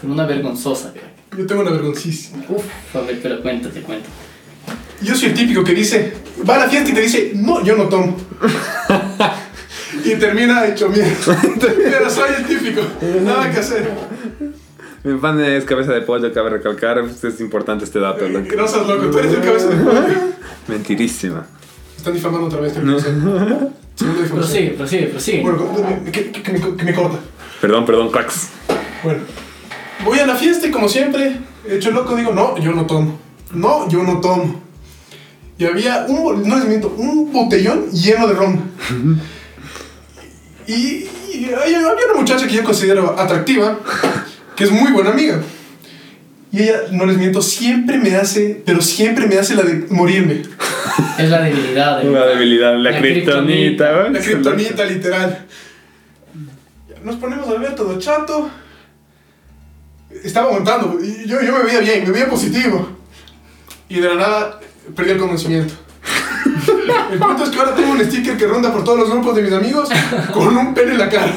Pero 0.00 0.12
una 0.12 0.26
vergonzosa, 0.26 0.92
crack. 0.92 1.38
Yo 1.38 1.46
tengo 1.46 1.62
una 1.62 1.70
vergoncísima. 1.70 2.44
Uf, 2.48 2.64
a 2.94 3.00
ver, 3.00 3.18
pero 3.22 3.40
cuéntate, 3.42 3.80
cuento. 3.82 4.08
Yo 5.02 5.14
soy 5.14 5.30
el 5.30 5.34
típico 5.34 5.64
que 5.64 5.74
dice, 5.74 6.14
va 6.48 6.56
a 6.56 6.58
la 6.60 6.68
fiesta 6.68 6.90
y 6.90 6.94
te 6.94 7.00
dice, 7.00 7.32
no, 7.34 7.62
yo 7.64 7.76
no 7.76 7.84
tomo. 7.84 8.16
y 10.04 10.14
termina 10.16 10.66
hecho 10.66 10.88
mierda. 10.88 11.40
Pero 11.60 12.10
soy 12.10 12.30
el 12.38 12.44
típico, 12.46 12.80
nada 13.22 13.50
que 13.50 13.60
hacer. 13.60 13.90
Mi 15.02 15.18
pan 15.18 15.38
es 15.40 15.64
cabeza 15.64 15.92
de 15.92 16.00
pollo, 16.02 16.32
cabe 16.32 16.50
recalcar. 16.50 16.98
Es 17.22 17.40
importante 17.40 17.84
este 17.84 17.98
dato, 18.00 18.26
loco. 18.28 18.48
Que 18.48 18.56
no 18.56 18.66
seas 18.66 18.86
loco, 18.86 19.06
tú 19.10 19.18
eres 19.18 19.32
el 19.34 19.40
cabeza 19.40 19.68
de 19.68 19.76
pollo. 19.84 20.00
Mentirísima. 20.68 21.46
Están 21.96 22.14
difamando 22.14 22.46
otra 22.46 22.60
vez, 22.60 22.72
tengo 22.74 22.96
que. 22.96 23.04
Prosigue, 24.32 24.70
prosigue, 24.70 25.06
prosigue. 25.06 25.42
Bueno, 25.42 25.70
que, 26.10 26.30
que- 26.30 26.42
que 26.42 26.52
me, 26.52 26.60
que 26.76 26.84
me 26.84 26.94
corta. 26.94 27.18
Perdón, 27.60 27.86
perdón, 27.86 28.10
cracks. 28.10 28.48
Bueno, 29.02 29.20
voy 30.04 30.18
a 30.18 30.26
la 30.26 30.34
fiesta 30.34 30.66
y 30.66 30.70
como 30.70 30.88
siempre, 30.88 31.36
hecho 31.68 31.90
loco, 31.92 32.16
digo, 32.16 32.32
no, 32.32 32.58
yo 32.58 32.72
no 32.72 32.86
tomo. 32.86 33.18
No, 33.52 33.88
yo 33.88 34.02
no 34.02 34.20
tomo. 34.20 34.60
Y 35.58 35.64
había 35.66 36.06
un, 36.08 36.48
no 36.48 36.56
les 36.56 36.64
miento, 36.64 36.88
un 36.96 37.32
botellón 37.32 37.90
lleno 37.92 38.26
de 38.26 38.34
ron. 38.34 38.60
y, 40.66 41.06
y 41.32 41.50
hay- 41.56 41.74
había 41.74 41.88
una 42.12 42.20
muchacha 42.20 42.46
que 42.46 42.54
yo 42.54 42.64
considero 42.64 43.18
atractiva, 43.18 43.78
que 44.56 44.64
es 44.64 44.70
muy 44.70 44.92
buena 44.92 45.10
amiga. 45.10 45.40
Y 46.52 46.62
ella, 46.62 46.82
no 46.92 47.04
les 47.06 47.16
miento, 47.18 47.42
siempre 47.42 47.98
me 47.98 48.14
hace, 48.14 48.62
pero 48.64 48.80
siempre 48.80 49.26
me 49.26 49.36
hace 49.36 49.54
la 49.56 49.62
de 49.62 49.86
morirme. 49.90 50.42
Es 51.18 51.28
la 51.28 51.42
debilidad. 51.42 52.02
eh. 52.04 52.08
Una 52.08 52.26
debilidad, 52.26 52.76
la, 52.78 52.90
La 52.92 52.98
kriptonita, 52.98 53.90
¿ves? 53.92 54.12
La 54.12 54.20
kriptonita, 54.20 54.84
literal. 54.84 55.46
Nos 57.02 57.16
ponemos 57.16 57.48
a 57.48 57.52
beber 57.54 57.74
todo 57.74 57.98
chato. 57.98 58.48
Estaba 60.22 60.46
aguantando. 60.46 60.98
y 61.02 61.26
Yo, 61.28 61.42
yo 61.42 61.52
me 61.52 61.64
veía 61.64 61.80
bien, 61.80 62.04
me 62.04 62.10
veía 62.12 62.30
positivo. 62.30 62.88
Y 63.88 64.00
de 64.00 64.08
la 64.08 64.14
nada 64.14 64.60
perdí 64.94 65.10
el 65.10 65.18
conocimiento. 65.18 65.74
El 67.12 67.18
punto 67.18 67.44
es 67.44 67.50
que 67.50 67.58
ahora 67.58 67.74
tengo 67.74 67.92
un 67.92 68.00
sticker 68.04 68.36
que 68.36 68.46
ronda 68.46 68.72
por 68.72 68.84
todos 68.84 68.98
los 69.00 69.10
grupos 69.10 69.36
de 69.36 69.42
mis 69.42 69.52
amigos 69.52 69.88
con 70.32 70.56
un 70.56 70.74
pene 70.74 70.92
en 70.92 70.98
la 70.98 71.08
cara. 71.08 71.32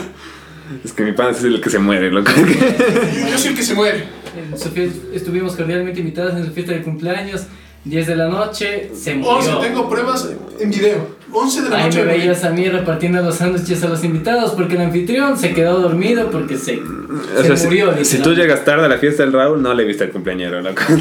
Es 0.84 0.92
que 0.94 1.04
mi 1.04 1.14
pan 1.14 1.30
es 1.32 1.44
el 1.44 1.62
que 1.62 1.70
se 1.70 1.80
muere, 1.80 2.12
loco. 2.12 2.32
Yo, 3.32 3.38
soy 3.38 3.52
el 3.52 3.56
que 3.56 3.64
se 3.64 3.74
muere. 3.74 4.04
En 4.52 4.58
su 4.58 4.70
fie- 4.70 4.92
estuvimos 5.14 5.56
cordialmente 5.56 6.00
invitados 6.02 6.36
en 6.36 6.46
su 6.46 6.52
fiesta 6.52 6.74
de 6.74 6.84
cumpleaños. 6.84 7.44
10 7.86 8.06
de 8.08 8.16
la 8.18 8.28
noche, 8.28 8.92
se 8.94 9.16
murió. 9.16 9.38
11, 9.38 9.52
tengo 9.68 9.90
pruebas 9.90 10.30
en 10.60 10.70
video. 10.70 11.08
11 11.32 11.62
de 11.62 11.70
la 11.70 11.78
Ahí 11.78 11.84
noche. 11.86 12.00
me 12.04 12.06
veías 12.18 12.44
a 12.44 12.50
mí 12.50 12.68
repartiendo 12.68 13.22
los 13.22 13.36
sándwiches 13.36 13.82
a 13.84 13.88
los 13.88 14.04
invitados 14.04 14.52
porque 14.52 14.76
el 14.76 14.82
anfitrión 14.82 15.38
se 15.38 15.54
quedó 15.54 15.80
dormido 15.80 16.30
porque 16.30 16.58
se, 16.58 16.80
O 16.82 17.38
se 17.42 17.48
sea, 17.48 17.56
si- 17.56 17.66
murió. 17.66 17.86
si, 17.86 17.94
tú 17.94 18.02
literalmente. 18.32 18.42
llegas 18.42 18.66
tarde 18.66 18.86
a 18.86 18.90
la 18.90 18.98
fiesta 18.98 19.24
del 19.24 19.32
Raúl, 19.32 19.62
no 19.62 19.74
le 19.74 19.86
viste 19.86 20.04
al 20.04 20.10
cumpleañero, 20.10 20.60
loco. 20.62 20.82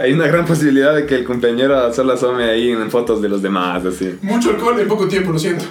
Hay 0.00 0.12
una 0.12 0.26
gran 0.26 0.46
posibilidad 0.46 0.94
de 0.94 1.04
que 1.04 1.16
el 1.16 1.24
cumpleañero 1.24 1.92
solo 1.92 2.14
asome 2.14 2.44
ahí 2.44 2.70
en 2.70 2.90
fotos 2.90 3.20
de 3.20 3.28
los 3.28 3.42
demás, 3.42 3.84
así. 3.84 4.14
Mucho 4.22 4.50
alcohol 4.50 4.80
en 4.80 4.88
poco 4.88 5.06
tiempo, 5.06 5.32
lo 5.32 5.38
siento. 5.38 5.64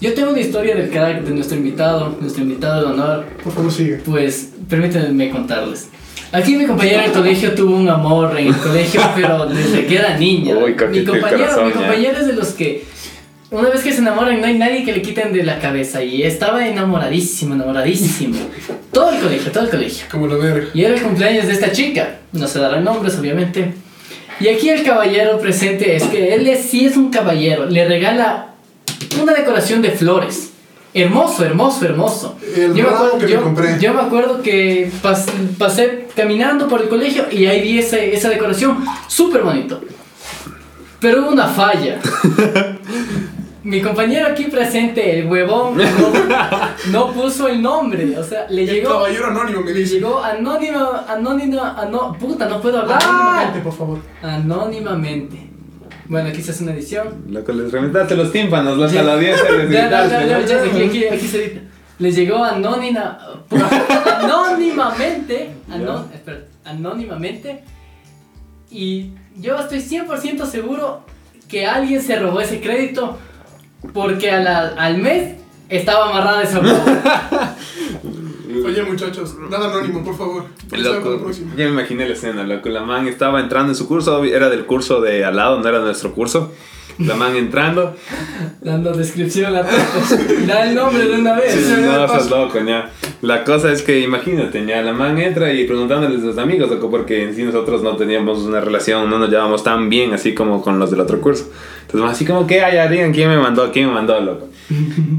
Yo 0.00 0.14
tengo 0.14 0.30
una 0.30 0.40
historia 0.40 0.74
del 0.74 0.90
crack 0.90 1.22
de 1.22 1.30
nuestro 1.30 1.56
invitado, 1.56 2.16
nuestro 2.20 2.42
invitado 2.42 2.80
de 2.80 2.92
honor. 2.92 3.24
Por 3.44 3.52
favor, 3.52 3.70
sigue. 3.70 3.96
Pues 4.04 4.50
permítanme 4.68 5.30
contarles. 5.30 5.90
Aquí 6.32 6.56
mi 6.56 6.64
compañera 6.64 7.02
del 7.02 7.12
colegio 7.12 7.54
tuvo 7.54 7.76
un 7.76 7.88
amor 7.88 8.38
en 8.38 8.48
el 8.48 8.56
colegio, 8.56 9.00
pero 9.14 9.46
desde 9.46 9.86
que 9.86 9.96
era 9.96 10.16
niña. 10.16 10.56
Uy, 10.56 10.74
mi 10.90 11.04
compañero, 11.04 11.38
corazón, 11.38 11.66
mi 11.66 11.72
compañero 11.72 12.18
es 12.18 12.26
de 12.26 12.32
los 12.32 12.48
que 12.48 12.84
una 13.50 13.68
vez 13.70 13.82
que 13.82 13.92
se 13.92 13.98
enamoran 13.98 14.40
no 14.40 14.46
hay 14.46 14.56
nadie 14.58 14.84
que 14.84 14.92
le 14.92 15.02
quiten 15.02 15.32
de 15.32 15.42
la 15.42 15.58
cabeza 15.58 16.02
y 16.02 16.22
estaba 16.22 16.66
enamoradísimo, 16.66 17.54
enamoradísimo. 17.54 18.36
Todo 18.92 19.10
el 19.10 19.20
colegio, 19.20 19.50
todo 19.52 19.64
el 19.64 19.70
colegio. 19.70 20.06
Como 20.10 20.26
la 20.26 20.36
verga. 20.36 20.68
Y 20.74 20.84
era 20.84 20.94
el 20.94 21.02
cumpleaños 21.02 21.46
de 21.46 21.52
esta 21.54 21.72
chica. 21.72 22.18
No 22.32 22.46
se 22.48 22.58
darán 22.60 22.84
nombres, 22.84 23.16
obviamente. 23.18 23.72
Y 24.40 24.48
aquí 24.48 24.68
el 24.70 24.82
caballero 24.84 25.38
presente 25.38 25.96
es 25.96 26.04
que 26.04 26.34
él 26.34 26.46
es, 26.48 26.60
sí 26.64 26.86
es 26.86 26.96
un 26.96 27.10
caballero. 27.10 27.66
Le 27.66 27.86
regala 27.86 28.54
una 29.20 29.32
decoración 29.34 29.82
de 29.82 29.90
flores. 29.90 30.50
Hermoso, 30.94 31.44
hermoso, 31.44 31.84
hermoso. 31.84 32.36
El 32.56 32.74
yo, 32.74 32.84
me 32.84 32.90
acuerdo, 32.90 33.18
que 33.18 33.28
yo- 33.32 33.42
compré. 33.42 33.76
yo 33.80 33.94
me 33.94 34.00
acuerdo 34.00 34.42
que 34.42 34.90
pas- 35.02 35.26
pasé 35.56 36.08
caminando 36.16 36.66
por 36.68 36.82
el 36.82 36.88
colegio 36.88 37.26
y 37.30 37.46
ahí 37.46 37.60
vi 37.62 37.78
ese- 37.78 38.12
esa 38.14 38.28
decoración. 38.28 38.84
Súper 39.06 39.42
bonito. 39.42 39.80
Pero 40.98 41.22
hubo 41.22 41.30
una 41.30 41.46
falla. 41.48 41.98
Mi 43.62 43.82
compañero 43.82 44.26
aquí 44.28 44.44
presente, 44.44 45.18
el 45.18 45.26
huevón, 45.26 45.76
no, 45.76 45.84
no 47.08 47.12
puso 47.12 47.46
el 47.48 47.60
nombre. 47.60 48.16
O 48.18 48.24
sea, 48.24 48.46
le 48.48 48.62
El 48.62 48.70
llegó... 48.70 48.88
caballero 48.90 49.26
anónimo 49.26 49.60
me 49.60 49.72
dice. 49.72 49.96
Llegó 49.96 50.22
anónima, 50.22 51.04
anónima, 51.08 51.74
anó, 51.78 52.16
puta, 52.18 52.48
no 52.48 52.60
puedo 52.62 52.78
hablar. 52.80 52.98
Anónimamente, 53.02 53.60
por 53.60 53.72
favor. 53.74 53.98
Anónimamente. 54.22 55.46
Bueno, 56.06 56.30
aquí 56.30 56.42
se 56.42 56.52
hace 56.52 56.62
una 56.64 56.72
edición. 56.72 57.22
Loco, 57.28 57.52
les 57.52 57.70
reventaste 57.70 58.16
los 58.16 58.32
tímpanos, 58.32 58.90
Ya. 58.92 59.00
a 59.00 59.02
la 59.04 59.12
audiencia 59.14 59.50
les 59.50 59.70
Ya, 59.70 59.90
ya, 59.90 60.08
ya, 60.08 60.26
ya, 60.26 60.40
ya, 60.46 60.62
aquí, 60.62 60.82
aquí, 60.82 61.04
aquí 61.06 61.26
se 61.28 61.44
edita. 61.44 61.60
Les 61.98 62.16
llegó 62.16 62.42
anónima, 62.42 63.18
puta, 63.48 63.68
anónimamente, 64.20 65.50
anó- 65.70 66.06
espera, 66.14 66.40
anónimamente. 66.64 67.62
Y 68.70 69.10
yo 69.36 69.56
estoy 69.58 69.80
100% 69.80 70.46
seguro 70.46 71.02
que 71.48 71.66
alguien 71.66 72.00
se 72.00 72.16
robó 72.18 72.40
ese 72.40 72.60
crédito 72.60 73.18
porque 73.92 74.30
a 74.30 74.40
la- 74.40 74.68
al 74.76 74.98
mes 74.98 75.36
estaba 75.68 76.10
amarrada 76.10 76.42
esa 76.42 76.58
boda. 76.60 77.56
Oye, 78.64 78.82
muchachos, 78.82 79.36
nada 79.48 79.70
anónimo, 79.70 80.02
por 80.04 80.16
favor. 80.16 80.44
Loco, 80.72 81.30
ya 81.56 81.64
me 81.66 81.70
imaginé 81.70 82.06
la 82.08 82.14
escena, 82.14 82.42
loco. 82.44 82.68
La 82.68 82.82
man 82.82 83.06
estaba 83.06 83.40
entrando 83.40 83.70
en 83.72 83.76
su 83.76 83.86
curso, 83.86 84.22
era 84.24 84.48
del 84.48 84.66
curso 84.66 85.00
de 85.00 85.24
al 85.24 85.36
lado, 85.36 85.60
no 85.60 85.68
era 85.68 85.78
nuestro 85.78 86.12
curso. 86.12 86.52
La 86.98 87.14
man 87.14 87.34
entrando. 87.36 87.94
Dando 88.60 88.92
descripción 88.92 89.54
a 89.56 89.62
todos. 89.62 90.46
Da 90.46 90.64
el 90.68 90.74
nombre 90.74 91.06
de 91.08 91.14
una 91.20 91.34
vez. 91.34 91.54
sí, 91.54 91.74
no, 91.80 92.04
estás 92.04 92.28
loco, 92.28 92.58
ya. 92.60 92.90
La 93.22 93.44
cosa 93.44 93.70
es 93.70 93.82
que 93.82 94.00
imagínate, 94.00 94.64
ya 94.64 94.80
la 94.80 94.94
man 94.94 95.18
entra 95.18 95.52
y 95.52 95.64
preguntándoles 95.64 96.22
a 96.22 96.26
los 96.26 96.38
amigos, 96.38 96.70
loco, 96.70 96.90
porque 96.90 97.22
en 97.22 97.34
sí 97.34 97.42
nosotros 97.42 97.82
no 97.82 97.96
teníamos 97.96 98.38
una 98.38 98.60
relación, 98.60 99.10
no 99.10 99.18
nos 99.18 99.28
llevábamos 99.28 99.62
tan 99.62 99.90
bien 99.90 100.14
así 100.14 100.32
como 100.34 100.62
con 100.62 100.78
los 100.78 100.90
del 100.90 101.00
otro 101.00 101.20
curso. 101.20 101.50
Entonces, 101.82 102.10
así 102.10 102.24
como 102.24 102.46
que, 102.46 102.62
ay, 102.62 102.74
ya 102.76 102.88
digan 102.88 103.12
quién 103.12 103.28
me 103.28 103.36
mandó, 103.36 103.70
quién 103.72 103.88
me 103.88 103.92
mandó, 103.94 104.18
loco. 104.20 104.48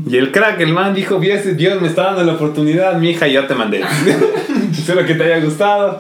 Y 0.08 0.18
el 0.18 0.32
crack, 0.32 0.60
el 0.62 0.74
man 0.74 0.96
dijo, 0.96 1.20
Dios, 1.20 1.42
Dios 1.56 1.80
me 1.80 1.88
está 1.90 2.06
dando 2.06 2.24
la 2.24 2.34
oportunidad, 2.34 2.98
mi 2.98 3.12
hija, 3.12 3.28
yo 3.28 3.46
te 3.46 3.54
mandé. 3.54 3.84
Espero 4.72 5.06
que 5.06 5.14
te 5.14 5.24
haya 5.26 5.44
gustado. 5.46 6.00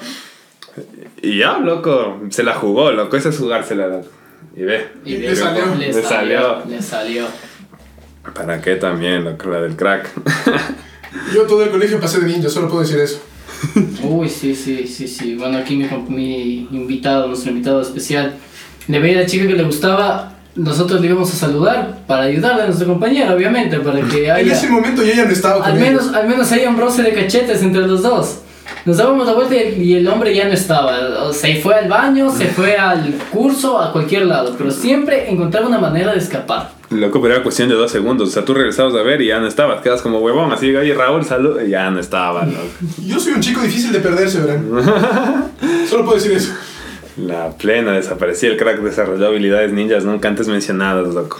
Y 1.21 1.37
ya, 1.37 1.59
loco, 1.59 2.19
se 2.29 2.41
la 2.43 2.55
jugó, 2.55 2.91
loco, 2.91 3.15
eso 3.15 3.29
es 3.29 3.37
jugársela, 3.37 3.87
loco. 3.87 4.07
Y 4.55 4.63
ve, 4.63 4.87
Y 5.05 5.17
Le 5.17 5.35
salió. 5.35 5.65
Le 5.77 5.87
Le 5.87 5.93
salió. 5.93 6.07
salió. 6.41 6.65
Le 6.67 6.81
salió. 6.81 7.25
¿para 8.33 8.59
qué 8.61 8.75
también, 8.75 9.23
loco, 9.23 9.49
la 9.49 9.61
del 9.61 9.75
crack? 9.75 10.09
Yo 11.33 11.43
todo 11.43 11.63
el 11.63 11.69
colegio 11.71 11.99
pasé 11.99 12.19
de 12.19 12.27
ninja, 12.27 12.49
solo 12.49 12.67
puedo 12.69 12.81
decir 12.81 12.99
eso. 12.99 13.21
Uy, 14.03 14.27
sí, 14.29 14.55
sí, 14.55 14.87
sí, 14.87 15.07
sí. 15.07 15.35
Bueno, 15.35 15.57
aquí 15.57 15.75
mi, 15.75 15.87
mi 16.09 16.67
invitado, 16.71 17.27
nuestro 17.27 17.51
invitado 17.51 17.81
especial, 17.81 18.35
le 18.87 18.99
veía 18.99 19.19
a 19.19 19.21
la 19.21 19.27
chica 19.27 19.47
que 19.47 19.53
le 19.53 19.63
gustaba. 19.63 20.33
Nosotros 20.55 20.99
le 20.99 21.07
íbamos 21.07 21.31
a 21.31 21.35
saludar 21.35 21.99
para 22.07 22.23
ayudarle 22.23 22.63
a 22.63 22.65
nuestra 22.65 22.85
compañera, 22.85 23.33
obviamente, 23.33 23.79
para 23.79 24.01
que 24.01 24.25
En 24.25 24.31
haya. 24.31 24.53
ese 24.53 24.67
momento 24.67 25.01
yo 25.03 25.13
ya 25.13 25.23
no 25.25 25.31
estaba 25.31 25.59
con 25.59 25.71
Al 25.71 25.79
menos, 25.79 26.13
al 26.13 26.27
menos 26.27 26.51
haya 26.51 26.69
un 26.69 26.77
roce 26.77 27.03
de 27.03 27.13
cachetes 27.13 27.61
entre 27.61 27.87
los 27.87 28.01
dos. 28.01 28.39
Nos 28.85 28.97
dábamos 28.97 29.27
la 29.27 29.33
vuelta 29.33 29.55
y 29.55 29.93
el 29.93 30.07
hombre 30.07 30.35
ya 30.35 30.47
no 30.47 30.53
estaba. 30.53 31.23
O 31.23 31.31
Se 31.33 31.55
fue 31.61 31.75
al 31.75 31.87
baño, 31.87 32.29
se 32.35 32.47
fue 32.47 32.75
al 32.77 33.13
curso, 33.31 33.79
a 33.79 33.93
cualquier 33.93 34.25
lado. 34.25 34.55
Pero 34.57 34.71
siempre 34.71 35.29
encontraba 35.29 35.67
una 35.67 35.77
manera 35.79 36.11
de 36.11 36.17
escapar. 36.17 36.71
Loco, 36.91 37.21
pero 37.21 37.35
era 37.35 37.43
cuestión 37.43 37.69
de 37.69 37.75
dos 37.75 37.89
segundos. 37.89 38.29
O 38.29 38.31
sea, 38.31 38.43
tú 38.43 38.53
regresabas 38.53 38.93
a 38.95 39.01
ver 39.01 39.21
y 39.21 39.27
ya 39.27 39.39
no 39.39 39.47
estabas. 39.47 39.81
Quedas 39.81 40.01
como 40.01 40.19
huevón. 40.19 40.51
Así, 40.51 40.75
oye, 40.75 40.93
Raúl, 40.93 41.23
salud. 41.23 41.61
Y 41.61 41.69
ya 41.69 41.89
no 41.89 41.99
estaba, 41.99 42.45
loco. 42.45 42.67
Yo 43.05 43.17
soy 43.19 43.33
un 43.33 43.39
chico 43.39 43.61
difícil 43.61 43.93
de 43.93 43.99
perderse, 43.99 44.41
verán. 44.41 44.69
Solo 45.89 46.03
puedo 46.03 46.17
decir 46.17 46.33
eso. 46.33 46.53
La 47.15 47.51
plena 47.51 47.93
desaparecía. 47.93 48.49
El 48.49 48.57
crack 48.57 48.81
desarrolló 48.81 49.27
habilidades 49.27 49.71
ninjas 49.71 50.03
nunca 50.03 50.27
antes 50.27 50.49
mencionadas, 50.49 51.13
loco. 51.13 51.39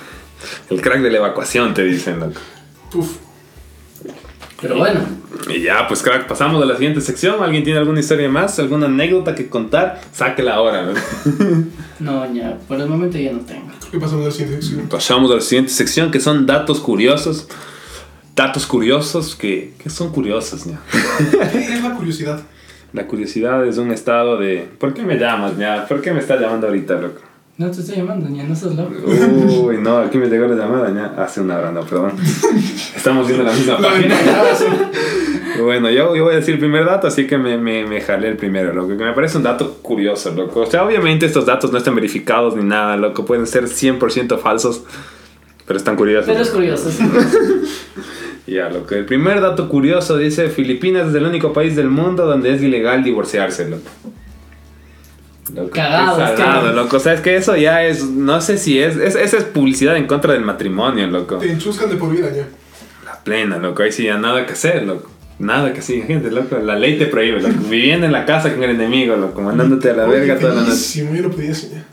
El 0.70 0.82
crack 0.82 1.02
de 1.02 1.12
la 1.12 1.18
evacuación, 1.18 1.74
te 1.74 1.84
dicen, 1.84 2.22
loco. 2.22 2.40
Uf. 2.94 3.18
Pero 4.62 4.78
bueno, 4.78 5.00
Y 5.50 5.64
ya, 5.64 5.88
pues 5.88 6.04
crack, 6.04 6.28
pasamos 6.28 6.62
a 6.62 6.66
la 6.66 6.76
siguiente 6.76 7.02
sección. 7.02 7.44
¿Alguien 7.44 7.64
tiene 7.64 7.80
alguna 7.80 8.00
historia 8.00 8.30
más? 8.30 8.58
¿Alguna 8.60 8.86
anécdota 8.86 9.34
que 9.34 9.50
contar? 9.50 10.00
Sáquela 10.14 10.54
ahora, 10.54 10.84
loco. 10.84 11.00
no, 12.00 12.34
ya, 12.34 12.58
por 12.68 12.80
el 12.80 12.88
momento 12.88 13.18
ya 13.18 13.34
no 13.34 13.40
tengo. 13.40 13.81
¿Qué 13.92 14.00
pasó 14.00 14.18
en 14.18 14.24
la 14.24 14.32
siguiente 14.32 14.62
sección? 14.62 14.88
Pasamos 14.88 15.30
a 15.32 15.36
la 15.36 15.42
siguiente 15.42 15.72
sección 15.72 16.12
que 16.12 16.22
son 16.22 16.46
datos 16.46 16.80
curiosos. 16.80 17.48
Datos 18.34 18.66
curiosos 18.66 19.36
que, 19.36 19.74
que 19.78 19.90
son 19.90 20.12
curiosos, 20.12 20.64
ya. 20.64 20.80
¿Qué 21.52 21.74
es 21.74 21.84
la 21.84 21.94
curiosidad? 21.96 22.42
La 22.94 23.06
curiosidad 23.06 23.66
es 23.68 23.78
un 23.78 23.92
estado 23.92 24.38
de... 24.38 24.70
¿Por 24.80 24.94
qué 24.94 25.04
me 25.04 25.18
llamas, 25.18 25.58
ya? 25.58 25.86
¿Por 25.88 26.02
qué 26.02 26.14
me 26.14 26.22
estás 26.22 26.40
llamando 26.40 26.68
ahorita, 26.68 26.96
loco? 26.96 27.22
No 27.58 27.70
te 27.70 27.82
estoy 27.82 27.98
llamando, 27.98 28.30
ya 28.34 28.44
no 28.44 28.56
sos 28.56 28.76
loco. 28.76 28.94
Uy, 29.06 29.78
no, 29.78 29.98
aquí 29.98 30.18
me 30.18 30.28
llegó 30.28 30.48
la 30.48 30.56
llamada 30.56 30.92
ya 30.94 31.22
hace 31.22 31.42
una 31.42 31.58
hora, 31.58 31.72
no, 31.72 31.82
perdón. 31.82 32.14
Estamos 32.96 33.28
viendo 33.28 33.44
la 33.44 33.52
misma 33.52 33.74
La 33.74 33.90
página. 33.90 34.16
Bueno, 35.64 35.90
yo, 35.90 36.16
yo 36.16 36.24
voy 36.26 36.34
a 36.34 36.38
decir 36.38 36.56
el 36.56 36.60
primer 36.60 36.86
dato, 36.86 37.08
así 37.08 37.28
que 37.28 37.38
me, 37.38 37.58
me, 37.58 37.86
me 37.86 38.02
jalé 38.02 38.28
el 38.30 38.38
primero, 38.38 38.74
loco. 38.74 38.90
Que 38.98 39.04
me 39.04 39.14
parece 39.14 39.38
un 39.38 39.44
dato 39.44 39.76
curioso, 39.82 40.32
loco. 40.32 40.62
O 40.62 40.66
sea, 40.66 40.84
obviamente 40.86 41.26
estos 41.26 41.46
datos 41.46 41.72
no 41.72 41.78
están 41.78 41.96
verificados 41.96 42.56
ni 42.56 42.64
nada, 42.64 42.98
loco. 42.98 43.26
Pueden 43.26 43.48
ser 43.48 43.66
100% 43.66 44.38
falsos, 44.40 44.84
pero 45.66 45.78
están 45.78 45.96
curiosos. 45.96 46.28
Pero 46.28 46.42
es 46.42 46.50
curioso, 46.50 46.90
sí. 46.92 47.04
Ya, 48.48 48.70
loco. 48.70 48.96
El 48.96 49.06
primer 49.06 49.40
dato 49.40 49.70
curioso 49.70 50.18
dice: 50.18 50.50
Filipinas 50.50 51.10
es 51.10 51.16
el 51.16 51.26
único 51.26 51.54
país 51.54 51.76
del 51.76 51.88
mundo 51.90 52.26
donde 52.26 52.54
es 52.54 52.62
ilegal 52.62 53.04
divorciarse, 53.04 53.70
loco. 53.70 53.90
Loco, 55.56 55.70
qué 55.72 55.80
Cagados, 55.80 56.18
salado, 56.18 56.36
cagados. 56.38 56.76
loco. 56.76 56.98
O 56.98 57.00
sea, 57.00 57.14
es 57.14 57.22
que 57.22 57.36
eso 57.38 57.56
ya 57.56 57.86
es. 57.86 58.04
No 58.04 58.42
sé 58.42 58.58
si 58.58 58.80
es. 58.82 58.98
es 58.98 59.16
esa 59.16 59.38
es 59.38 59.44
publicidad 59.46 59.96
en 59.96 60.08
contra 60.08 60.34
del 60.34 60.42
matrimonio, 60.44 61.08
loco. 61.08 61.38
Te 61.38 61.52
enchuscan 61.52 61.90
de 61.90 61.96
por 61.96 62.10
vida 62.12 62.30
ya. 62.36 62.48
La 63.06 63.20
plena, 63.24 63.58
loco. 63.58 63.84
Ahí 63.84 63.92
sí 63.92 64.04
ya 64.04 64.18
nada 64.18 64.46
que 64.46 64.54
hacer, 64.54 64.84
loco. 64.84 65.10
Nada 65.42 65.74
que 65.74 65.80
hacer, 65.80 66.06
gente, 66.06 66.30
loco. 66.30 66.58
La 66.60 66.78
ley 66.78 67.00
te 67.00 67.08
prohíbe, 67.08 67.42
loco. 67.42 67.56
Viviendo 67.68 68.06
en 68.06 68.12
la 68.12 68.26
casa 68.26 68.54
con 68.54 68.64
el 68.64 68.70
enemigo, 68.72 69.16
loco. 69.16 69.42
Mandándote 69.42 69.90
a 69.90 69.94
la 69.94 70.06
Oye, 70.06 70.20
verga 70.20 70.38
toda 70.40 70.54
la 70.54 70.62
noche. 70.62 70.72
bellísimo, 70.72 71.16
yo 71.16 71.24
no 71.24 71.32
podía 71.32 71.56
soñar. 71.56 71.84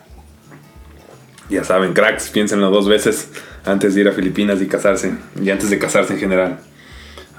Ya 1.48 1.64
saben, 1.64 1.94
cracks, 1.94 2.28
piénsenlo 2.28 2.70
dos 2.70 2.87
veces 2.87 3.30
antes 3.64 3.94
de 3.94 4.02
ir 4.02 4.08
a 4.08 4.12
Filipinas 4.12 4.61
y 4.61 4.66
casarse. 4.66 5.14
Y 5.42 5.48
antes 5.48 5.70
de 5.70 5.78
casarse 5.78 6.12
en 6.12 6.20
general. 6.20 6.58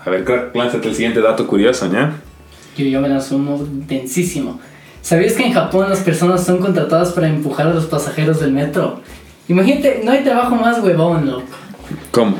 A 0.04 0.10
ver, 0.10 0.24
crack, 0.24 0.56
lánzate 0.56 0.88
el 0.88 0.96
siguiente 0.96 1.22
dato 1.22 1.46
curioso, 1.46 1.92
¿ya? 1.92 2.14
Yo, 2.76 2.86
yo 2.86 3.02
me 3.02 3.10
lanzo 3.10 3.36
uno 3.36 3.60
densísimo. 3.88 4.60
¿Sabías 5.04 5.34
que 5.34 5.46
en 5.46 5.54
Japón 5.54 5.90
las 5.90 6.00
personas 6.00 6.44
son 6.44 6.58
contratadas 6.58 7.12
para 7.12 7.28
empujar 7.28 7.68
a 7.68 7.74
los 7.74 7.86
pasajeros 7.86 8.40
del 8.40 8.52
metro? 8.52 9.00
Imagínate, 9.48 10.02
no 10.04 10.12
hay 10.12 10.24
trabajo 10.24 10.56
más 10.56 10.80
huevón, 10.80 11.28
loco. 11.28 11.46
¿Cómo? 12.12 12.36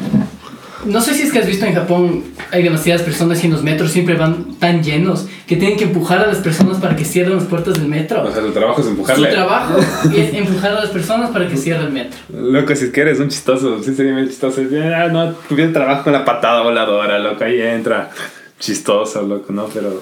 No 0.86 1.02
sé 1.02 1.14
si 1.14 1.24
es 1.24 1.32
que 1.34 1.40
has 1.40 1.46
visto 1.46 1.66
en 1.66 1.74
Japón, 1.74 2.24
hay 2.52 2.64
demasiadas 2.64 3.02
personas 3.02 3.44
y 3.44 3.48
en 3.48 3.54
los 3.54 3.64
metros 3.64 3.92
siempre 3.92 4.16
van 4.16 4.56
tan 4.60 4.82
llenos 4.82 5.28
que 5.46 5.58
tienen 5.58 5.78
que 5.78 5.84
empujar 5.84 6.20
a 6.20 6.28
las 6.28 6.38
personas 6.38 6.78
para 6.78 6.96
que 6.96 7.04
cierren 7.04 7.36
las 7.36 7.44
puertas 7.46 7.74
del 7.76 7.88
metro. 7.88 8.24
O 8.24 8.32
sea, 8.32 8.42
tu 8.42 8.52
trabajo 8.52 8.80
es 8.80 8.86
Su 8.86 8.92
empujarle. 8.92 9.28
trabajo 9.30 9.78
es 10.16 10.34
empujar 10.34 10.72
a 10.72 10.82
las 10.82 10.90
personas 10.90 11.32
para 11.32 11.48
que 11.48 11.58
cierre 11.58 11.84
el 11.84 11.92
metro. 11.92 12.18
Loco, 12.34 12.74
si 12.76 12.86
es 12.86 12.92
que 12.92 13.02
eres 13.02 13.20
un 13.20 13.28
chistoso, 13.28 13.84
sí 13.84 13.94
sería 13.94 14.14
muy 14.14 14.28
chistoso. 14.28 14.62
Ah, 14.96 15.08
no, 15.12 15.32
tuviera 15.50 15.74
trabajo 15.74 16.06
con 16.06 16.14
la 16.14 16.24
patada 16.24 16.62
voladora, 16.62 17.20
loco, 17.20 17.44
ahí 17.44 17.62
entra. 17.62 18.10
Chistoso, 18.58 19.22
loco, 19.22 19.54
¿no? 19.54 19.66
Pero 19.74 20.02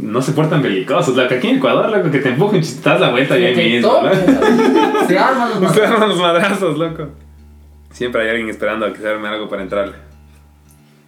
no 0.00 0.20
se 0.22 0.32
portan 0.32 0.62
belicosos, 0.62 1.16
loco. 1.16 1.34
Aquí 1.34 1.48
en 1.48 1.56
Ecuador, 1.56 1.90
loco, 1.90 2.10
que 2.10 2.18
te 2.18 2.30
empujen, 2.30 2.62
das 2.82 3.00
la 3.00 3.10
vuelta 3.10 3.38
y 3.38 3.44
ahí 3.46 3.56
mismo. 3.56 4.00
Se 5.08 5.18
arman 5.18 5.50
los 5.50 5.60
madrazos. 5.60 5.78
agarran 5.78 6.08
los 6.08 6.18
madrazos, 6.18 6.78
loco. 6.78 7.08
Siempre 7.92 8.22
hay 8.22 8.30
alguien 8.30 8.48
esperando 8.48 8.86
a 8.86 8.92
que 8.92 8.98
se 8.98 9.08
arme 9.08 9.28
algo 9.28 9.48
para 9.48 9.62
entrarle. 9.62 9.94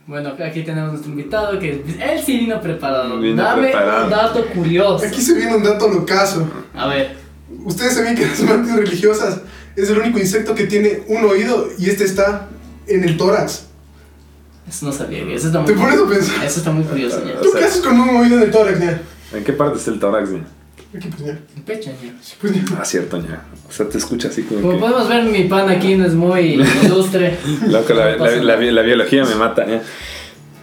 Bueno, 0.06 0.34
aquí 0.44 0.62
tenemos 0.62 0.90
nuestro 0.92 1.10
invitado 1.10 1.58
que 1.58 1.70
él 2.00 2.20
sí 2.24 2.38
vino 2.38 2.60
preparado. 2.60 3.18
Vino 3.18 3.42
Dame 3.42 3.62
preparado. 3.62 4.04
un 4.04 4.10
dato 4.10 4.46
curioso. 4.46 5.04
Aquí 5.04 5.20
se 5.20 5.34
viene 5.34 5.56
un 5.56 5.62
dato 5.64 5.88
locazo. 5.88 6.48
A 6.74 6.86
ver, 6.86 7.16
Ustedes 7.64 7.94
sabían 7.94 8.14
que 8.16 8.26
las 8.26 8.40
mantis 8.42 8.74
religiosas 8.76 9.40
es 9.76 9.88
el 9.90 9.98
único 9.98 10.18
insecto 10.18 10.54
que 10.54 10.64
tiene 10.66 11.02
un 11.08 11.24
oído 11.24 11.68
y 11.78 11.90
este 11.90 12.04
está 12.04 12.48
en 12.86 13.02
el 13.04 13.16
tórax. 13.16 13.66
eso 14.68 14.86
no 14.86 14.92
sabía. 14.92 15.22
Eso 15.34 15.48
está 15.48 15.60
muy, 15.60 15.72
¿Te 15.72 15.78
pones 15.78 15.98
a 15.98 16.08
pensar? 16.08 16.44
eso 16.44 16.58
está 16.58 16.70
muy 16.70 16.84
curioso. 16.84 17.20
ña. 17.24 17.40
¿Tú 17.40 17.50
qué 17.56 17.64
haces 17.64 17.82
con 17.82 17.98
un 18.00 18.08
oído 18.16 18.36
en 18.36 18.42
el 18.44 18.50
tórax, 18.50 18.78
ña? 18.80 19.00
¿En 19.32 19.42
qué 19.44 19.52
parte 19.52 19.78
está 19.78 19.90
el 19.90 19.98
tórax, 19.98 20.30
ña? 20.30 20.44
Aquí, 20.96 21.08
pues, 21.64 22.36
pues, 22.40 22.52
ña. 22.52 22.64
Ah, 22.78 22.84
cierto, 22.84 23.18
ña. 23.18 23.42
O 23.68 23.72
sea, 23.72 23.88
te 23.88 23.98
escucha 23.98 24.28
así 24.28 24.42
como 24.42 24.60
Como 24.62 24.74
que... 24.74 24.80
podemos 24.80 25.08
ver, 25.08 25.24
mi 25.24 25.44
pan 25.44 25.68
aquí 25.68 25.94
no 25.94 26.06
es 26.06 26.14
muy 26.14 26.62
ilustre. 26.84 27.36
Loco, 27.68 27.92
la, 27.92 28.56
biología 28.56 29.24
me 29.24 29.34
mata, 29.34 29.66
ña. 29.66 29.82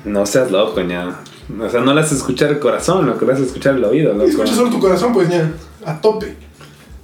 No 0.06 0.26
seas 0.26 0.52
loco, 0.52 0.82
ña. 0.82 1.20
O 1.62 1.70
sea, 1.70 1.82
no 1.82 1.94
le 1.94 2.02
haces 2.02 2.18
escuchar 2.18 2.50
el 2.50 2.60
corazón, 2.60 3.06
loco, 3.06 3.26
le 3.26 3.34
haces 3.34 3.48
escuchar 3.48 3.76
el 3.76 3.84
oído, 3.84 4.14
loco. 4.14 4.30
Escucha 4.30 4.54
solo 4.54 4.70
tu 4.70 4.80
corazón, 4.80 5.14
pues, 5.14 5.30
ña. 5.30 5.52
A 5.86 6.02
tope. 6.02 6.36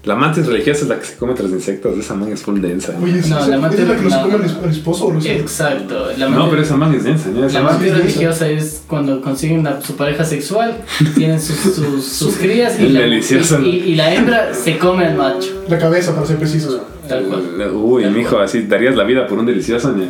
La 0.06 0.16
mantis 0.16 0.46
religiosa 0.46 0.84
es 0.84 0.88
la 0.88 0.98
que 0.98 1.06
se 1.06 1.16
come 1.18 1.34
tras 1.34 1.50
insectos, 1.52 1.98
esa 1.98 2.14
man 2.16 2.32
es 2.32 2.42
full 2.42 2.62
densa. 2.62 2.96
Oye, 3.04 3.12
No, 3.14 3.20
¿esa- 3.20 3.48
la 3.48 3.58
¿esa 3.58 3.68
mantis- 3.68 3.80
es 3.80 3.88
la 3.90 3.96
que 3.98 4.02
nos 4.04 4.14
no, 4.14 4.22
come 4.22 4.38
no. 4.38 4.60
al 4.64 4.70
esposo 4.72 5.06
o 5.08 5.12
los 5.12 5.26
Exacto. 5.26 6.08
La 6.18 6.30
No, 6.30 6.50
pero 6.50 6.62
esa 6.62 6.78
man 6.78 6.94
es 6.96 7.04
densa, 7.04 7.30
La 7.32 7.48
man- 7.62 7.64
mantis 7.74 7.94
religiosa 7.98 8.48
es 8.48 8.84
cuando 8.88 9.22
consiguen 9.22 9.68
a 9.68 9.82
su 9.82 9.98
pareja 9.98 10.24
sexual, 10.24 10.78
tienen 11.16 11.42
sus, 11.42 11.58
sus, 11.58 12.06
sus 12.06 12.36
crías 12.38 12.80
y 12.80 12.88
la, 12.90 13.02
¿no? 13.08 13.66
y, 13.66 13.70
y 13.70 13.96
la 13.96 14.14
hembra 14.16 14.54
se 14.54 14.78
come 14.78 15.06
al 15.06 15.16
macho. 15.18 15.64
La 15.68 15.78
cabeza, 15.78 16.16
para 16.16 16.26
ser 16.26 16.38
precisos. 16.38 16.80
Tal 17.08 17.24
cual. 17.26 17.70
Uy, 17.74 18.06
mijo, 18.06 18.40
así 18.40 18.62
darías 18.68 18.96
la 18.96 19.04
vida 19.04 19.28
por 19.28 19.38
un 19.38 19.46
delicioso, 19.48 19.94
ña. 19.94 20.08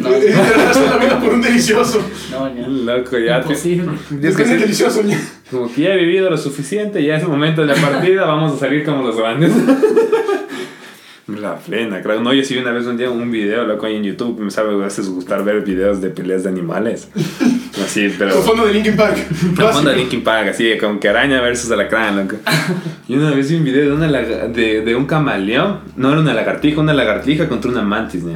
No, 0.00 0.08
Hacer 0.70 0.88
la 0.90 0.96
vida 0.96 1.20
por 1.20 1.34
un 1.34 1.40
delicioso. 1.42 2.00
no, 2.32 2.52
ya. 2.56 2.66
Loco, 2.66 3.16
ya. 3.18 3.40
te- 3.42 3.48
Imposible. 3.48 3.90
Es 4.22 4.36
que 4.36 4.42
Es 4.42 4.48
delicioso, 4.50 5.02
ña. 5.02 5.20
Como 5.52 5.72
que 5.72 5.82
ya 5.82 5.94
he 5.94 5.98
vivido 5.98 6.30
lo 6.30 6.38
suficiente, 6.38 7.04
ya 7.04 7.16
es 7.16 7.28
momento 7.28 7.60
de 7.60 7.68
la 7.68 7.74
partida, 7.74 8.24
vamos 8.24 8.54
a 8.54 8.58
salir 8.58 8.84
como 8.84 9.02
los 9.02 9.16
grandes. 9.16 9.52
La 11.28 11.56
plena, 11.56 12.02
creo. 12.02 12.20
No, 12.20 12.34
yo 12.34 12.42
sí 12.42 12.58
una 12.58 12.72
vez 12.72 12.84
un 12.86 12.96
día 12.96 13.08
un 13.08 13.30
video, 13.30 13.64
loco, 13.64 13.86
ahí 13.86 13.96
en 13.96 14.02
YouTube. 14.02 14.40
Me 14.40 14.50
sabe 14.50 14.74
a 14.74 14.76
veces 14.76 15.08
gustar 15.08 15.44
ver 15.44 15.62
videos 15.62 16.00
de 16.00 16.10
peleas 16.10 16.42
de 16.42 16.48
animales. 16.48 17.08
Así, 17.82 18.12
pero. 18.18 18.34
Con 18.34 18.42
fondo 18.42 18.66
de 18.66 18.74
Linkin 18.74 18.96
Park. 18.96 19.16
La 19.56 19.70
onda 19.70 19.92
de 19.92 19.98
Linkin 19.98 20.24
Park, 20.24 20.48
así, 20.48 20.76
como 20.78 20.98
que 20.98 21.08
araña 21.08 21.40
versus 21.40 21.70
alacrán, 21.70 22.16
loco. 22.16 22.36
Y 23.08 23.14
una 23.14 23.30
vez 23.30 23.48
vi 23.50 23.56
un 23.56 23.64
video 23.64 23.84
de, 23.84 23.92
una 23.92 24.08
de, 24.08 24.80
de 24.80 24.94
un 24.96 25.06
camaleón. 25.06 25.78
No 25.96 26.10
era 26.10 26.20
una 26.20 26.34
lagartija, 26.34 26.80
una 26.80 26.92
lagartija 26.92 27.48
contra 27.48 27.70
una 27.70 27.82
mantis, 27.82 28.24
¿no? 28.24 28.32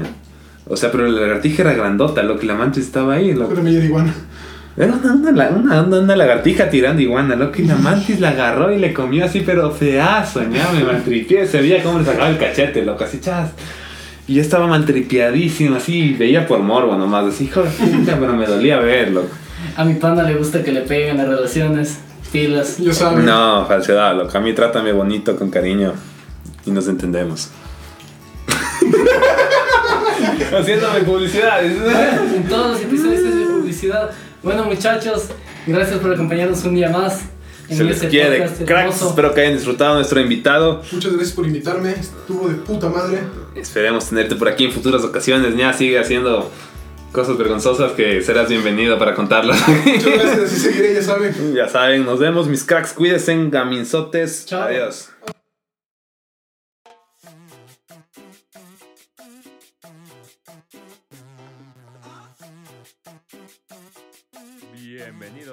O 0.68 0.76
sea, 0.76 0.92
pero 0.92 1.06
la 1.08 1.20
lagartija 1.20 1.62
era 1.62 1.74
grandota, 1.74 2.22
lo 2.22 2.38
que 2.38 2.46
la 2.46 2.54
mantis 2.54 2.84
estaba 2.84 3.14
ahí, 3.14 3.34
loco. 3.34 3.50
Pero 3.50 3.62
me 3.62 3.72
llena 3.72 3.84
iguana. 3.84 4.14
Era 4.76 4.92
una, 4.92 5.12
una, 5.14 5.32
la- 5.32 5.48
una, 5.50 5.82
una, 5.82 5.98
una 6.00 6.16
lagartija 6.16 6.68
tirando 6.68 7.00
iguana, 7.00 7.34
loco, 7.34 7.62
y 7.62 7.64
la 7.64 7.76
mantis 7.76 8.20
la 8.20 8.30
agarró 8.30 8.70
y 8.72 8.78
le 8.78 8.92
comió 8.92 9.24
así, 9.24 9.40
pero 9.40 9.70
feazo, 9.70 10.42
ya 10.42 10.70
me 10.72 10.84
maltripié, 10.84 11.46
se 11.46 11.60
veía 11.62 11.82
cómo 11.82 11.98
le 12.00 12.04
sacaba 12.04 12.28
el 12.28 12.36
cachete, 12.38 12.84
loco, 12.84 13.04
así 13.04 13.20
chas. 13.20 13.50
Y 14.28 14.34
yo 14.34 14.42
estaba 14.42 14.66
maltripiadísimo, 14.66 15.76
así, 15.76 16.14
veía 16.18 16.46
por 16.46 16.58
morbo 16.58 16.94
nomás, 16.96 17.24
así, 17.26 17.44
hijo 17.44 17.62
de 17.62 17.70
puta, 17.70 18.16
pero 18.20 18.34
me 18.34 18.44
dolía 18.46 18.78
ver, 18.78 19.12
loco. 19.12 19.28
A 19.76 19.84
mi 19.84 19.94
panda 19.94 20.22
le 20.24 20.34
gusta 20.34 20.62
que 20.62 20.72
le 20.72 20.82
peguen 20.82 21.16
las 21.16 21.28
relaciones, 21.28 21.98
pilas. 22.30 22.76
Ya 22.78 22.92
saben. 22.92 23.24
No, 23.24 23.64
falsedad, 23.66 24.14
loco, 24.14 24.36
a 24.36 24.40
mí 24.40 24.52
trátame 24.52 24.92
bonito, 24.92 25.36
con 25.36 25.48
cariño, 25.50 25.94
y 26.66 26.70
nos 26.70 26.86
entendemos. 26.88 27.48
Haciéndome 30.58 31.00
publicidad. 31.00 31.64
En 31.64 32.44
todos 32.48 32.72
los 32.72 32.80
episodios 32.82 33.20
es 33.20 33.36
de 33.36 33.44
publicidad. 33.46 34.10
Bueno, 34.46 34.64
muchachos, 34.64 35.24
gracias 35.66 35.98
por 35.98 36.12
acompañarnos 36.14 36.62
un 36.62 36.76
día 36.76 36.88
más. 36.88 37.22
En 37.68 37.78
Se 37.78 37.82
les 37.82 37.96
este 37.96 38.08
quiere, 38.10 38.38
cracks. 38.64 38.70
hermoso. 38.70 39.08
Espero 39.08 39.34
que 39.34 39.40
hayan 39.40 39.54
disfrutado 39.54 39.96
nuestro 39.96 40.20
invitado. 40.20 40.82
Muchas 40.92 41.12
gracias 41.14 41.32
por 41.34 41.46
invitarme. 41.46 41.90
Estuvo 41.90 42.46
de 42.48 42.54
puta 42.54 42.88
madre. 42.88 43.22
Esperemos 43.56 44.08
tenerte 44.08 44.36
por 44.36 44.46
aquí 44.48 44.66
en 44.66 44.70
futuras 44.70 45.02
ocasiones. 45.02 45.56
Ya 45.56 45.72
sigue 45.72 45.98
haciendo 45.98 46.48
cosas 47.10 47.36
vergonzosas 47.36 47.90
que 47.94 48.22
serás 48.22 48.48
bienvenido 48.48 48.96
para 49.00 49.16
contarlas. 49.16 49.58
Muchas 49.68 50.04
gracias. 50.04 50.38
Así 50.38 50.60
seguiré, 50.60 50.94
ya 50.94 51.02
saben. 51.02 51.34
ya 51.52 51.68
saben, 51.68 52.04
nos 52.06 52.20
vemos, 52.20 52.46
mis 52.46 52.62
cracks. 52.62 52.92
Cuídense, 52.92 53.36
gaminzotes. 53.50 54.46
Chao. 54.46 54.62
Adiós. 54.62 55.08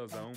Deusão, 0.04 0.34